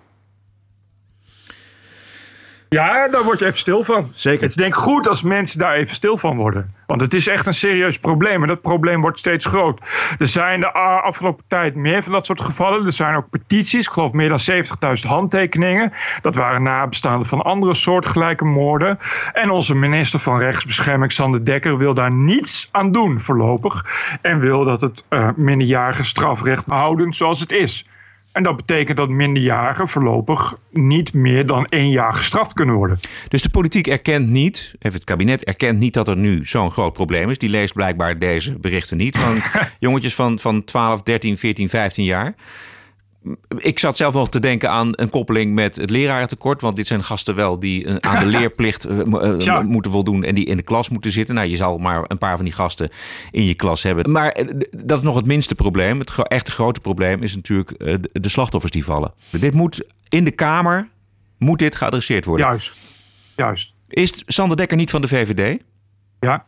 Ja, 2.70 3.08
daar 3.08 3.24
word 3.24 3.40
je 3.40 3.46
even 3.46 3.58
stil 3.58 3.84
van. 3.84 4.12
Zeker. 4.16 4.42
Het 4.42 4.50
is 4.50 4.56
denk 4.56 4.74
ik 4.74 4.80
goed 4.80 5.08
als 5.08 5.24
mensen 5.24 5.60
daar 5.60 5.74
even 5.74 5.96
stil 5.96 6.18
van 6.18 6.38
worden. 6.38 6.74
Want 6.86 7.02
het 7.02 7.14
is 7.14 7.28
echt 7.28 7.46
een 7.46 7.54
serieus 7.54 8.00
probleem. 8.00 8.42
En 8.42 8.48
dat 8.48 8.62
probleem 8.62 9.02
wordt 9.02 9.20
steeds 9.20 9.46
groot. 9.46 9.80
Er 10.20 10.28
zijn 10.28 10.60
de 10.60 10.72
afgelopen 10.72 11.44
tijd 11.48 11.76
meer 11.76 12.04
van 12.04 12.12
dat 12.12 12.26
soort 12.26 12.42
gevallen. 12.42 12.86
Er 12.86 12.92
zijn 12.92 13.16
ook 13.16 13.30
petities. 13.30 13.86
Ik 13.86 13.94
geloof 13.94 14.12
meer 14.12 14.30
dan 14.30 14.40
70.000 15.04 15.08
handtekeningen. 15.08 15.94
Dat 16.22 16.36
waren 16.36 16.64
nabestaanden 16.64 17.28
van 17.28 17.42
andere 17.42 17.74
soortgelijke 17.74 18.46
moorden. 18.46 19.00
En 19.34 19.50
onze 19.50 19.76
minister 19.76 20.20
van 20.20 20.40
Rechtsbescherming, 20.40 21.12
Sander 21.12 21.46
Dekker, 21.46 21.78
wil 21.78 21.94
daar 21.94 22.14
niets 22.14 22.70
aan 22.72 22.92
doen 22.92 23.20
voorlopig. 23.20 23.86
En 24.22 24.40
wil 24.40 24.66
dat 24.66 24.82
het 24.82 25.06
eh, 25.10 25.30
minderjarige 25.36 26.04
strafrecht 26.04 26.66
houden 26.66 27.14
zoals 27.14 27.40
het 27.40 27.52
is. 27.52 27.86
En 28.38 28.44
dat 28.44 28.56
betekent 28.56 28.98
dat 28.98 29.10
minderjarigen 29.10 29.88
voorlopig 29.88 30.54
niet 30.72 31.14
meer 31.14 31.46
dan 31.46 31.66
één 31.66 31.90
jaar 31.90 32.14
gestraft 32.14 32.54
kunnen 32.54 32.76
worden. 32.76 33.00
Dus 33.28 33.42
de 33.42 33.50
politiek 33.50 33.88
erkent 33.88 34.30
niet, 34.30 34.76
even 34.80 34.98
het 34.98 35.04
kabinet 35.04 35.44
erkent 35.44 35.80
niet 35.80 35.94
dat 35.94 36.08
er 36.08 36.18
nu 36.18 36.46
zo'n 36.46 36.72
groot 36.72 36.94
probleem 36.94 37.30
is. 37.30 37.38
Die 37.38 37.50
leest 37.50 37.74
blijkbaar 37.74 38.20
deze 38.20 38.60
berichten 38.60 38.98
niet 38.98 39.18
van 39.18 39.42
jongetjes 39.80 40.16
van, 40.16 40.40
van 40.40 40.64
12, 40.64 41.04
13, 41.04 41.38
14, 41.38 41.70
15 41.70 42.04
jaar. 42.04 42.36
Ik 43.58 43.80
zat 43.80 43.98
zelf 43.98 44.14
nog 44.14 44.30
te 44.30 44.40
denken 44.40 44.70
aan 44.72 44.90
een 44.92 45.10
koppeling 45.10 45.54
met 45.54 45.76
het 45.76 45.90
lerarentekort. 45.90 46.62
Want 46.62 46.76
dit 46.76 46.88
zijn 46.88 47.04
gasten 47.04 47.36
wel 47.36 47.60
die 47.60 47.86
eh, 47.86 47.96
aan 47.96 48.20
de 48.20 48.26
leerplicht 48.38 48.86
eh, 48.86 49.00
eh, 49.00 49.62
moeten 49.62 49.92
voldoen. 49.92 50.24
En 50.24 50.36
die 50.36 50.46
in 50.46 50.58
de 50.58 50.64
klas 50.64 50.90
moeten 50.90 51.12
zitten. 51.12 51.36
Nou, 51.36 51.48
je 51.48 51.56
zal 51.56 51.78
maar 51.78 52.04
een 52.08 52.18
paar 52.18 52.36
van 52.36 52.46
die 52.46 52.54
gasten 52.54 52.90
in 53.32 53.44
je 53.44 53.54
klas 53.54 53.84
hebben. 53.84 54.12
Maar 54.12 54.38
dat 54.86 54.98
is 54.98 55.04
nog 55.04 55.16
het 55.16 55.26
minste 55.26 55.56
probleem. 55.56 56.00
Het 56.00 56.12
echte 56.28 56.52
grote 56.52 56.80
probleem 56.80 57.24
is 57.24 57.36
natuurlijk 57.36 57.80
de- 57.80 58.10
de 58.22 58.30
slachtoffers 58.30 58.72
die 58.72 58.84
vallen. 58.84 59.14
Dit 59.30 59.54
moet 59.54 59.84
in 60.10 60.24
de 60.24 60.32
Kamer 60.32 60.90
moet 61.38 61.60
dit 61.60 61.76
geadresseerd 61.76 62.26
worden. 62.26 62.46
Juist. 62.48 62.74
Juist. 63.36 63.74
Is 63.90 64.24
Sander 64.26 64.58
Dekker 64.58 64.78
niet 64.78 64.90
van 64.90 65.02
de 65.02 65.08
VVD? 65.08 65.58
Ja. 66.20 66.46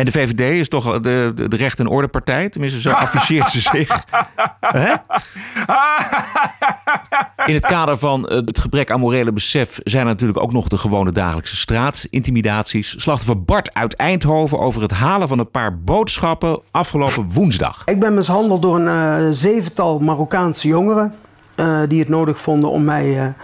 En 0.00 0.06
de 0.06 0.12
VVD 0.12 0.40
is 0.40 0.68
toch 0.68 1.00
de, 1.00 1.32
de, 1.34 1.48
de 1.48 1.56
recht- 1.56 1.78
en 1.78 1.86
orde 1.86 2.08
partij? 2.08 2.48
Tenminste, 2.48 2.80
zo 2.80 2.90
afficheert 2.90 3.50
ze 3.50 3.60
zich. 3.60 4.04
Hè? 4.60 4.92
In 7.46 7.54
het 7.54 7.66
kader 7.66 7.98
van 7.98 8.28
eh, 8.28 8.36
het 8.36 8.58
gebrek 8.58 8.90
aan 8.90 9.00
morele 9.00 9.32
besef 9.32 9.78
zijn 9.84 10.02
er 10.02 10.08
natuurlijk 10.12 10.40
ook 10.42 10.52
nog 10.52 10.68
de 10.68 10.76
gewone 10.76 11.12
dagelijkse 11.12 11.56
straatintimidaties. 11.56 12.94
Slachtoffer 12.96 13.44
Bart 13.44 13.74
uit 13.74 13.96
Eindhoven 13.96 14.58
over 14.58 14.82
het 14.82 14.90
halen 14.92 15.28
van 15.28 15.38
een 15.38 15.50
paar 15.50 15.78
boodschappen 15.78 16.60
afgelopen 16.70 17.30
woensdag. 17.32 17.82
Ik 17.84 18.00
ben 18.00 18.14
mishandeld 18.14 18.62
door 18.62 18.76
een 18.76 18.88
eh, 18.88 19.28
zevental 19.30 19.98
Marokkaanse 19.98 20.68
jongeren. 20.68 21.14
eh, 21.54 21.78
die 21.88 21.98
het 22.00 22.08
nodig 22.08 22.40
vonden 22.40 22.70
om 22.70 22.84
mij 22.84 23.34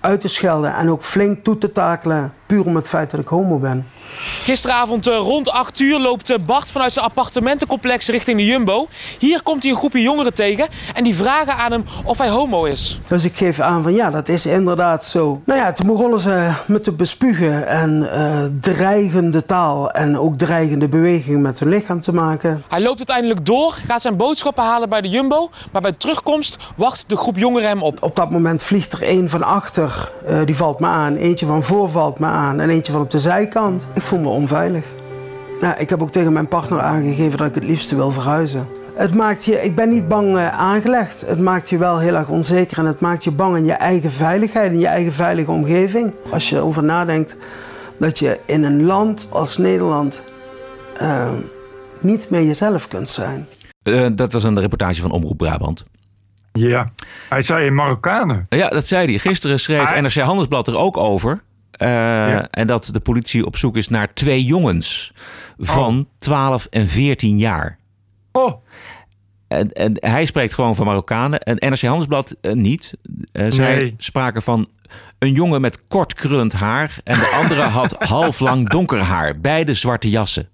uit 0.00 0.20
te 0.20 0.28
schelden 0.28 0.74
en 0.74 0.90
ook 0.90 1.02
flink 1.02 1.44
toe 1.44 1.58
te 1.58 1.72
takelen. 1.72 2.32
Puur 2.46 2.64
om 2.64 2.76
het 2.76 2.88
feit 2.88 3.10
dat 3.10 3.20
ik 3.20 3.28
homo 3.28 3.58
ben. 3.58 3.86
Gisteravond 4.18 5.06
eh, 5.06 5.16
rond 5.16 5.50
8 5.50 5.80
uur 5.80 5.98
loopt 5.98 6.30
eh, 6.30 6.36
Bart 6.46 6.70
vanuit 6.70 6.92
zijn 6.92 7.04
appartementencomplex 7.04 8.08
richting 8.08 8.38
de 8.38 8.46
Jumbo. 8.46 8.88
Hier 9.18 9.42
komt 9.42 9.62
hij 9.62 9.72
een 9.72 9.78
groepje 9.78 10.02
jongeren 10.02 10.34
tegen 10.34 10.68
en 10.94 11.04
die 11.04 11.14
vragen 11.14 11.56
aan 11.56 11.72
hem 11.72 11.84
of 12.04 12.18
hij 12.18 12.28
homo 12.28 12.64
is. 12.64 13.00
Dus 13.06 13.24
ik 13.24 13.36
geef 13.36 13.60
aan 13.60 13.82
van 13.82 13.94
ja, 13.94 14.10
dat 14.10 14.28
is 14.28 14.46
inderdaad 14.46 15.04
zo. 15.04 15.40
Nou 15.44 15.60
ja, 15.60 15.72
toen 15.72 15.86
begonnen 15.86 16.20
ze 16.20 16.52
me 16.66 16.80
te 16.80 16.92
bespugen 16.92 17.66
en 17.66 18.12
eh, 18.12 18.44
dreigende 18.60 19.44
taal 19.44 19.90
en 19.90 20.18
ook 20.18 20.36
dreigende 20.36 20.88
bewegingen 20.88 21.40
met 21.40 21.58
hun 21.58 21.68
lichaam 21.68 22.00
te 22.00 22.12
maken. 22.12 22.62
Hij 22.68 22.80
loopt 22.80 22.96
uiteindelijk 22.96 23.46
door, 23.46 23.74
gaat 23.86 24.02
zijn 24.02 24.16
boodschappen 24.16 24.64
halen 24.64 24.88
bij 24.88 25.00
de 25.00 25.08
Jumbo, 25.08 25.50
maar 25.72 25.82
bij 25.82 25.92
terugkomst 25.92 26.56
wacht 26.76 27.04
de 27.06 27.16
groep 27.16 27.36
jongeren 27.36 27.68
hem 27.68 27.82
op. 27.82 28.02
Op 28.02 28.16
dat 28.16 28.30
moment 28.30 28.62
vliegt 28.62 28.92
er 28.92 29.02
één 29.02 29.30
van 29.30 29.42
achter, 29.42 30.10
die 30.44 30.56
valt 30.56 30.80
me 30.80 30.86
aan. 30.86 31.16
Eentje 31.16 31.46
van 31.46 31.62
voor 31.62 31.90
valt 31.90 32.18
me 32.18 32.26
aan 32.26 32.35
en 32.36 32.60
eentje 32.60 32.92
van 32.92 33.00
op 33.00 33.10
de 33.10 33.18
zijkant. 33.18 33.86
Ik 33.94 34.02
voel 34.02 34.18
me 34.20 34.28
onveilig. 34.28 34.84
Ja, 35.60 35.76
ik 35.76 35.90
heb 35.90 36.02
ook 36.02 36.10
tegen 36.10 36.32
mijn 36.32 36.48
partner 36.48 36.80
aangegeven 36.80 37.38
dat 37.38 37.46
ik 37.48 37.54
het 37.54 37.64
liefste 37.64 37.96
wil 37.96 38.10
verhuizen. 38.10 38.68
Het 38.94 39.14
maakt 39.14 39.44
je, 39.44 39.62
ik 39.62 39.74
ben 39.74 39.88
niet 39.90 40.08
bang 40.08 40.36
eh, 40.36 40.48
aangelegd. 40.48 41.24
Het 41.26 41.38
maakt 41.40 41.68
je 41.70 41.78
wel 41.78 41.98
heel 41.98 42.14
erg 42.14 42.28
onzeker 42.28 42.78
en 42.78 42.84
het 42.84 43.00
maakt 43.00 43.24
je 43.24 43.30
bang 43.30 43.56
in 43.56 43.64
je 43.64 43.72
eigen 43.72 44.10
veiligheid, 44.12 44.72
in 44.72 44.78
je 44.78 44.86
eigen 44.86 45.12
veilige 45.12 45.50
omgeving. 45.50 46.14
Als 46.30 46.48
je 46.48 46.56
erover 46.56 46.84
nadenkt 46.84 47.36
dat 47.98 48.18
je 48.18 48.38
in 48.46 48.64
een 48.64 48.84
land 48.84 49.28
als 49.30 49.56
Nederland 49.56 50.22
eh, 50.96 51.32
niet 52.00 52.30
meer 52.30 52.42
jezelf 52.44 52.88
kunt 52.88 53.08
zijn. 53.08 53.46
Eh, 53.82 54.06
dat 54.12 54.32
was 54.32 54.44
een 54.44 54.60
reportage 54.60 55.00
van 55.00 55.10
Omroep 55.10 55.36
Brabant. 55.38 55.84
Ja, 56.52 56.88
hij 57.28 57.42
zei 57.42 57.66
in 57.66 57.74
Marokkanen. 57.74 58.46
Ja, 58.48 58.68
dat 58.68 58.86
zei 58.86 59.06
hij. 59.06 59.18
Gisteren 59.18 59.60
schreef 59.60 59.88
Hij- 59.88 60.00
NRC 60.00 60.14
Handelsblad 60.14 60.66
er 60.66 60.76
ook 60.76 60.96
over. 60.96 61.42
Eh, 61.76 62.58
En 62.58 62.66
dat 62.66 62.88
de 62.92 63.00
politie 63.00 63.46
op 63.46 63.56
zoek 63.56 63.76
is 63.76 63.88
naar 63.88 64.14
twee 64.14 64.44
jongens 64.44 65.12
van 65.58 66.08
12 66.18 66.66
en 66.70 66.86
14 66.88 67.38
jaar. 67.38 67.78
Oh. 68.32 68.52
En, 69.48 69.70
en 69.72 69.96
hij 70.00 70.24
spreekt 70.24 70.54
gewoon 70.54 70.74
van 70.74 70.86
Marokkanen. 70.86 71.40
En 71.40 71.70
NRC 71.70 71.80
Handelsblad 71.82 72.36
eh, 72.40 72.52
niet. 72.52 72.94
Eh, 73.32 73.46
zij 73.50 73.76
Nee. 73.76 73.94
spraken 73.98 74.42
van 74.42 74.68
een 75.18 75.32
jongen 75.32 75.60
met 75.60 75.86
kort 75.86 76.14
krullend 76.14 76.52
haar. 76.52 76.98
En 77.04 77.18
de 77.18 77.26
andere 77.42 77.62
had 77.78 77.96
halflang 77.98 78.68
donker 78.68 79.00
haar. 79.00 79.40
Beide 79.40 79.74
zwarte 79.74 80.10
jassen. 80.10 80.48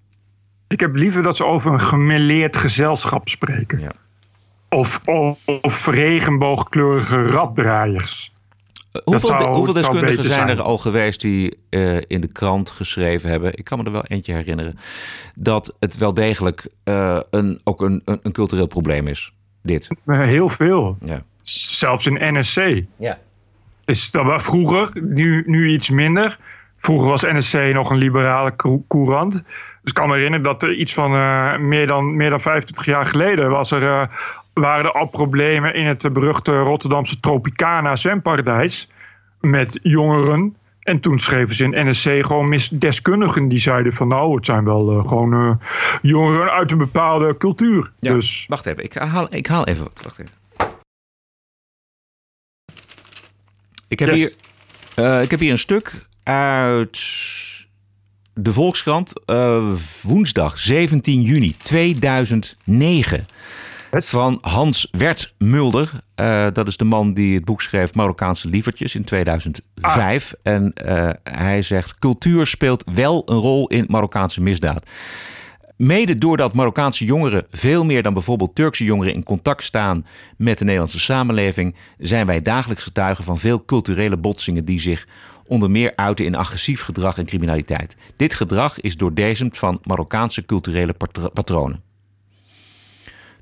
Ik 0.68 0.80
heb 0.80 0.94
liever 0.94 1.22
dat 1.22 1.36
ze 1.36 1.44
over 1.44 1.72
een 1.72 1.80
gemêleerd 1.80 2.56
gezelschap 2.56 3.28
spreken. 3.28 3.92
Of, 4.68 5.00
of, 5.04 5.38
of 5.62 5.86
regenboogkleurige 5.86 7.22
raddraaiers. 7.22 8.31
Dat 8.92 9.02
Hoeveel, 9.04 9.28
zou- 9.28 9.44
hoeveel 9.54 9.64
zou 9.64 9.74
deskundigen 9.74 10.24
zijn 10.24 10.46
zijn. 10.46 10.58
er 10.58 10.62
al 10.64 10.78
geweest 10.78 11.20
die 11.20 11.58
eh, 11.70 11.96
in 12.06 12.20
de 12.20 12.32
krant 12.32 12.70
geschreven 12.70 13.30
hebben? 13.30 13.50
Ik 13.58 13.64
kan 13.64 13.78
me 13.78 13.84
er 13.84 13.92
wel 13.92 14.04
eentje 14.04 14.32
herinneren. 14.34 14.78
Dat 15.34 15.76
het 15.80 15.96
wel 15.98 16.14
degelijk 16.14 16.68
eh, 16.84 17.20
een, 17.30 17.60
ook 17.64 17.80
een, 17.82 18.02
een, 18.04 18.18
een 18.22 18.32
cultureel 18.32 18.66
probleem 18.66 19.06
is. 19.06 19.32
Dit. 19.62 19.88
Eh, 20.06 20.18
Heel 20.20 20.48
veel. 20.48 20.96
Ja. 21.00 21.22
Zelfs 21.42 22.06
in 22.06 22.38
NSC. 22.38 22.82
Ja. 22.96 23.18
Is 23.84 24.10
dat 24.10 24.24
was 24.24 24.42
vroeger, 24.42 24.90
nu, 25.00 25.42
nu 25.46 25.68
iets 25.70 25.90
minder. 25.90 26.38
Vroeger 26.76 27.08
was 27.08 27.22
NSC 27.22 27.58
nog 27.72 27.90
een 27.90 27.96
liberale 27.96 28.56
cou- 28.56 28.84
courant. 28.88 29.32
Dus 29.32 29.90
ik 29.90 29.94
kan 29.94 30.08
me 30.08 30.14
herinneren 30.14 30.44
dat 30.44 30.62
er 30.62 30.74
iets 30.74 30.94
van 30.94 31.14
eh, 31.14 31.56
meer, 31.58 31.86
dan, 31.86 32.16
meer 32.16 32.30
dan 32.30 32.40
25 32.40 32.86
jaar 32.86 33.06
geleden 33.06 33.50
was 33.50 33.70
er, 33.70 33.82
eh, 33.82 34.08
waren 34.54 34.84
er 34.84 34.92
al 34.92 35.06
problemen 35.06 35.74
in 35.74 35.86
het 35.86 36.12
beruchte 36.12 36.58
Rotterdamse 36.58 37.20
Tropicana 37.20 37.96
zwemparadijs. 37.96 38.88
Met 39.40 39.78
jongeren. 39.82 40.56
En 40.80 41.00
toen 41.00 41.18
schreven 41.18 41.54
ze 41.54 41.64
in 41.64 41.88
NSC 41.88 42.26
gewoon 42.26 42.48
mis- 42.48 42.68
deskundigen 42.68 43.48
die 43.48 43.58
zeiden 43.58 43.92
van 43.92 44.08
nou, 44.08 44.34
het 44.36 44.46
zijn 44.46 44.64
wel 44.64 44.90
eh, 44.98 45.08
gewoon 45.08 45.32
eh, 45.32 45.54
jongeren 46.02 46.50
uit 46.50 46.70
een 46.70 46.78
bepaalde 46.78 47.36
cultuur. 47.36 47.92
Ja, 48.00 48.12
Dus 48.12 48.44
Wacht 48.48 48.66
even, 48.66 48.84
ik 48.84 48.94
haal, 48.94 49.34
ik 49.34 49.46
haal 49.46 49.66
even 49.66 49.82
wat. 49.84 50.00
Wacht 50.02 50.18
even. 50.18 50.32
Ik 53.88 53.98
heb, 53.98 54.08
Yes. 54.08 54.18
hier, 54.18 54.34
eh, 55.06 55.22
ik 55.22 55.30
heb 55.30 55.40
hier 55.40 55.50
een 55.50 55.58
stuk 55.58 56.06
uit 56.22 56.98
de 58.34 58.52
Volkskrant. 58.52 59.12
woensdag 60.02 60.58
17 60.58 61.20
juni 61.22 61.56
2009. 61.56 63.26
Van 63.98 64.38
Hans 64.40 64.88
Wert 64.90 65.34
Mulder. 65.38 65.90
Eh, 66.14 66.46
dat 66.52 66.66
is 66.68 66.76
de 66.76 66.84
man 66.84 67.12
die 67.12 67.34
het 67.34 67.44
boek 67.44 67.62
schreef 67.62 67.94
Marokkaanse 67.94 68.48
Lievertjes 68.48 68.94
in 68.94 69.04
2005. 69.04 70.34
En 70.42 70.72
eh, 70.72 71.10
hij 71.22 71.62
zegt: 71.62 71.98
cultuur 71.98 72.46
speelt 72.46 72.84
wel 72.94 73.22
een 73.26 73.38
rol 73.38 73.66
in 73.66 73.84
Marokkaanse 73.88 74.40
misdaad. 74.40 74.86
Mede 75.76 76.18
doordat 76.18 76.52
Marokkaanse 76.52 77.04
jongeren 77.04 77.46
veel 77.50 77.84
meer 77.84 78.02
dan 78.02 78.14
bijvoorbeeld 78.14 78.54
Turkse 78.54 78.84
jongeren 78.84 79.14
in 79.14 79.22
contact 79.22 79.64
staan 79.64 80.06
met 80.36 80.58
de 80.58 80.64
Nederlandse 80.64 81.00
samenleving, 81.00 81.76
zijn 81.98 82.26
wij 82.26 82.42
dagelijks 82.42 82.82
getuigen 82.82 83.24
van 83.24 83.38
veel 83.38 83.64
culturele 83.64 84.16
botsingen 84.16 84.64
die 84.64 84.80
zich 84.80 85.06
onder 85.46 85.70
meer 85.70 85.92
uiten 85.96 86.24
in 86.24 86.34
agressief 86.34 86.82
gedrag 86.82 87.18
en 87.18 87.26
criminaliteit. 87.26 87.96
Dit 88.16 88.34
gedrag 88.34 88.80
is 88.80 88.96
doordezemd 88.96 89.58
van 89.58 89.80
Marokkaanse 89.82 90.44
culturele 90.44 90.92
patro- 90.92 91.28
patronen. 91.28 91.91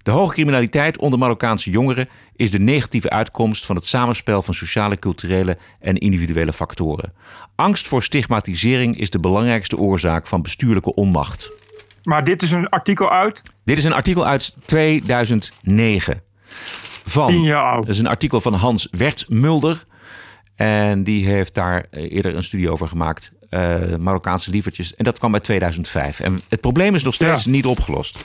De 0.03 0.11
hoge 0.11 0.33
criminaliteit 0.33 0.99
onder 0.99 1.19
Marokkaanse 1.19 1.71
jongeren 1.71 2.09
is 2.37 2.51
de 2.51 2.59
negatieve 2.61 3.11
uitkomst 3.11 3.67
van 3.67 3.77
het 3.77 3.85
samenspel 3.85 4.43
van 4.43 4.55
sociale, 4.55 4.99
culturele 4.99 5.57
en 5.81 5.97
individuele 5.97 6.53
factoren. 6.53 7.13
Angst 7.57 7.89
voor 7.89 8.03
stigmatisering 8.03 8.97
is 8.99 9.11
de 9.11 9.21
belangrijkste 9.21 9.77
oorzaak 9.77 10.27
van 10.27 10.43
bestuurlijke 10.43 10.95
onmacht. 10.95 11.51
Maar 12.03 12.25
dit 12.25 12.43
is 12.43 12.51
een 12.51 12.69
artikel 12.69 13.11
uit? 13.11 13.43
Dit 13.65 13.79
is 13.79 13.85
een 13.85 13.93
artikel 13.93 14.27
uit 14.27 14.55
2009. 14.65 16.23
Van, 17.05 17.27
Tien 17.29 17.43
jaar 17.43 17.73
oud. 17.73 17.83
Dat 17.87 17.95
is 17.95 17.99
een 17.99 18.07
artikel 18.07 18.41
van 18.41 18.55
Hans 18.55 18.89
Wertmulder. 18.91 19.85
En 20.55 21.03
die 21.03 21.27
heeft 21.27 21.55
daar 21.55 21.85
eh, 21.91 22.13
eerder 22.13 22.37
een 22.37 22.43
studie 22.45 22.71
over 22.71 22.89
gemaakt. 22.89 23.33
eh, 23.51 23.97
Marokkaanse 23.99 24.51
lievertjes. 24.51 24.95
En 24.95 25.05
dat 25.05 25.19
kwam 25.19 25.31
bij 25.31 25.41
2005. 25.41 26.21
En 26.21 26.41
het 26.49 26.61
probleem 26.61 26.95
is 26.95 27.03
nog 27.03 27.15
steeds 27.15 27.47
niet 27.47 27.67
opgelost. 27.67 28.19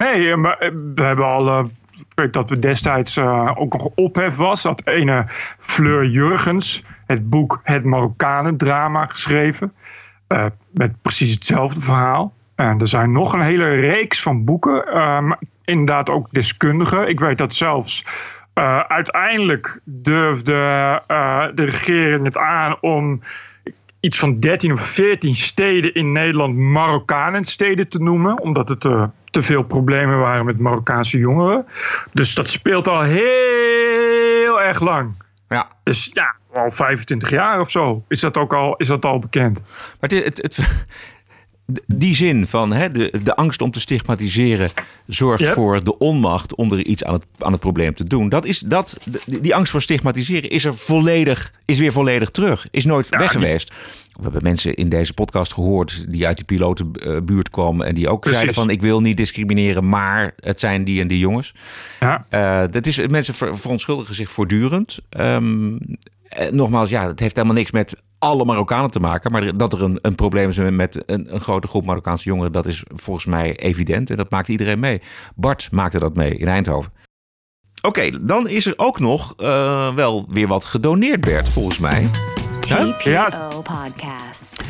Nee, 0.00 0.30
eh, 0.30 0.36
maar 0.36 0.58
eh, 0.58 0.70
we 0.94 1.02
hebben 1.02 1.24
al. 1.26 1.48
eh, 1.48 1.64
ik 1.98 2.06
weet 2.14 2.32
dat 2.32 2.50
we 2.50 2.58
destijds 2.58 3.18
ook 3.54 3.72
nog 3.72 3.84
ophef 3.94 4.36
was. 4.36 4.62
Dat 4.62 4.86
ene 4.86 5.24
Fleur 5.58 6.04
Jurgens 6.06 6.84
het 7.06 7.30
boek 7.30 7.60
Het 7.62 7.84
Marokkanen-drama 7.84 9.06
geschreven. 9.06 9.72
eh, 10.26 10.46
met 10.70 11.02
precies 11.02 11.32
hetzelfde 11.34 11.80
verhaal. 11.80 12.32
En 12.54 12.78
er 12.80 12.86
zijn 12.86 13.12
nog 13.12 13.32
een 13.32 13.40
hele 13.42 13.74
reeks 13.74 14.22
van 14.22 14.44
boeken. 14.44 14.84
inderdaad 15.64 16.10
ook 16.10 16.28
deskundigen. 16.30 17.08
Ik 17.08 17.20
weet 17.20 17.38
dat 17.38 17.54
zelfs. 17.54 18.04
uiteindelijk 18.88 19.80
durfde 19.84 20.52
de 21.54 21.64
regering 21.64 22.24
het 22.24 22.36
aan 22.36 22.76
om 22.80 23.20
iets 24.00 24.18
van 24.18 24.40
13 24.40 24.72
of 24.72 24.80
14 24.80 25.34
steden 25.34 25.94
in 25.94 26.12
Nederland 26.12 26.56
Marokkanensteden 26.56 27.88
te 27.88 27.98
noemen. 28.02 28.40
Omdat 28.40 28.68
het 28.68 28.84
eh, 28.84 29.04
te 29.24 29.42
veel 29.42 29.62
problemen 29.62 30.18
waren 30.18 30.44
met 30.44 30.58
Marokkaanse 30.58 31.18
jongeren. 31.18 31.66
Dus 32.12 32.34
dat 32.34 32.48
speelt 32.48 32.88
al 32.88 33.00
heel 33.02 34.60
erg 34.60 34.80
lang. 34.80 35.22
Ja. 35.48 35.68
Dus 35.82 36.10
ja, 36.12 36.34
al 36.52 36.70
25 36.70 37.30
jaar 37.30 37.60
of 37.60 37.70
zo 37.70 38.04
is 38.08 38.20
dat 38.20 38.36
ook 38.36 38.54
al, 38.54 38.76
is 38.76 38.86
dat 38.86 39.04
al 39.04 39.18
bekend. 39.18 39.62
Maar 40.00 40.10
het, 40.10 40.24
het, 40.24 40.42
het- 40.42 40.86
die 41.86 42.14
zin 42.14 42.46
van 42.46 42.72
hè, 42.72 42.90
de, 42.90 43.12
de 43.24 43.36
angst 43.36 43.62
om 43.62 43.70
te 43.70 43.80
stigmatiseren 43.80 44.70
zorgt 45.06 45.42
Yep. 45.42 45.52
voor 45.52 45.84
de 45.84 45.98
onmacht 45.98 46.54
om 46.54 46.72
er 46.72 46.84
iets 46.84 47.04
aan 47.04 47.12
het, 47.14 47.24
aan 47.38 47.52
het 47.52 47.60
probleem 47.60 47.94
te 47.94 48.04
doen. 48.04 48.28
Dat 48.28 48.44
is, 48.44 48.58
dat, 48.58 48.96
die, 49.26 49.54
angst 49.54 49.72
voor 49.72 49.82
stigmatiseren 49.82 50.50
is 50.50 50.64
er 50.64 50.74
volledig, 50.74 51.52
is 51.64 51.78
weer 51.78 51.92
volledig 51.92 52.30
terug. 52.30 52.66
Is 52.70 52.84
nooit 52.84 53.08
weg 53.08 53.30
geweest. 53.30 53.72
We 54.12 54.22
hebben 54.22 54.42
mensen 54.42 54.74
in 54.74 54.88
deze 54.88 55.14
podcast 55.14 55.52
gehoord 55.52 56.04
die 56.08 56.26
uit 56.26 56.36
die 56.36 56.44
pilotenbuurt 56.46 57.50
kwamen 57.50 57.86
en 57.86 57.94
die 57.94 58.08
ook 58.08 58.20
Precies. 58.20 58.38
zeiden 58.38 58.60
van 58.60 58.70
ik 58.70 58.80
wil 58.80 59.00
niet 59.00 59.16
discrimineren, 59.16 59.88
maar 59.88 60.34
het 60.40 60.60
zijn 60.60 60.84
die 60.84 61.00
en 61.00 61.08
die 61.08 61.18
jongens. 61.18 61.54
Ja. 62.00 62.26
Eh, 62.28 62.62
dat 62.70 62.86
is, 62.86 63.06
mensen 63.06 63.34
ver- 63.34 63.58
verontschuldigen 63.58 64.14
zich 64.14 64.32
voortdurend. 64.32 64.98
Eh, 65.08 65.36
nogmaals, 66.50 66.90
ja, 66.90 67.06
het 67.06 67.20
heeft 67.20 67.36
helemaal 67.36 67.56
niks 67.56 67.70
met 67.70 68.02
alle 68.20 68.44
Marokkanen 68.44 68.90
te 68.90 69.00
maken. 69.00 69.32
Maar 69.32 69.56
dat 69.56 69.72
er 69.72 69.82
een, 69.82 69.98
een 70.02 70.14
probleem 70.14 70.48
is 70.48 70.56
met 70.56 71.02
een, 71.06 71.34
een 71.34 71.40
grote 71.40 71.68
groep 71.68 71.84
Marokkaanse 71.84 72.28
jongeren, 72.28 72.52
dat 72.52 72.66
is 72.66 72.82
volgens 72.94 73.26
mij 73.26 73.56
evident. 73.56 74.10
En 74.10 74.16
dat 74.16 74.30
maakt 74.30 74.48
iedereen 74.48 74.80
mee. 74.80 75.00
Bart 75.34 75.68
maakte 75.72 75.98
dat 75.98 76.14
mee 76.14 76.36
in 76.36 76.48
Eindhoven. 76.48 76.92
Oké, 77.82 78.26
dan 78.26 78.48
is 78.48 78.66
er 78.66 78.74
ook 78.76 78.98
nog 78.98 79.34
eh, 79.36 79.94
wel 79.94 80.26
weer 80.28 80.46
wat 80.46 80.64
gedoneerd, 80.64 81.20
Bert, 81.20 81.48
volgens 81.48 81.78
mij. 81.78 82.10
TPO 82.60 83.62
Podcast. 83.62 84.62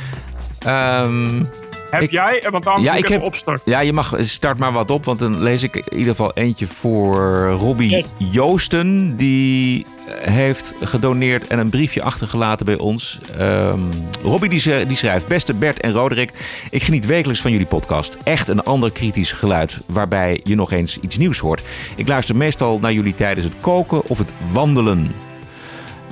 Ehm, 0.59 1.45
Heb 1.91 2.11
jij? 2.11 2.47
Want 2.51 2.67
anders 2.67 2.87
ja, 2.89 2.95
ik 2.95 3.03
heb, 3.03 3.11
even 3.11 3.23
opstarten. 3.27 3.63
ja, 3.73 3.81
je 3.81 3.93
mag 3.93 4.15
start 4.21 4.59
maar 4.59 4.73
wat 4.73 4.91
op, 4.91 5.05
want 5.05 5.19
dan 5.19 5.43
lees 5.43 5.63
ik 5.63 5.77
in 5.77 5.99
ieder 5.99 6.11
geval 6.11 6.33
eentje 6.35 6.67
voor 6.67 7.47
Robbie 7.51 7.91
Yes. 7.91 8.15
Joosten. 8.31 9.17
Die 9.17 9.87
heeft 10.11 10.75
gedoneerd 10.81 11.47
en 11.47 11.59
een 11.59 11.71
briefje 11.71 12.03
achtergelaten 12.03 12.67
bij 12.67 12.79
ons. 12.79 13.19
Ehm 13.39 13.81
Robbie 14.23 14.49
die, 14.51 14.61
ze- 14.61 14.85
die 14.89 14.97
schrijft: 14.97 15.27
Beste 15.27 15.55
Bert 15.55 15.81
en 15.81 15.93
Roderick, 15.93 16.33
ik 16.71 16.83
geniet 16.83 17.07
wekelijks 17.07 17.41
van 17.43 17.51
jullie 17.51 17.67
podcast. 17.67 18.19
Echt 18.25 18.49
een 18.49 18.63
ander 18.65 18.91
kritisch 18.93 19.33
geluid, 19.33 19.81
waarbij 19.87 20.41
je 20.45 20.55
nog 20.55 20.73
eens 20.73 20.99
iets 21.01 21.17
nieuws 21.19 21.39
hoort. 21.39 21.63
Ik 21.97 22.09
luister 22.09 22.37
meestal 22.37 22.79
naar 22.79 22.93
jullie 22.93 23.15
tijdens 23.15 23.47
het 23.47 23.55
koken 23.61 24.07
of 24.07 24.19
het 24.19 24.33
wandelen. 24.53 25.13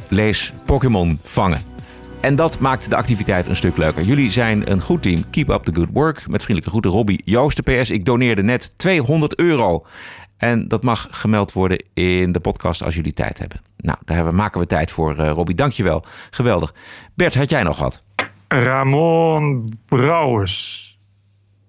Lees 0.09 0.53
Pokémon 0.65 1.19
vangen. 1.23 1.63
En 2.21 2.35
dat 2.35 2.59
maakt 2.59 2.91
de 2.91 2.97
activiteit 2.97 3.49
een 3.49 3.57
stuk 3.57 3.77
leuker. 3.77 4.03
Jullie 4.03 4.31
zijn 4.31 4.71
een 4.71 4.81
goed 4.81 5.03
team. 5.03 5.31
Keep 5.31 5.49
up 5.49 5.63
the 5.63 5.75
good 5.75 5.89
work. 5.93 6.17
Met 6.17 6.43
vriendelijke 6.43 6.71
groeten 6.71 6.91
Robbie 6.91 7.23
Joosten 7.25 7.65
PS. 7.65 7.91
Ik 7.91 8.05
doneerde 8.05 8.43
net 8.43 8.79
200 8.79 9.39
euro. 9.39 9.85
En 10.37 10.69
dat 10.69 10.83
mag 10.83 11.07
gemeld 11.11 11.53
worden 11.53 11.85
in 11.95 12.33
de 12.33 12.41
podcast 12.41 12.83
als 12.85 12.95
jullie 12.95 13.13
tijd 13.13 13.39
hebben. 13.39 13.61
Nou, 13.77 13.99
daar 14.05 14.35
maken 14.35 14.61
we 14.61 14.67
tijd 14.67 14.91
voor, 14.91 15.19
eh 15.19 15.31
Robbie. 15.31 15.55
Dankjewel. 15.55 16.05
Geweldig. 16.31 16.75
Bert, 17.15 17.35
had 17.35 17.51
jij 17.51 17.63
nog 17.63 17.79
wat? 17.79 18.03
Ramon 18.49 19.73
Brouwers. 19.87 20.87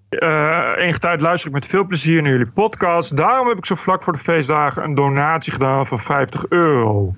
Eh 0.08 0.72
enige 0.76 0.98
tijd 0.98 1.20
luister 1.20 1.48
ik 1.48 1.54
met 1.54 1.66
veel 1.66 1.86
plezier 1.86 2.22
naar 2.22 2.32
jullie 2.32 2.50
podcast. 2.50 3.16
Daarom 3.16 3.48
heb 3.48 3.58
ik 3.58 3.66
zo 3.66 3.74
vlak 3.74 4.02
voor 4.02 4.12
de 4.12 4.18
feestdagen 4.18 4.82
een 4.82 4.94
donatie 4.94 5.52
gedaan 5.52 5.86
van 5.86 6.00
50 6.00 6.46
euro. 6.48 7.14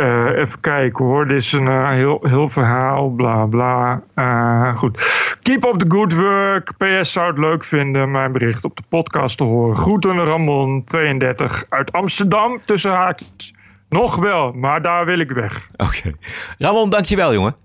Eh, 0.00 0.38
even 0.38 0.60
kijken 0.60 1.04
hoor. 1.04 1.26
Dit 1.26 1.36
is 1.36 1.52
een 1.52 1.68
eh, 1.68 1.88
heel, 1.88 2.18
heel 2.22 2.48
verhaal. 2.48 3.10
Bla 3.10 3.46
bla. 3.46 4.02
Eh, 4.14 4.76
goed. 4.76 4.96
Keep 5.42 5.64
up 5.64 5.78
the 5.78 5.90
good 5.90 6.16
work. 6.16 6.76
PS 6.76 7.12
zou 7.12 7.26
het 7.26 7.38
leuk 7.38 7.64
vinden 7.64 8.10
mijn 8.10 8.32
bericht 8.32 8.64
op 8.64 8.76
de 8.76 8.82
podcast 8.88 9.36
te 9.36 9.44
horen. 9.44 9.76
Groeten 9.76 10.24
Ramon, 10.24 10.84
32 10.84 11.64
uit 11.68 11.92
Amsterdam. 11.92 12.60
Tussen 12.64 12.90
haakjes. 12.90 13.54
Nog 13.88 14.16
wel, 14.16 14.52
maar 14.52 14.82
daar 14.82 15.04
wil 15.04 15.18
ik 15.18 15.30
weg. 15.30 15.66
Oké. 15.76 16.12
Ramon, 16.58 16.90
dankjewel, 16.90 17.32
jongen. 17.32 17.56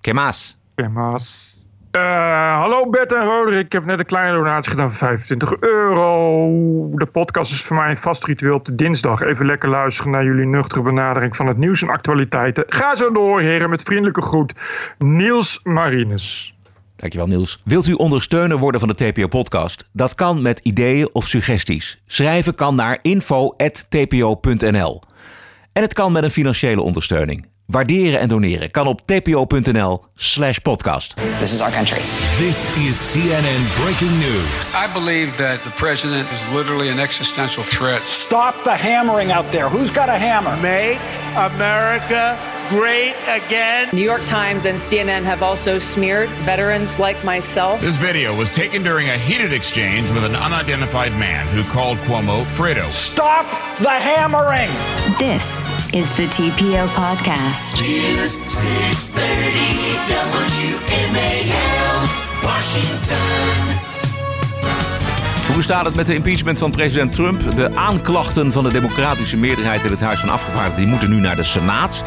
Kemaas. 0.00 0.58
Kemaas. 0.74 1.49
Eh, 1.90 2.56
hallo 2.58 2.90
Bert 2.90 3.12
en 3.12 3.24
Roderick. 3.24 3.64
Ik 3.64 3.72
heb 3.72 3.84
net 3.84 3.98
een 3.98 4.04
kleine 4.04 4.36
donatie 4.36 4.70
gedaan 4.70 4.88
van 4.88 5.08
25 5.08 5.54
euro. 5.60 6.88
De 6.92 7.06
podcast 7.06 7.52
is 7.52 7.62
voor 7.62 7.76
mij 7.76 7.90
een 7.90 7.96
vast 7.96 8.24
ritueel 8.24 8.54
op 8.54 8.64
de 8.64 8.74
dinsdag. 8.74 9.20
Even 9.22 9.46
lekker 9.46 9.68
luisteren 9.68 10.10
naar 10.10 10.24
jullie 10.24 10.46
nuchtere 10.46 10.82
benadering 10.82 11.36
van 11.36 11.46
het 11.46 11.56
nieuws 11.56 11.82
en 11.82 11.88
actualiteiten. 11.88 12.64
Ga 12.68 12.94
zo 12.94 13.12
door, 13.12 13.40
heren. 13.40 13.70
Met 13.70 13.82
vriendelijke 13.82 14.22
groet. 14.22 14.54
Niels 14.98 15.60
Marines. 15.62 16.54
Dankjewel 16.96 17.26
Niels. 17.26 17.62
Wilt 17.64 17.86
u 17.86 17.92
ondersteuner 17.92 18.58
worden 18.58 18.80
van 18.80 18.88
de 18.88 18.94
TPO-podcast? 18.94 19.90
Dat 19.92 20.14
kan 20.14 20.42
met 20.42 20.58
ideeën 20.58 21.08
of 21.12 21.26
suggesties. 21.26 22.02
Schrijven 22.06 22.54
kan 22.54 22.74
naar 22.74 22.98
info.tpo.nl. 23.02 25.00
En 25.72 25.82
het 25.82 25.92
kan 25.92 26.12
met 26.12 26.22
een 26.22 26.30
financiële 26.30 26.80
ondersteuning. 26.80 27.49
Waarderen 27.70 28.20
en 28.20 28.28
doneren 28.28 28.70
kan 28.70 28.86
op 28.86 29.00
tpo.nl 29.06 30.04
slash 30.14 30.58
podcast. 30.58 31.16
This 31.36 31.52
is 31.52 31.60
our 31.60 31.72
country. 31.72 32.00
This 32.38 32.66
is 32.76 33.12
CNN 33.12 33.82
breaking 33.82 34.18
news. 34.18 34.74
I 34.74 34.92
believe 34.92 35.36
that 35.36 35.62
the 35.62 35.70
president 35.70 36.26
is 36.32 36.54
literally 36.54 36.90
an 36.90 36.98
existential 36.98 37.62
threat. 37.62 38.02
Stop 38.08 38.54
the 38.64 38.76
hammering 38.76 39.32
out 39.32 39.50
there. 39.50 39.68
Who's 39.68 39.92
got 39.92 40.08
a 40.08 40.18
hammer? 40.18 40.56
Make 40.60 40.98
America 41.36 42.36
great 42.70 43.16
again. 43.26 43.88
New 43.92 44.00
York 44.00 44.24
Times 44.26 44.64
and 44.64 44.78
CNN 44.78 45.24
have 45.24 45.42
also 45.42 45.80
smeared 45.80 46.28
veterans 46.46 47.00
like 47.00 47.22
myself. 47.24 47.80
This 47.80 47.96
video 47.96 48.34
was 48.34 48.48
taken 48.52 48.84
during 48.84 49.08
a 49.08 49.18
heated 49.18 49.52
exchange 49.52 50.08
with 50.12 50.22
an 50.24 50.36
unidentified 50.36 51.10
man 51.18 51.48
who 51.48 51.64
called 51.64 51.98
Cuomo 51.98 52.44
Fredo. 52.44 52.92
Stop 52.92 53.44
the 53.80 53.90
hammering. 53.90 54.70
This 55.18 55.68
is 55.92 56.16
the 56.16 56.26
TPO 56.28 56.86
Podcast. 56.94 57.80
News 57.82 58.38
630 58.46 59.90
WMAL 61.10 62.44
Washington. 62.44 63.79
Hoe 65.60 65.68
staat 65.68 65.84
het 65.84 65.94
met 65.94 66.06
de 66.06 66.14
impeachment 66.14 66.58
van 66.58 66.70
president 66.70 67.14
Trump? 67.14 67.56
De 67.56 67.76
aanklachten 67.76 68.52
van 68.52 68.64
de 68.64 68.72
democratische 68.72 69.36
meerderheid 69.36 69.84
in 69.84 69.90
het 69.90 70.00
Huis 70.00 70.20
van 70.20 70.28
Afgevaardigden 70.28 70.80
die 70.80 70.86
moeten 70.86 71.10
nu 71.10 71.16
naar 71.16 71.36
de 71.36 71.42
Senaat. 71.42 72.04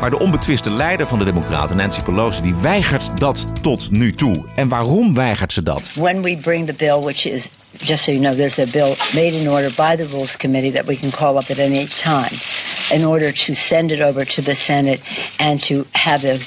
Maar 0.00 0.10
de 0.10 0.18
onbetwiste 0.18 0.70
leider 0.70 1.06
van 1.06 1.18
de 1.18 1.24
Democraten, 1.24 1.76
Nancy 1.76 2.02
Pelosi, 2.02 2.42
die 2.42 2.54
weigert 2.54 3.20
dat 3.20 3.46
tot 3.62 3.90
nu 3.90 4.14
toe. 4.14 4.44
En 4.54 4.68
waarom 4.68 5.14
weigert 5.14 5.52
ze 5.52 5.62
dat? 5.62 5.90
when 5.94 6.22
we 6.22 6.36
bring 6.36 6.66
the 6.66 6.72
bill, 6.72 7.00
which 7.00 7.26
is 7.26 7.48
just 7.70 8.04
so 8.04 8.12
you 8.12 8.22
know, 8.22 8.36
there's 8.36 8.58
a 8.58 8.66
bill 8.72 8.96
made 9.12 9.40
in 9.40 9.48
order 9.48 9.74
by 9.76 9.96
the 9.96 10.08
Rules 10.10 10.36
Committee 10.36 10.72
that 10.72 10.86
we 10.86 10.96
can 10.96 11.10
call 11.10 11.36
up 11.36 11.50
at 11.50 11.58
any 11.58 11.86
time 11.86 12.38
in 12.90 13.06
order 13.06 13.32
to 13.32 13.54
send 13.54 13.90
it 13.90 14.00
over 14.00 14.24
to 14.24 14.42
the 14.42 14.54
Senate 14.54 15.00
and 15.38 15.62
to 15.62 15.86
have 15.90 16.20
the 16.20 16.38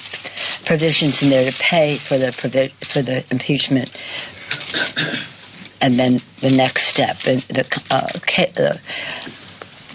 provisions 0.65 1.21
in 1.21 1.29
there 1.29 1.51
to 1.51 1.57
pay 1.57 1.97
for 1.97 2.17
the 2.19 2.31
for 2.91 3.03
the 3.03 3.23
impeachment. 3.29 3.89
And 5.83 5.97
then 5.97 6.21
the 6.39 6.49
next 6.49 6.87
step, 6.87 7.15
and 7.25 7.43
the 7.47 7.65
uh, 7.91 8.65
uh, 8.65 8.71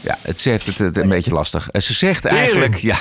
Ja, 0.00 0.18
het, 0.22 0.40
ze 0.40 0.50
heeft 0.50 0.66
het, 0.66 0.78
het 0.78 0.96
een 0.96 1.08
beetje 1.08 1.30
lastig. 1.30 1.70
Eh, 1.70 1.80
Ze 1.80 1.94
zegt 1.94 2.24
eigenlijk, 2.24 2.76
ja. 2.76 2.96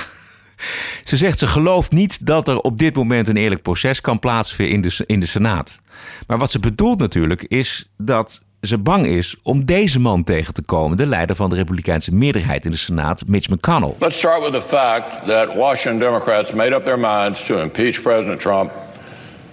Ze 1.04 1.16
zegt 1.16 1.38
ze 1.38 1.46
gelooft 1.46 1.90
niet 1.90 2.26
dat 2.26 2.48
er 2.48 2.58
op 2.58 2.78
dit 2.78 2.96
moment 2.96 3.28
een 3.28 3.36
eerlijk 3.36 3.62
proces 3.62 4.00
kan 4.00 4.18
plaatsvinden 4.18 4.74
in 4.74 4.80
de, 4.82 5.04
in 5.06 5.20
de 5.20 5.26
Senaat. 5.26 5.78
Maar 6.26 6.38
wat 6.38 6.50
ze 6.50 6.58
bedoelt 6.58 6.98
natuurlijk 6.98 7.42
is 7.42 7.88
dat 7.96 8.40
ze 8.60 8.78
bang 8.78 9.06
is 9.06 9.36
om 9.42 9.64
deze 9.64 10.00
man 10.00 10.24
tegen 10.24 10.54
te 10.54 10.62
komen, 10.62 10.96
de 10.96 11.06
leider 11.06 11.36
van 11.36 11.50
de 11.50 11.56
Republikeinse 11.56 12.14
meerderheid 12.14 12.64
in 12.64 12.70
de 12.70 12.76
Senaat, 12.76 13.22
Mitch 13.26 13.48
McConnell. 13.48 13.94
Let's 13.98 14.16
start 14.18 14.42
with 14.42 14.52
the 14.62 14.68
fact 14.68 15.26
that 15.26 15.54
Washington 15.54 15.98
Democrats 15.98 16.52
made 16.52 16.74
up 16.74 16.84
their 16.84 16.98
minds 16.98 17.44
to 17.44 17.60
impeach 17.60 18.02
President 18.02 18.40
Trump 18.40 18.70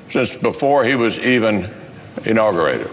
since 0.07 0.39
before 0.39 0.87
he 0.89 0.97
was 0.97 1.17
even 1.17 1.69
inaugurated. 2.23 2.87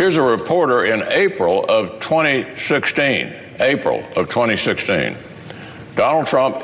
Here's 0.00 0.16
a 0.16 0.22
reporter 0.22 0.86
in 0.86 1.04
April 1.08 1.62
of 1.66 2.00
2016. 2.00 3.34
April 3.60 3.98
of 4.16 4.30
2016. 4.30 5.14
Donald 5.94 6.26
Trump 6.26 6.56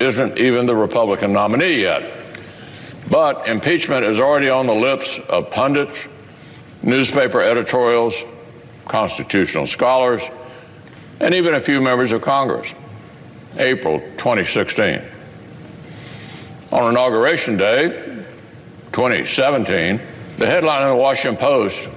isn't 0.00 0.36
even 0.36 0.66
the 0.66 0.76
Republican 0.76 1.32
nominee 1.32 1.80
yet. 1.80 2.12
But 3.10 3.48
impeachment 3.48 4.04
is 4.04 4.20
already 4.20 4.50
on 4.50 4.66
the 4.66 4.74
lips 4.74 5.18
of 5.30 5.50
pundits, 5.50 6.06
newspaper 6.82 7.40
editorials, 7.40 8.22
constitutional 8.84 9.66
scholars, 9.66 10.22
and 11.20 11.32
even 11.34 11.54
a 11.54 11.62
few 11.62 11.80
members 11.80 12.12
of 12.12 12.20
Congress. 12.20 12.74
April 13.56 13.98
2016. 13.98 15.00
On 16.70 16.90
Inauguration 16.90 17.56
Day, 17.56 17.88
2017, 18.92 19.98
the 20.36 20.44
headline 20.46 20.82
in 20.82 20.88
the 20.90 20.96
Washington 20.96 21.40
Post 21.40 21.88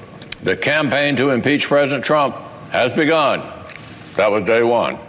the 0.44 0.56
campaign 0.56 1.16
to 1.16 1.32
impeach 1.32 1.68
President 1.68 2.04
Trump 2.04 2.36
has 2.72 2.94
begun. 2.94 3.42
That 4.16 4.32
was 4.32 4.44
day 4.44 4.64
one. 4.64 5.00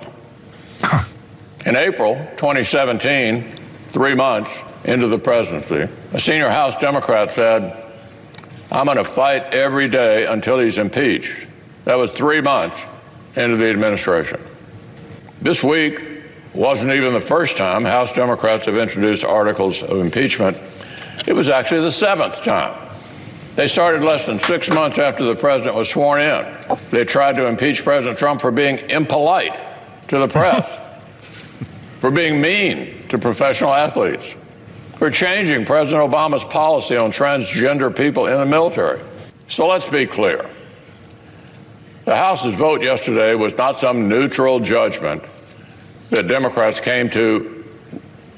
In 1.66 1.76
April 1.76 2.14
2017, 2.36 3.42
three 3.88 4.14
months 4.14 4.56
into 4.84 5.06
the 5.08 5.18
presidency, 5.18 5.88
a 6.12 6.20
senior 6.20 6.48
House 6.48 6.74
Democrat 6.76 7.30
said, 7.30 7.84
I'm 8.70 8.86
going 8.86 8.98
to 8.98 9.04
fight 9.04 9.54
every 9.54 9.88
day 9.88 10.26
until 10.26 10.58
he's 10.58 10.78
impeached. 10.78 11.46
That 11.84 11.96
was 11.96 12.10
three 12.10 12.40
months 12.40 12.82
into 13.34 13.56
the 13.56 13.66
administration. 13.66 14.40
This 15.40 15.62
week 15.62 16.02
wasn't 16.54 16.92
even 16.92 17.12
the 17.12 17.20
first 17.20 17.56
time 17.56 17.84
House 17.84 18.12
Democrats 18.12 18.66
have 18.66 18.76
introduced 18.76 19.24
articles 19.24 19.82
of 19.82 19.98
impeachment. 19.98 20.58
It 21.26 21.32
was 21.32 21.48
actually 21.48 21.80
the 21.80 21.92
seventh 21.92 22.42
time. 22.42 22.87
They 23.58 23.66
started 23.66 24.02
less 24.02 24.24
than 24.24 24.38
six 24.38 24.70
months 24.70 24.98
after 24.98 25.24
the 25.24 25.34
president 25.34 25.74
was 25.74 25.88
sworn 25.88 26.20
in. 26.20 26.46
They 26.92 27.04
tried 27.04 27.34
to 27.38 27.46
impeach 27.46 27.82
President 27.82 28.16
Trump 28.16 28.40
for 28.40 28.52
being 28.52 28.78
impolite 28.88 29.58
to 30.06 30.18
the 30.18 30.28
press, 30.28 30.78
for 31.98 32.12
being 32.12 32.40
mean 32.40 33.08
to 33.08 33.18
professional 33.18 33.74
athletes, 33.74 34.36
for 34.96 35.10
changing 35.10 35.64
President 35.66 36.08
Obama's 36.08 36.44
policy 36.44 36.96
on 36.96 37.10
transgender 37.10 37.92
people 37.92 38.28
in 38.28 38.38
the 38.38 38.46
military. 38.46 39.02
So 39.48 39.66
let's 39.66 39.88
be 39.88 40.06
clear. 40.06 40.48
The 42.04 42.14
House's 42.14 42.54
vote 42.54 42.80
yesterday 42.80 43.34
was 43.34 43.56
not 43.56 43.76
some 43.76 44.08
neutral 44.08 44.60
judgment 44.60 45.24
that 46.10 46.28
Democrats 46.28 46.78
came 46.78 47.10
to 47.10 47.64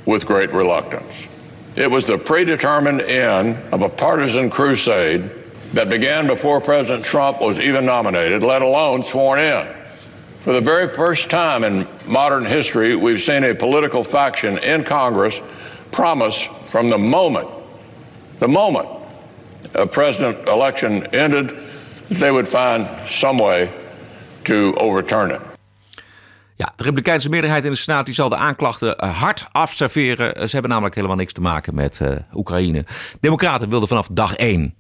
with 0.07 0.25
great 0.25 0.51
reluctance. 0.55 1.29
It 1.77 1.91
was 1.91 2.05
the 2.05 2.19
predetermined 2.19 3.03
end 3.03 3.57
of 3.73 3.83
a 3.83 3.89
partisan 3.89 4.51
crusade 4.51 5.31
that 5.73 5.89
began 5.89 6.27
before 6.27 6.61
President 6.61 7.05
Trump 7.05 7.41
was 7.41 7.59
even 7.59 7.87
nominated, 7.87 8.43
let 8.43 8.63
alone 8.63 9.05
sworn 9.05 9.39
in. 9.39 9.69
For 10.41 10.53
the 10.53 10.61
very 10.61 10.89
first 10.89 11.31
time 11.31 11.65
in 11.65 11.87
modern 12.07 12.45
history, 12.45 12.97
we've 12.97 13.21
seen 13.21 13.45
a 13.45 13.55
political 13.55 14.03
faction 14.03 14.59
in 14.59 14.83
Congress 14.83 15.41
promise 15.93 16.49
from 16.67 16.89
the 16.89 16.99
moment, 16.99 17.49
the 18.39 18.49
moment 18.49 18.89
a 19.75 19.87
president 19.87 20.49
election 20.49 21.07
ended, 21.15 21.51
that 22.09 22.19
they 22.19 22.31
would 22.31 22.49
find 22.49 22.89
some 23.09 23.39
way 23.39 23.73
to 24.45 24.75
overturn 24.79 25.31
it. 25.31 25.50
Ja, 26.61 26.73
de 26.77 26.83
Republikeinse 26.83 27.29
meerderheid 27.29 27.65
in 27.65 27.71
de 27.71 27.77
Senaat 27.77 28.05
die 28.05 28.15
zal 28.15 28.29
de 28.29 28.37
aanklachten 28.37 28.99
eh, 28.99 29.21
hard 29.21 29.49
afserveren. 29.53 30.49
Ze 30.49 30.53
hebben 30.53 30.71
namelijk 30.71 30.95
helemaal 30.95 31.17
niks 31.17 31.33
te 31.33 31.41
maken 31.41 31.75
met 31.75 32.01
uh, 32.03 32.17
Oekraïne. 32.33 32.85
Democraten 33.21 33.69
wilden 33.69 33.89
vanaf 33.89 34.09
dag 34.09 34.37
één 34.37 34.75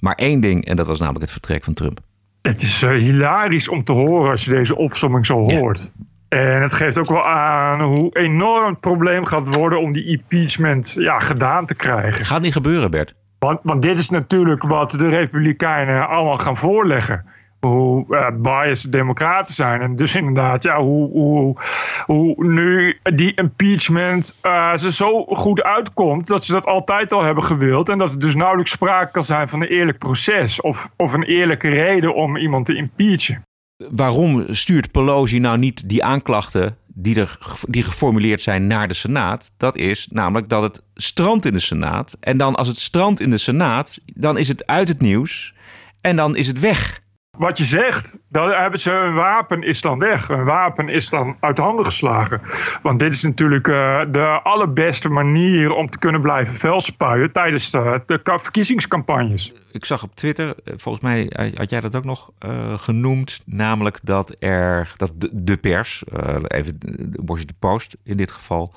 maar 0.00 0.14
één 0.14 0.40
ding 0.40 0.64
en 0.64 0.76
dat 0.76 0.86
was 0.86 0.98
namelijk 0.98 1.22
het 1.22 1.32
vertrek 1.32 1.64
van 1.64 1.74
Trump. 1.74 2.00
Het 2.42 2.62
is 2.62 2.82
uh, 2.82 2.90
hilarisch 2.90 3.68
om 3.68 3.84
te 3.84 3.92
horen 3.92 4.30
als 4.30 4.44
je 4.44 4.50
deze 4.50 4.76
opsomming 4.76 5.26
zo 5.26 5.34
hoort. 5.34 5.92
En 6.28 6.62
het 6.62 6.72
geeft 6.72 6.98
ook 6.98 7.10
wel 7.10 7.26
aan 7.26 7.80
hoe 7.80 8.16
enorm 8.16 8.70
het 8.70 8.80
probleem 8.80 9.26
gaat 9.26 9.54
worden 9.54 9.80
om 9.80 9.92
die 9.92 10.04
impeachment 10.04 10.96
ja, 10.98 11.18
gedaan 11.18 11.66
te 11.66 11.74
krijgen. 11.74 12.24
Gaat 12.24 12.42
niet 12.42 12.52
gebeuren, 12.52 12.90
Bert. 12.90 13.14
Want, 13.38 13.60
want 13.62 13.82
dit 13.82 13.98
is 13.98 14.10
natuurlijk 14.10 14.62
wat 14.62 14.90
de 14.90 15.08
Republikeinen 15.08 16.08
allemaal 16.08 16.36
gaan 16.36 16.56
voorleggen 16.56 17.24
hoe 17.68 18.04
uh, 18.08 18.26
biased 18.38 18.92
democraten 18.92 19.54
zijn. 19.54 19.80
En 19.80 19.96
dus 19.96 20.14
inderdaad, 20.14 20.62
ja, 20.62 20.80
hoe, 20.80 21.10
hoe, 21.10 21.56
hoe 22.04 22.44
nu 22.44 22.98
die 23.02 23.34
impeachment 23.34 24.38
uh, 24.42 24.76
ze 24.76 24.92
zo 24.92 25.24
goed 25.24 25.62
uitkomt 25.62 26.26
dat 26.26 26.44
ze 26.44 26.52
dat 26.52 26.66
altijd 26.66 27.12
al 27.12 27.22
hebben 27.22 27.44
gewild. 27.44 27.88
En 27.88 27.98
dat 27.98 28.12
er 28.12 28.18
dus 28.18 28.34
nauwelijks 28.34 28.70
sprake 28.70 29.10
kan 29.10 29.22
zijn 29.24 29.48
van 29.48 29.60
een 29.60 29.68
eerlijk 29.68 29.98
proces 29.98 30.60
of, 30.60 30.90
of 30.96 31.12
een 31.12 31.22
eerlijke 31.22 31.68
reden 31.68 32.14
om 32.14 32.36
iemand 32.36 32.66
te 32.66 32.76
impeachen. 32.76 33.42
Waarom 33.90 34.44
stuurt 34.54 34.90
Pelosi 34.90 35.38
nou 35.38 35.58
niet 35.58 35.88
die 35.88 36.04
aanklachten 36.04 36.76
die, 36.86 37.20
er, 37.20 37.38
die 37.68 37.82
geformuleerd 37.82 38.42
zijn 38.42 38.66
naar 38.66 38.88
de 38.88 38.94
Senaat? 38.94 39.52
Dat 39.56 39.76
is 39.76 40.08
namelijk 40.10 40.48
dat 40.48 40.62
het 40.62 40.82
strandt 40.94 41.46
in 41.46 41.52
de 41.52 41.58
Senaat. 41.58 42.16
En 42.20 42.36
dan 42.36 42.54
als 42.54 42.68
het 42.68 42.76
strandt 42.76 43.20
in 43.20 43.30
de 43.30 43.38
Senaat, 43.38 43.98
dan 44.14 44.38
is 44.38 44.48
het 44.48 44.66
uit 44.66 44.88
het 44.88 45.00
nieuws 45.00 45.54
en 46.00 46.16
dan 46.16 46.36
is 46.36 46.46
het 46.46 46.60
weg. 46.60 47.02
Wat 47.36 47.58
je 47.58 47.64
zegt, 47.64 48.16
dan 48.28 48.50
hebben 48.50 48.80
ze 48.80 48.90
hun 48.90 49.14
wapen 49.14 49.62
is 49.62 49.80
dan 49.80 49.98
weg. 49.98 50.28
Hun 50.28 50.44
wapen 50.44 50.88
is 50.88 51.08
dan 51.08 51.36
uit 51.40 51.58
handen 51.58 51.84
geslagen. 51.84 52.40
Want 52.82 53.00
dit 53.00 53.12
is 53.12 53.22
natuurlijk 53.22 53.68
uh, 53.68 54.00
de 54.10 54.40
allerbeste 54.42 55.08
manier 55.08 55.72
om 55.72 55.90
te 55.90 55.98
kunnen 55.98 56.20
blijven 56.20 56.54
velspuien 56.54 57.32
tijdens 57.32 57.70
de, 57.70 58.02
verkiezingscampagnes. 58.24 59.52
Ik 59.72 59.84
zag 59.84 60.02
op 60.02 60.14
Twitter, 60.14 60.54
eh, 60.64 60.74
volgens 60.76 61.04
mij 61.04 61.30
had 61.54 61.70
jij 61.70 61.80
dat 61.80 61.96
ook 61.96 62.04
nog 62.04 62.30
uh, 62.46 62.78
genoemd, 62.78 63.42
namelijk 63.44 63.98
dat 64.02 64.36
er 64.38 64.92
dat 64.96 65.12
de, 65.16 65.30
de 65.32 65.56
pers, 65.56 66.04
uh, 66.12 66.36
even 66.48 66.78
de 66.78 67.20
Washington 67.24 67.56
Post 67.58 67.96
in 68.04 68.16
dit 68.16 68.30
geval, 68.30 68.74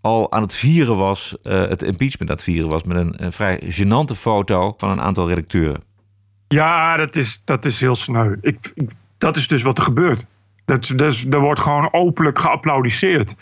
al 0.00 0.32
aan 0.32 0.42
het 0.42 0.54
vieren 0.54 0.96
was, 0.96 1.36
het 1.42 1.82
impeachment 1.82 2.30
aan 2.30 2.36
het 2.36 2.44
vieren 2.44 2.70
was 2.70 2.84
met 2.84 2.96
een, 2.96 3.24
een 3.24 3.32
vrij 3.32 3.62
gênante 3.64 4.16
foto 4.16 4.74
van 4.76 4.90
een 4.90 5.00
aantal 5.00 5.28
redacteuren. 5.28 5.91
Ja, 6.52 6.96
dat 6.96 7.16
is, 7.16 7.42
dat 7.44 7.64
is 7.64 7.80
heel 7.80 7.94
sneu. 7.94 8.36
Ik, 8.40 8.72
dat 9.18 9.36
is 9.36 9.48
dus 9.48 9.62
wat 9.62 9.78
er 9.78 9.84
gebeurt. 9.84 10.26
Dat, 10.64 10.92
dat, 10.96 11.24
er 11.30 11.40
wordt 11.40 11.60
gewoon 11.60 11.92
openlijk 11.92 12.38
geapplaudiseerd. 12.38 13.36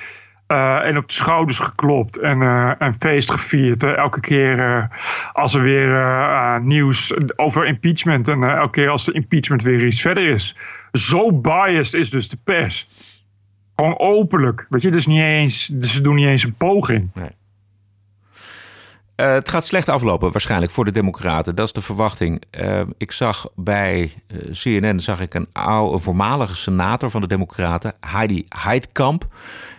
Uh, 0.49 0.87
en 0.87 0.97
op 0.97 1.09
de 1.09 1.15
schouders 1.15 1.59
geklopt 1.59 2.19
en, 2.19 2.41
uh, 2.41 2.73
feest 2.99 3.31
gevierd. 3.31 3.85
Uh, 3.85 3.97
elke 3.97 4.21
keer 4.21 4.89
als 5.33 5.55
er 5.55 5.63
weer 5.63 6.61
nieuws 6.63 7.15
over 7.37 7.67
impeachment 7.67 8.29
en 8.29 8.43
elke 8.43 8.71
keer 8.71 8.89
als 8.89 9.05
de 9.05 9.13
impeachment 9.13 9.63
weer 9.63 9.87
iets 9.87 10.01
verder 10.01 10.29
is. 10.29 10.57
Zo 10.93 11.33
biased 11.33 12.01
is 12.01 12.11
dus 12.11 12.29
de 12.29 12.39
pers. 12.45 12.89
Gewoon 13.77 13.99
openlijk. 13.99 14.67
Weet 14.69 14.83
je, 14.83 14.91
dus 14.91 15.07
niet 15.07 15.23
eens, 15.23 15.67
ze 15.81 16.01
doen 16.01 16.15
niet 16.15 16.27
eens 16.27 16.45
een 16.45 16.55
poging. 16.55 17.11
Nee. 17.15 17.31
Uh, 19.21 19.33
het 19.33 19.49
gaat 19.49 19.67
slecht 19.67 19.89
aflopen 19.89 20.33
waarschijnlijk 20.33 20.73
voor 20.73 20.85
de 20.85 20.91
Democraten. 20.93 21.55
Dat 21.55 21.67
is 21.67 21.73
de 21.73 21.81
verwachting. 21.81 22.43
Uh, 22.61 22.81
ik 22.97 23.13
zag 23.13 23.49
bij 23.57 24.13
uh, 24.29 24.53
CNN 24.53 25.01
zag 25.01 25.21
ik 25.21 25.35
een 25.35 25.49
oude, 25.53 25.99
voormalige 25.99 26.57
senator 26.57 27.11
van 27.11 27.21
de 27.21 27.27
Democraten, 27.27 27.95
Heidi 28.01 28.45
Heidkamp. 28.49 29.27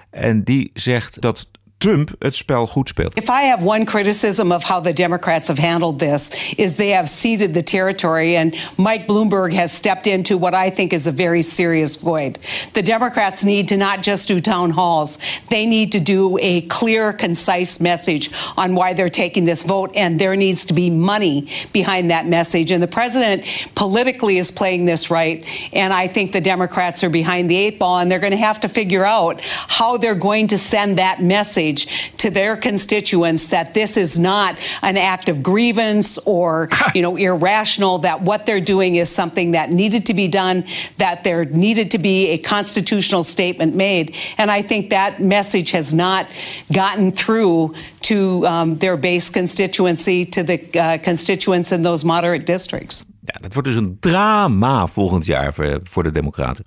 En 0.09 0.43
die 0.43 0.71
zegt 0.73 1.21
dat 1.21 1.49
Trump 1.81 2.11
het 2.19 2.35
spel 2.35 2.67
goed 2.67 2.89
speelt. 2.89 3.17
If 3.17 3.29
I 3.29 3.41
have 3.41 3.65
one 3.65 3.85
criticism 3.85 4.51
of 4.51 4.63
how 4.63 4.79
the 4.79 4.93
Democrats 4.93 5.47
have 5.47 5.57
handled 5.57 5.99
this 5.99 6.29
is 6.57 6.75
they 6.75 6.89
have 6.89 7.09
ceded 7.09 7.53
the 7.53 7.63
territory 7.63 8.37
and 8.37 8.55
Mike 8.77 9.07
Bloomberg 9.07 9.51
has 9.53 9.71
stepped 9.71 10.05
into 10.05 10.37
what 10.37 10.53
I 10.53 10.69
think 10.69 10.93
is 10.93 11.07
a 11.07 11.11
very 11.11 11.41
serious 11.41 11.95
void. 11.95 12.37
The 12.73 12.83
Democrats 12.83 13.43
need 13.43 13.67
to 13.69 13.77
not 13.77 14.03
just 14.03 14.27
do 14.27 14.39
town 14.39 14.69
halls. 14.69 15.17
They 15.49 15.65
need 15.65 15.91
to 15.93 15.99
do 15.99 16.37
a 16.39 16.61
clear, 16.61 17.13
concise 17.13 17.79
message 17.79 18.29
on 18.57 18.75
why 18.75 18.93
they're 18.93 19.09
taking 19.09 19.45
this 19.45 19.63
vote 19.63 19.91
and 19.95 20.19
there 20.19 20.35
needs 20.35 20.65
to 20.67 20.75
be 20.75 20.91
money 20.91 21.47
behind 21.73 22.11
that 22.11 22.27
message 22.27 22.69
and 22.69 22.83
the 22.83 22.87
president 22.87 23.43
politically 23.73 24.37
is 24.37 24.51
playing 24.51 24.85
this 24.85 25.09
right 25.09 25.43
and 25.73 25.91
I 25.93 26.07
think 26.07 26.31
the 26.31 26.41
Democrats 26.41 27.03
are 27.03 27.09
behind 27.09 27.49
the 27.49 27.57
eight 27.57 27.79
ball 27.79 27.97
and 27.97 28.11
they're 28.11 28.19
going 28.19 28.37
to 28.37 28.45
have 28.45 28.59
to 28.59 28.69
figure 28.69 29.03
out 29.03 29.41
how 29.41 29.97
they're 29.97 30.13
going 30.13 30.47
to 30.49 30.59
send 30.59 30.99
that 30.99 31.23
message 31.23 31.70
to 32.17 32.29
their 32.29 32.55
constituents 32.55 33.49
that 33.49 33.73
this 33.73 33.97
is 33.97 34.17
not 34.17 34.57
an 34.81 34.97
act 34.97 35.29
of 35.29 35.41
grievance 35.43 36.17
or 36.25 36.69
you 36.95 37.01
know 37.01 37.15
irrational 37.15 37.99
that 37.99 38.21
what 38.21 38.45
they're 38.45 38.61
doing 38.61 38.95
is 38.95 39.09
something 39.09 39.51
that 39.51 39.71
needed 39.71 40.05
to 40.05 40.13
be 40.13 40.27
done 40.27 40.63
that 40.97 41.23
there 41.23 41.45
needed 41.45 41.91
to 41.91 41.97
be 41.97 42.27
a 42.29 42.37
constitutional 42.37 43.23
statement 43.23 43.75
made 43.75 44.15
and 44.37 44.51
i 44.51 44.61
think 44.61 44.89
that 44.89 45.21
message 45.21 45.71
has 45.71 45.93
not 45.93 46.27
gotten 46.71 47.11
through 47.11 47.73
to 48.01 48.45
um, 48.47 48.77
their 48.77 48.97
base 48.97 49.29
constituency 49.29 50.25
to 50.25 50.43
the 50.43 50.79
uh, 50.79 50.97
constituents 50.97 51.71
in 51.71 51.81
those 51.81 52.03
moderate 52.05 52.45
districts 52.45 53.05
Ja, 53.23 53.39
dat 53.41 53.53
wordt 53.53 53.67
dus 53.67 53.77
een 53.77 53.97
drama 53.99 54.87
volgend 54.87 55.25
jaar 55.25 55.53
voor, 55.53 55.79
voor 55.83 56.03
de 56.03 56.11
Democraten. 56.11 56.65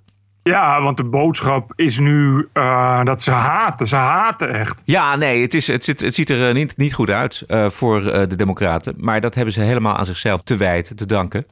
Ja, 0.49 0.81
want 0.81 0.97
de 0.97 1.03
boodschap 1.03 1.73
is 1.75 1.99
nu 1.99 2.47
uh, 2.53 2.99
dat 3.03 3.21
ze 3.21 3.31
haten. 3.31 3.87
Ze 3.87 3.95
haten 3.95 4.53
echt. 4.53 4.81
Ja, 4.85 5.15
nee, 5.15 5.41
het, 5.41 5.53
is, 5.53 5.67
het, 5.67 5.83
zit, 5.83 6.01
het 6.01 6.15
ziet 6.15 6.29
er 6.29 6.53
niet, 6.53 6.77
niet 6.77 6.93
goed 6.93 7.09
uit 7.09 7.43
uh, 7.47 7.69
voor 7.69 8.01
uh, 8.01 8.11
de 8.11 8.35
Democraten. 8.35 8.93
Maar 8.97 9.21
dat 9.21 9.35
hebben 9.35 9.53
ze 9.53 9.61
helemaal 9.61 9.95
aan 9.95 10.05
zichzelf 10.05 10.41
te 10.41 10.57
wijten, 10.57 10.95
te 10.95 11.05
danken. 11.05 11.45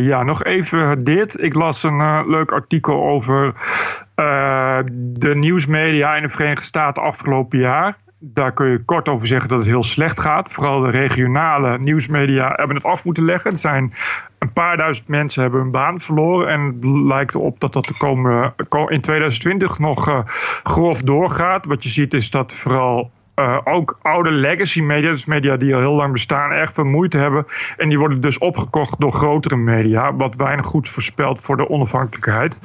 ja, 0.00 0.22
nog 0.22 0.44
even 0.44 1.04
dit. 1.04 1.42
Ik 1.42 1.54
las 1.54 1.82
een 1.82 2.30
leuk 2.30 2.52
artikel 2.52 3.04
over 3.04 3.54
de 5.12 5.32
nieuwsmedia 5.34 6.14
in 6.16 6.22
de 6.22 6.28
Verenigde 6.28 6.64
Staten 6.64 7.02
afgelopen 7.02 7.58
jaar. 7.58 7.96
Daar 8.18 8.52
kun 8.52 8.66
je 8.66 8.84
kort 8.84 9.08
over 9.08 9.26
zeggen 9.26 9.48
dat 9.48 9.58
het 9.58 9.68
heel 9.68 9.82
slecht 9.82 10.20
gaat. 10.20 10.52
Vooral 10.52 10.80
de 10.80 10.90
regionale 10.90 11.78
nieuwsmedia 11.78 12.52
hebben 12.56 12.76
het 12.76 12.84
af 12.84 13.04
moeten 13.04 13.24
leggen. 13.24 13.50
Het 13.50 13.60
zijn 13.60 13.92
een 14.38 14.52
paar 14.52 14.76
duizend 14.76 15.08
mensen 15.08 15.42
hebben 15.42 15.60
hun 15.60 15.70
baan 15.70 16.00
verloren. 16.00 16.48
En 16.48 16.60
het 16.60 16.84
lijkt 16.84 17.34
erop 17.34 17.60
dat 17.60 17.72
dat 17.72 17.84
de 17.84 17.96
komende, 17.96 18.52
in 18.88 19.00
2020 19.00 19.78
nog 19.78 20.08
uh, 20.08 20.18
grof 20.62 21.02
doorgaat. 21.02 21.66
Wat 21.66 21.82
je 21.82 21.88
ziet 21.88 22.14
is 22.14 22.30
dat 22.30 22.52
vooral 22.52 23.10
uh, 23.38 23.58
ook 23.64 23.98
oude 24.02 24.30
legacy 24.30 24.82
media, 24.82 25.10
dus 25.10 25.24
media 25.24 25.56
die 25.56 25.74
al 25.74 25.80
heel 25.80 25.92
lang 25.92 26.12
bestaan, 26.12 26.50
erg 26.50 26.72
veel 26.72 26.84
moeite 26.84 27.18
hebben. 27.18 27.44
En 27.76 27.88
die 27.88 27.98
worden 27.98 28.20
dus 28.20 28.38
opgekocht 28.38 29.00
door 29.00 29.12
grotere 29.12 29.56
media, 29.56 30.14
wat 30.14 30.36
weinig 30.36 30.66
goed 30.66 30.88
voorspelt 30.88 31.40
voor 31.40 31.56
de 31.56 31.68
onafhankelijkheid. 31.68 32.60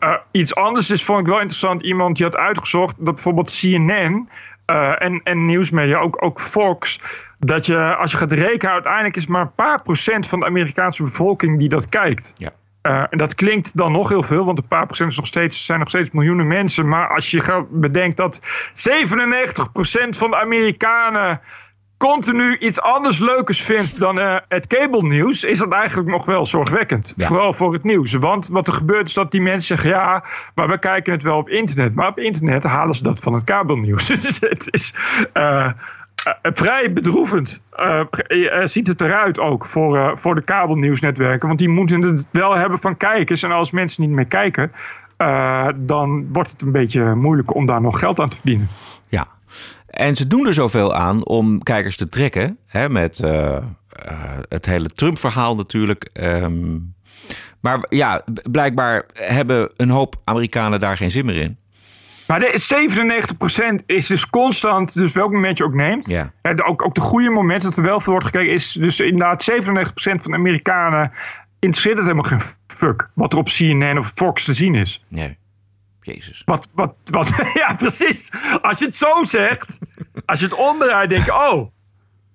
Uh, 0.00 0.14
iets 0.30 0.54
anders 0.54 0.90
is, 0.90 1.04
vond 1.04 1.20
ik 1.20 1.26
wel 1.26 1.40
interessant, 1.40 1.82
iemand 1.82 2.16
die 2.16 2.26
had 2.26 2.36
uitgezocht 2.36 2.94
dat 2.98 3.14
bijvoorbeeld 3.14 3.58
CNN 3.60 4.28
uh, 4.70 5.02
en, 5.02 5.20
en 5.24 5.42
nieuwsmedia, 5.42 5.98
ook, 5.98 6.22
ook 6.22 6.40
Fox, 6.40 7.00
dat 7.38 7.66
je 7.66 7.96
als 7.96 8.10
je 8.10 8.16
gaat 8.16 8.32
rekenen, 8.32 8.74
uiteindelijk 8.74 9.16
is 9.16 9.26
maar 9.26 9.42
een 9.42 9.54
paar 9.54 9.82
procent 9.82 10.26
van 10.26 10.40
de 10.40 10.46
Amerikaanse 10.46 11.02
bevolking 11.02 11.58
die 11.58 11.68
dat 11.68 11.88
kijkt. 11.88 12.32
Ja. 12.34 12.50
Uh, 12.82 13.04
en 13.10 13.18
dat 13.18 13.34
klinkt 13.34 13.76
dan 13.76 13.92
nog 13.92 14.08
heel 14.08 14.22
veel, 14.22 14.44
want 14.44 14.58
een 14.58 14.66
paar 14.66 14.86
procent 14.86 15.10
is 15.10 15.16
nog 15.16 15.26
steeds, 15.26 15.66
zijn 15.66 15.78
nog 15.78 15.88
steeds 15.88 16.10
miljoenen 16.10 16.46
mensen. 16.46 16.88
Maar 16.88 17.08
als 17.08 17.30
je 17.30 17.40
gaat 17.40 17.70
bedenkt 17.70 18.16
dat 18.16 18.40
97% 18.40 20.08
van 20.08 20.30
de 20.30 20.36
Amerikanen 20.36 21.40
continu 21.96 22.56
iets 22.56 22.80
anders 22.80 23.18
leukers 23.18 23.62
vindt 23.62 23.98
dan 24.00 24.18
uh, 24.18 24.36
het 24.48 24.66
kabelnieuws, 24.66 25.44
is 25.44 25.58
dat 25.58 25.72
eigenlijk 25.72 26.08
nog 26.08 26.24
wel 26.24 26.46
zorgwekkend. 26.46 27.14
Ja. 27.16 27.26
Vooral 27.26 27.52
voor 27.52 27.72
het 27.72 27.82
nieuws. 27.82 28.12
Want 28.12 28.48
wat 28.48 28.66
er 28.66 28.72
gebeurt 28.72 29.08
is 29.08 29.14
dat 29.14 29.30
die 29.30 29.40
mensen 29.40 29.66
zeggen: 29.66 29.90
ja, 29.90 30.24
maar 30.54 30.68
we 30.68 30.78
kijken 30.78 31.12
het 31.12 31.22
wel 31.22 31.36
op 31.36 31.48
internet. 31.48 31.94
Maar 31.94 32.08
op 32.08 32.18
internet 32.18 32.64
halen 32.64 32.94
ze 32.94 33.02
dat 33.02 33.20
van 33.20 33.32
het 33.32 33.44
kabelnieuws. 33.44 34.06
dus 34.14 34.40
het 34.40 34.68
is. 34.70 34.94
Uh, 35.34 35.42
uh, 35.42 35.70
vrij 36.42 36.92
bedroevend 36.92 37.62
uh, 37.80 38.04
ziet 38.64 38.86
het 38.86 39.00
eruit 39.00 39.40
ook 39.40 39.66
voor, 39.66 40.18
voor 40.18 40.34
de 40.34 40.42
kabelnieuwsnetwerken. 40.42 41.48
Want 41.48 41.58
die 41.58 41.68
moeten 41.68 42.02
het 42.02 42.26
wel 42.32 42.54
hebben 42.54 42.78
van 42.78 42.96
kijkers. 42.96 43.42
En 43.42 43.50
als 43.50 43.70
mensen 43.70 44.02
niet 44.02 44.10
meer 44.10 44.26
kijken, 44.26 44.72
dan 45.76 46.28
wordt 46.32 46.50
het 46.50 46.62
een 46.62 46.72
beetje 46.72 47.14
moeilijk 47.14 47.54
om 47.54 47.66
daar 47.66 47.80
nog 47.80 47.98
geld 47.98 48.20
aan 48.20 48.28
te 48.28 48.36
verdienen. 48.36 48.68
Ja, 49.08 49.26
en 49.86 50.16
ze 50.16 50.26
doen 50.26 50.46
er 50.46 50.54
zoveel 50.54 50.94
aan 50.94 51.26
om 51.26 51.62
kijkers 51.62 51.96
te 51.96 52.08
trekken. 52.08 52.58
Hè, 52.66 52.88
met 52.88 53.18
het 54.48 54.66
hele 54.66 54.88
Trump-verhaal 54.88 55.56
natuurlijk. 55.56 56.10
Um, 56.12 56.94
maar 57.60 57.86
ja, 57.88 58.22
blijkbaar 58.50 59.04
hebben 59.12 59.70
een 59.76 59.90
hoop 59.90 60.20
Amerikanen 60.24 60.80
daar 60.80 60.96
geen 60.96 61.10
zin 61.10 61.24
meer 61.24 61.36
in. 61.36 61.58
Maar 62.26 62.40
de 62.40 63.80
97% 63.82 63.84
is 63.86 64.06
dus 64.06 64.26
constant, 64.26 64.94
dus 64.94 65.12
welk 65.12 65.32
moment 65.32 65.58
je 65.58 65.64
ook 65.64 65.74
neemt. 65.74 66.06
Ja. 66.06 66.32
ook, 66.64 66.84
ook 66.84 66.94
de 66.94 67.00
goede 67.00 67.30
momenten 67.30 67.68
dat 67.68 67.78
er 67.78 67.84
wel 67.84 68.00
voor 68.00 68.12
wordt 68.12 68.26
gekeken, 68.26 68.52
is 68.52 68.72
dus 68.72 69.00
inderdaad 69.00 69.50
97% 69.50 69.54
van 69.94 70.30
de 70.30 70.32
Amerikanen 70.32 71.12
interesseert 71.58 71.96
het 71.96 72.06
helemaal 72.06 72.30
geen 72.30 72.54
fuck 72.66 73.10
wat 73.14 73.32
er 73.32 73.38
op 73.38 73.46
CNN 73.46 73.98
of 73.98 74.12
Fox 74.14 74.44
te 74.44 74.54
zien 74.54 74.74
is. 74.74 75.04
Nee. 75.08 75.38
Jezus. 76.00 76.42
Wat, 76.44 76.68
wat, 76.74 76.94
wat, 77.04 77.32
ja, 77.54 77.74
precies. 77.74 78.30
Als 78.62 78.78
je 78.78 78.84
het 78.84 78.94
zo 78.94 79.24
zegt, 79.24 79.78
als 80.24 80.38
je 80.38 80.44
het 80.44 80.54
omdraait, 80.54 81.08
denk 81.08 81.24
je, 81.24 81.34
oh, 81.34 81.70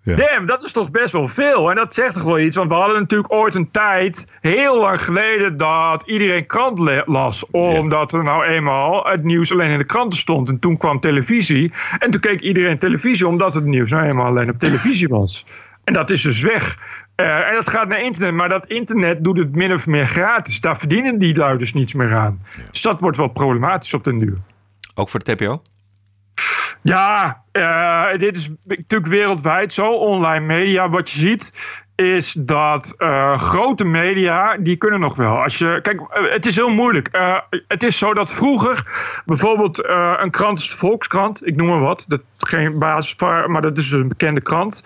ja. 0.04 0.16
Damn, 0.16 0.46
dat 0.46 0.64
is 0.64 0.72
toch 0.72 0.92
best 0.92 1.14
wel 1.14 1.28
veel. 1.28 1.70
En 1.70 1.76
dat 1.76 1.94
zegt 1.94 2.14
toch 2.14 2.24
wel 2.24 2.40
iets. 2.40 2.56
Want 2.56 2.70
we 2.70 2.76
hadden 2.76 3.00
natuurlijk 3.00 3.34
ooit 3.34 3.56
een 3.56 3.72
tijd, 3.72 4.38
heel 4.42 4.80
lang 4.80 5.02
geleden, 5.02 5.58
dat 5.58 6.04
iedereen 6.06 6.46
krant 6.46 7.04
las. 7.06 7.50
Omdat 7.50 8.14
er 8.14 8.24
nou 8.24 8.46
eenmaal 8.46 9.04
het 9.04 9.24
nieuws 9.24 9.52
alleen 9.52 9.72
in 9.72 9.78
de 9.78 9.86
kranten 9.86 10.20
stond. 10.20 10.50
En 10.50 10.60
toen 10.60 10.78
kwam 10.78 11.00
televisie. 11.00 11.74
En 12.00 12.12
toen 12.12 12.22
keek 12.22 12.40
iedereen 12.40 12.80
televisie, 12.80 13.28
omdat 13.28 13.54
het 13.54 13.64
nieuws 13.64 13.92
nou 13.92 14.08
eenmaal 14.08 14.26
alleen 14.26 14.50
op 14.50 14.60
televisie 14.60 15.08
was. 15.20 15.46
En 15.84 15.94
dat 15.94 16.10
is 16.10 16.22
dus 16.22 16.42
weg. 16.42 16.78
Uh, 17.16 17.48
en 17.48 17.54
dat 17.54 17.70
gaat 17.70 17.88
naar 17.88 18.02
internet. 18.02 18.34
Maar 18.34 18.50
dat 18.50 18.66
internet 18.66 19.24
doet 19.24 19.38
het 19.38 19.56
min 19.56 19.74
of 19.74 19.88
meer 19.88 20.06
gratis. 20.06 20.62
Daar 20.62 20.78
verdienen 20.78 21.18
die 21.18 21.36
lui 21.36 21.58
dus 21.58 21.74
niets 21.74 21.94
meer 21.94 22.16
aan. 22.16 22.40
Ja. 22.56 22.64
Dus 22.72 22.82
dat 22.82 23.00
wordt 23.00 23.18
wel 23.18 23.28
problematisch 23.28 23.94
op 23.94 24.04
den 24.04 24.18
duur. 24.18 24.38
Ook 24.96 25.10
voor 25.10 25.20
de 25.24 25.36
TPO? 25.36 25.62
Ja, 26.84 27.44
uh, 27.54 28.20
dit 28.20 28.38
is 28.38 28.50
natuurlijk 28.64 29.12
wereldwijd 29.12 29.74
zo. 29.74 29.92
Online 29.92 30.46
media. 30.46 30.90
Wat 30.90 31.10
je 31.10 31.20
ziet 31.20 31.80
is 31.96 32.34
dat 32.34 32.96
uh, 32.98 33.38
grote 33.38 33.84
media, 33.84 34.58
die 34.58 34.76
kunnen 34.76 35.00
nog 35.00 35.16
wel. 35.16 35.42
Als 35.42 35.58
je, 35.58 35.80
kijk, 35.82 36.00
uh, 36.00 36.32
het 36.32 36.46
is 36.46 36.56
heel 36.56 36.70
moeilijk. 36.70 37.10
het 37.68 37.84
is 37.84 37.98
zo 37.98 38.14
dat 38.14 38.34
vroeger 38.34 38.84
bijvoorbeeld 39.26 39.88
een 40.18 40.32
krant 40.32 40.70
de 40.70 40.78
Volkskrant. 40.78 41.48
Ik 41.48 41.56
noem 41.56 41.68
maar 41.68 41.80
wat. 41.80 42.06
Dat, 42.08 42.22
geen 42.38 42.80
basis, 42.80 43.16
maar 43.48 43.62
dat 43.62 43.78
is 43.78 43.92
een 43.92 44.08
bekende 44.08 44.42
krant. 44.42 44.84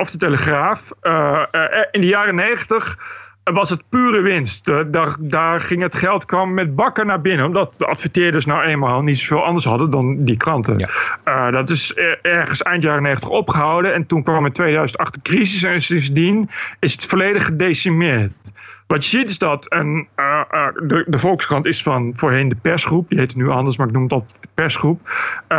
of 0.00 0.10
de 0.10 0.18
Telegraaf. 0.18 0.90
in 1.90 2.00
de 2.00 2.06
jaren 2.06 2.34
negentig 2.34 2.96
was 3.52 3.70
het 3.70 3.82
pure 3.88 4.20
winst. 4.20 4.64
Daar, 4.64 5.16
daar 5.20 5.60
ging 5.60 5.82
het 5.82 5.94
geld 5.94 6.24
kwam 6.24 6.54
met 6.54 6.76
bakken 6.76 7.06
naar 7.06 7.20
binnen. 7.20 7.46
Omdat 7.46 7.74
de 7.78 7.86
adverteerders 7.86 8.44
nou 8.44 8.62
eenmaal 8.62 9.02
niet 9.02 9.18
zoveel 9.18 9.44
anders 9.44 9.64
hadden 9.64 9.90
dan 9.90 10.18
die 10.18 10.36
kranten. 10.36 10.78
Ja. 10.78 10.88
Uh, 11.46 11.52
dat 11.52 11.70
is 11.70 11.94
ergens 12.22 12.62
eind 12.62 12.82
jaren 12.82 13.02
90 13.02 13.28
opgehouden. 13.28 13.94
En 13.94 14.06
toen 14.06 14.22
kwam 14.22 14.46
in 14.46 14.52
2008 14.52 15.14
de 15.14 15.22
crisis. 15.22 15.62
En 15.62 15.80
sindsdien 15.80 16.50
is 16.80 16.92
het 16.92 17.06
volledig 17.06 17.44
gedecimeerd. 17.44 18.52
Wat 18.86 19.04
je 19.04 19.18
ziet 19.18 19.30
is 19.30 19.38
dat 19.38 19.74
uh, 19.74 19.80
uh, 19.80 20.42
de, 20.74 21.04
de, 21.06 21.18
Volkskrant 21.18 21.66
is 21.66 21.82
van 21.82 22.12
voorheen 22.14 22.48
de 22.48 22.56
persgroep. 22.62 23.08
Die 23.08 23.18
heet 23.18 23.36
nu 23.36 23.48
anders, 23.48 23.76
maar 23.76 23.86
ik 23.86 23.92
noem 23.92 24.02
het 24.02 24.12
altijd 24.12 24.42
de 24.42 24.48
persgroep. 24.54 25.00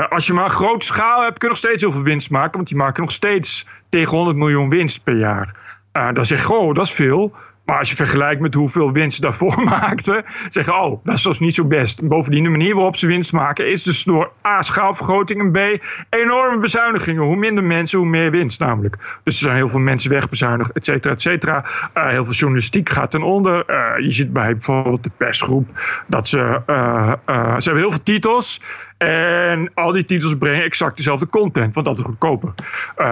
als 0.10 0.28
je 0.28 0.34
maar 0.34 0.44
een 0.44 0.50
grote 0.50 0.86
schaal 0.86 1.22
hebt, 1.22 1.38
kun 1.38 1.48
je 1.48 1.54
nog 1.54 1.64
steeds 1.64 1.82
heel 1.82 1.92
veel 1.92 2.04
winst 2.04 2.30
maken. 2.30 2.56
Want 2.56 2.68
die 2.68 2.78
maken 2.78 3.02
nog 3.02 3.12
steeds 3.12 3.68
tegen 3.90 4.18
100 4.18 4.38
miljoen 4.38 4.70
winst 4.70 5.04
per 5.04 5.18
jaar. 5.18 5.56
dan 5.92 6.26
zeg 6.26 6.48
je, 6.48 6.54
oh, 6.54 6.74
dat 6.74 6.86
is 6.86 6.94
veel. 6.94 7.34
Maar 7.70 7.78
als 7.78 7.90
je 7.90 7.96
vergelijkt 7.96 8.42
met 8.42 8.54
hoeveel 8.54 8.92
winst 8.92 9.22
daarvoor 9.22 9.64
maakten, 9.80 10.24
zeggen 10.50 10.82
oh, 10.82 11.04
dat 11.04 11.16
is 11.16 11.22
dus 11.22 11.40
niet 11.40 11.54
zo 11.54 11.66
best. 11.66 12.08
Bovendien, 12.08 12.44
de 12.44 12.50
manier 12.50 12.76
waarop 12.76 12.96
ze 12.96 13.08
winst 13.08 13.32
maken 13.32 13.70
is 13.70 13.84
dus 13.84 14.04
door 14.04 14.32
A, 14.48 14.62
schaalvergroting 14.62 15.40
en 15.40 15.52
B, 15.52 15.84
enorme 16.10 16.58
bezuinigingen. 16.58 17.24
Hoe 17.24 17.36
minder 17.36 17.64
mensen, 17.64 18.00
hoe 18.00 18.08
meer 18.08 18.32
winst 18.32 18.60
namelijk. 18.60 19.20
Dus 19.24 19.36
er 19.36 19.42
zijn 19.42 19.56
heel 19.56 19.70
veel 19.70 19.80
mensen 19.80 20.12
wegbezuinigd, 20.12 20.72
et 20.72 20.86
cetera, 20.86 21.14
et 21.14 21.22
cetera. 21.22 21.66
Uh, 21.98 22.08
heel 22.08 22.26
veel 22.26 22.34
journalistiek 22.34 22.90
gaat 22.90 23.12
ten 23.12 23.22
onder. 23.22 23.64
Uh, 23.68 24.06
je 24.06 24.12
ziet 24.12 24.34
bij 24.34 24.52
bijvoorbeeld 24.52 25.04
de 25.04 25.12
persgroep 25.18 25.68
dat 26.08 26.28
ze, 26.28 26.62
uh, 26.68 27.14
ze 27.58 27.64
hebben 27.64 27.82
heel 27.82 27.92
veel 27.92 28.04
titels. 28.04 28.62
En 29.00 29.72
al 29.74 29.91
die 29.91 30.04
titels 30.04 30.38
brengen 30.38 30.64
exact 30.64 30.97
dezelfde 30.97 31.30
content, 31.30 31.74
want 31.74 31.86
dat 31.86 31.97
is 31.97 32.04
goedkoper. 32.04 32.54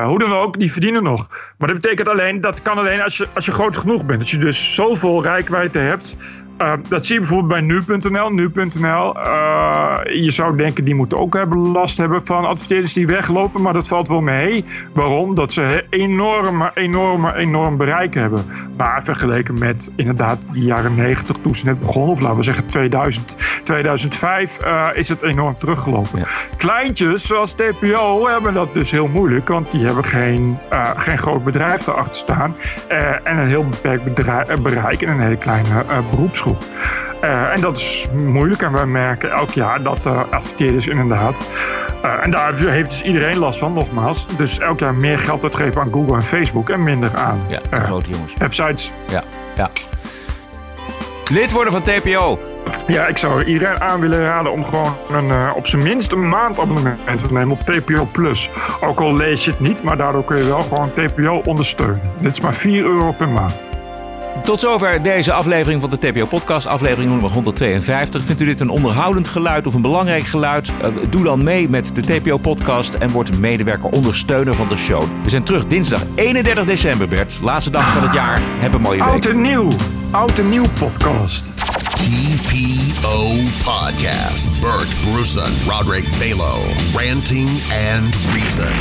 hoe 0.05 0.19
dan 0.19 0.33
ook, 0.33 0.59
die 0.59 0.71
verdienen 0.71 1.03
nog. 1.03 1.27
Maar 1.57 1.67
dat 1.67 1.81
betekent 1.81 2.07
alleen, 2.07 2.41
dat 2.41 2.61
kan 2.61 2.77
alleen 2.77 3.01
als 3.01 3.17
je, 3.17 3.27
als 3.33 3.45
je 3.45 3.51
groot 3.51 3.77
genoeg 3.77 4.05
bent. 4.05 4.19
Dat 4.19 4.29
je 4.29 4.37
dus 4.37 4.75
zoveel 4.75 5.23
rijkwijde 5.23 5.79
hebt 5.79 6.15
Uh, 6.61 6.73
dat 6.89 7.05
zie 7.05 7.13
je 7.15 7.21
bijvoorbeeld 7.21 7.51
bij 7.51 7.61
nu.nl. 7.61 8.29
Nu.nl, 8.29 9.17
uh, 9.17 9.93
je 10.13 10.31
zou 10.31 10.57
denken 10.57 10.83
die 10.83 10.95
moeten 10.95 11.17
ook 11.17 11.33
hebben 11.33 11.57
last 11.59 11.97
hebben 11.97 12.25
van 12.25 12.45
adverteerders 12.45 12.93
die 12.93 13.07
weglopen, 13.07 13.61
maar 13.61 13.73
dat 13.73 13.87
valt 13.87 14.07
wel 14.07 14.21
mee. 14.21 14.65
Waarom? 14.93 15.35
Dat 15.35 15.53
ze 15.53 15.85
enorme, 15.89 16.71
enorme, 16.73 17.35
enorm 17.35 17.77
bereik 17.77 18.13
hebben. 18.13 18.45
Maar 18.77 19.03
vergeleken 19.03 19.59
met 19.59 19.91
inderdaad 19.95 20.39
de 20.53 20.59
jaren 20.59 20.95
90 20.95 21.37
toen 21.41 21.55
ze 21.55 21.65
net 21.65 21.79
begonnen, 21.79 22.11
of 22.11 22.19
laten 22.19 22.37
we 22.37 22.43
zeggen 22.43 22.65
2000, 22.65 23.37
2005, 23.63 24.65
uh, 24.65 24.87
is 24.93 25.09
het 25.09 25.21
enorm 25.21 25.57
teruggelopen. 25.77 26.19
Ja. 26.19 26.25
Kleintjes 26.57 27.27
zoals 27.27 27.53
TPO 27.53 28.27
hebben 28.27 28.53
dat 28.53 28.73
dus 28.73 28.91
heel 28.91 29.07
moeilijk, 29.07 29.47
want 29.47 29.71
die 29.71 29.85
hebben 29.85 30.05
geen, 30.05 30.59
uh, 30.73 30.89
geen 30.97 31.17
groot 31.17 31.43
bedrijf 31.43 31.87
erachter 31.87 32.15
staan 32.15 32.55
en 33.23 33.37
een 33.37 33.47
heel 33.47 33.67
beperkt 33.69 34.03
bedrijf, 34.03 34.61
bereik 34.61 35.01
en 35.01 35.09
een 35.09 35.19
hele 35.19 35.37
kleine 35.37 35.85
beroepsgroep. 36.09 36.63
En 37.21 37.61
dat 37.61 37.77
is 37.77 38.07
moeilijk 38.13 38.61
en 38.61 38.71
wij 38.71 38.85
merken 38.85 39.31
elk 39.31 39.51
jaar 39.51 39.81
dat 39.81 39.99
uh, 40.07 40.21
adverteerders 40.29 40.87
inderdaad. 40.87 41.41
En 42.21 42.31
daar 42.31 42.53
heeft 42.57 42.89
dus 42.89 43.01
iedereen 43.01 43.37
last 43.37 43.59
van, 43.59 43.73
nogmaals. 43.73 44.27
Dus 44.37 44.59
elk 44.59 44.79
jaar 44.79 44.93
meer 44.93 45.19
geld 45.19 45.43
uitgeven 45.43 45.81
aan 45.81 45.93
Google 45.93 46.15
en 46.15 46.23
Facebook 46.23 46.69
en 46.69 46.83
minder 46.83 47.15
aan 47.15 47.39
ja, 47.47 47.79
grote 47.79 48.09
jongens. 48.09 48.33
websites. 48.37 48.91
Ja, 49.09 49.23
ja. 49.55 49.69
Lid 51.29 51.51
worden 51.51 51.73
van 51.73 51.81
TPO. 51.83 52.39
Ja, 52.87 53.07
ik 53.07 53.17
zou 53.17 53.43
iedereen 53.43 53.81
aan 53.81 53.99
willen 53.99 54.21
raden 54.21 54.51
om 54.51 54.63
gewoon 54.63 54.95
een, 55.11 55.53
op 55.53 55.67
zijn 55.67 55.83
minst 55.83 56.11
een 56.11 56.27
maandabonnement 56.29 56.99
te 57.17 57.33
nemen 57.33 57.51
op 57.51 57.59
TPO 57.59 58.07
Plus. 58.11 58.49
Ook 58.81 58.99
al 58.99 59.13
lees 59.13 59.45
je 59.45 59.51
het 59.51 59.59
niet, 59.59 59.83
maar 59.83 59.97
daardoor 59.97 60.23
kun 60.23 60.37
je 60.37 60.45
wel 60.45 60.63
gewoon 60.63 60.91
TPO 60.93 61.41
ondersteunen. 61.45 62.01
Dit 62.19 62.31
is 62.31 62.41
maar 62.41 62.55
4 62.55 62.83
euro 62.83 63.11
per 63.11 63.29
maand. 63.29 63.53
Tot 64.43 64.59
zover 64.59 65.03
deze 65.03 65.31
aflevering 65.31 65.81
van 65.81 65.89
de 65.89 65.97
TPO-podcast, 65.97 66.67
aflevering 66.67 67.11
nummer 67.11 67.31
152. 67.31 68.23
Vindt 68.23 68.41
u 68.41 68.45
dit 68.45 68.59
een 68.59 68.69
onderhoudend 68.69 69.27
geluid 69.27 69.67
of 69.67 69.73
een 69.73 69.81
belangrijk 69.81 70.23
geluid? 70.23 70.71
Uh, 70.81 70.87
doe 71.09 71.23
dan 71.23 71.43
mee 71.43 71.69
met 71.69 71.95
de 71.95 72.01
TPO-podcast 72.01 72.93
en 72.93 73.11
word 73.11 73.39
medewerker 73.39 73.89
ondersteuner 73.89 74.55
van 74.55 74.67
de 74.67 74.77
show. 74.77 75.03
We 75.23 75.29
zijn 75.29 75.43
terug 75.43 75.65
dinsdag 75.65 76.01
31 76.15 76.65
december, 76.65 77.07
Bert. 77.07 77.39
Laatste 77.41 77.71
dag 77.71 77.93
van 77.93 78.03
het 78.03 78.13
jaar. 78.13 78.41
Heb 78.43 78.73
een 78.73 78.81
mooie 78.81 79.03
week. 79.03 79.09
Oud 79.09 79.25
en 79.25 79.41
nieuw. 79.41 79.69
Oud 80.11 80.39
en 80.39 80.49
nieuw 80.49 80.65
podcast. 80.79 81.51
TPO 81.55 83.27
Podcast. 83.63 84.61
Bert 84.61 84.95
Bruson, 85.03 85.51
Roderick 85.69 86.05
Balo. 86.19 86.55
Ranting 86.93 87.49
and 87.93 88.15
Reason. 88.33 88.73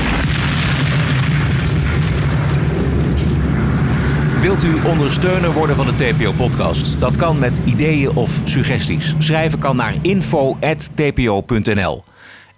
Wilt 4.41 4.62
u 4.62 4.85
ondersteuner 4.85 5.53
worden 5.53 5.77
van 5.77 5.87
de 5.87 5.95
TPO-podcast? 5.95 7.01
Dat 7.01 7.16
kan 7.16 7.39
met 7.39 7.61
ideeën 7.64 8.16
of 8.16 8.41
suggesties. 8.45 9.14
Schrijven 9.18 9.59
kan 9.59 9.77
naar 9.77 9.95
info.tpo.nl. 10.03 12.05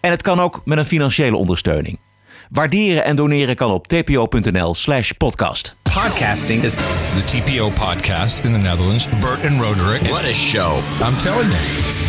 En 0.01 0.11
het 0.11 0.23
kan 0.23 0.41
ook 0.41 0.61
met 0.65 0.79
een 0.79 0.85
financiële 0.85 1.37
ondersteuning. 1.37 1.99
Waarderen 2.51 3.05
en 3.05 3.17
doneren 3.17 3.57
kan 3.57 3.71
op 3.71 3.87
tpo.nl 3.87 4.75
slash 4.75 5.11
podcast. 5.11 5.77
Podcasting 5.83 6.65
is 6.65 6.73
the 6.73 7.23
TPO 7.25 7.69
podcast 7.69 8.45
in 8.45 8.53
the 8.53 8.59
Netherlands. 8.59 9.09
Bert 9.21 9.47
and 9.47 9.61
Roderick. 9.61 10.03
What 10.03 10.25
a 10.25 10.33
show. 10.33 10.83
I'm 11.07 11.17
telling 11.17 11.51
you. 11.51 12.08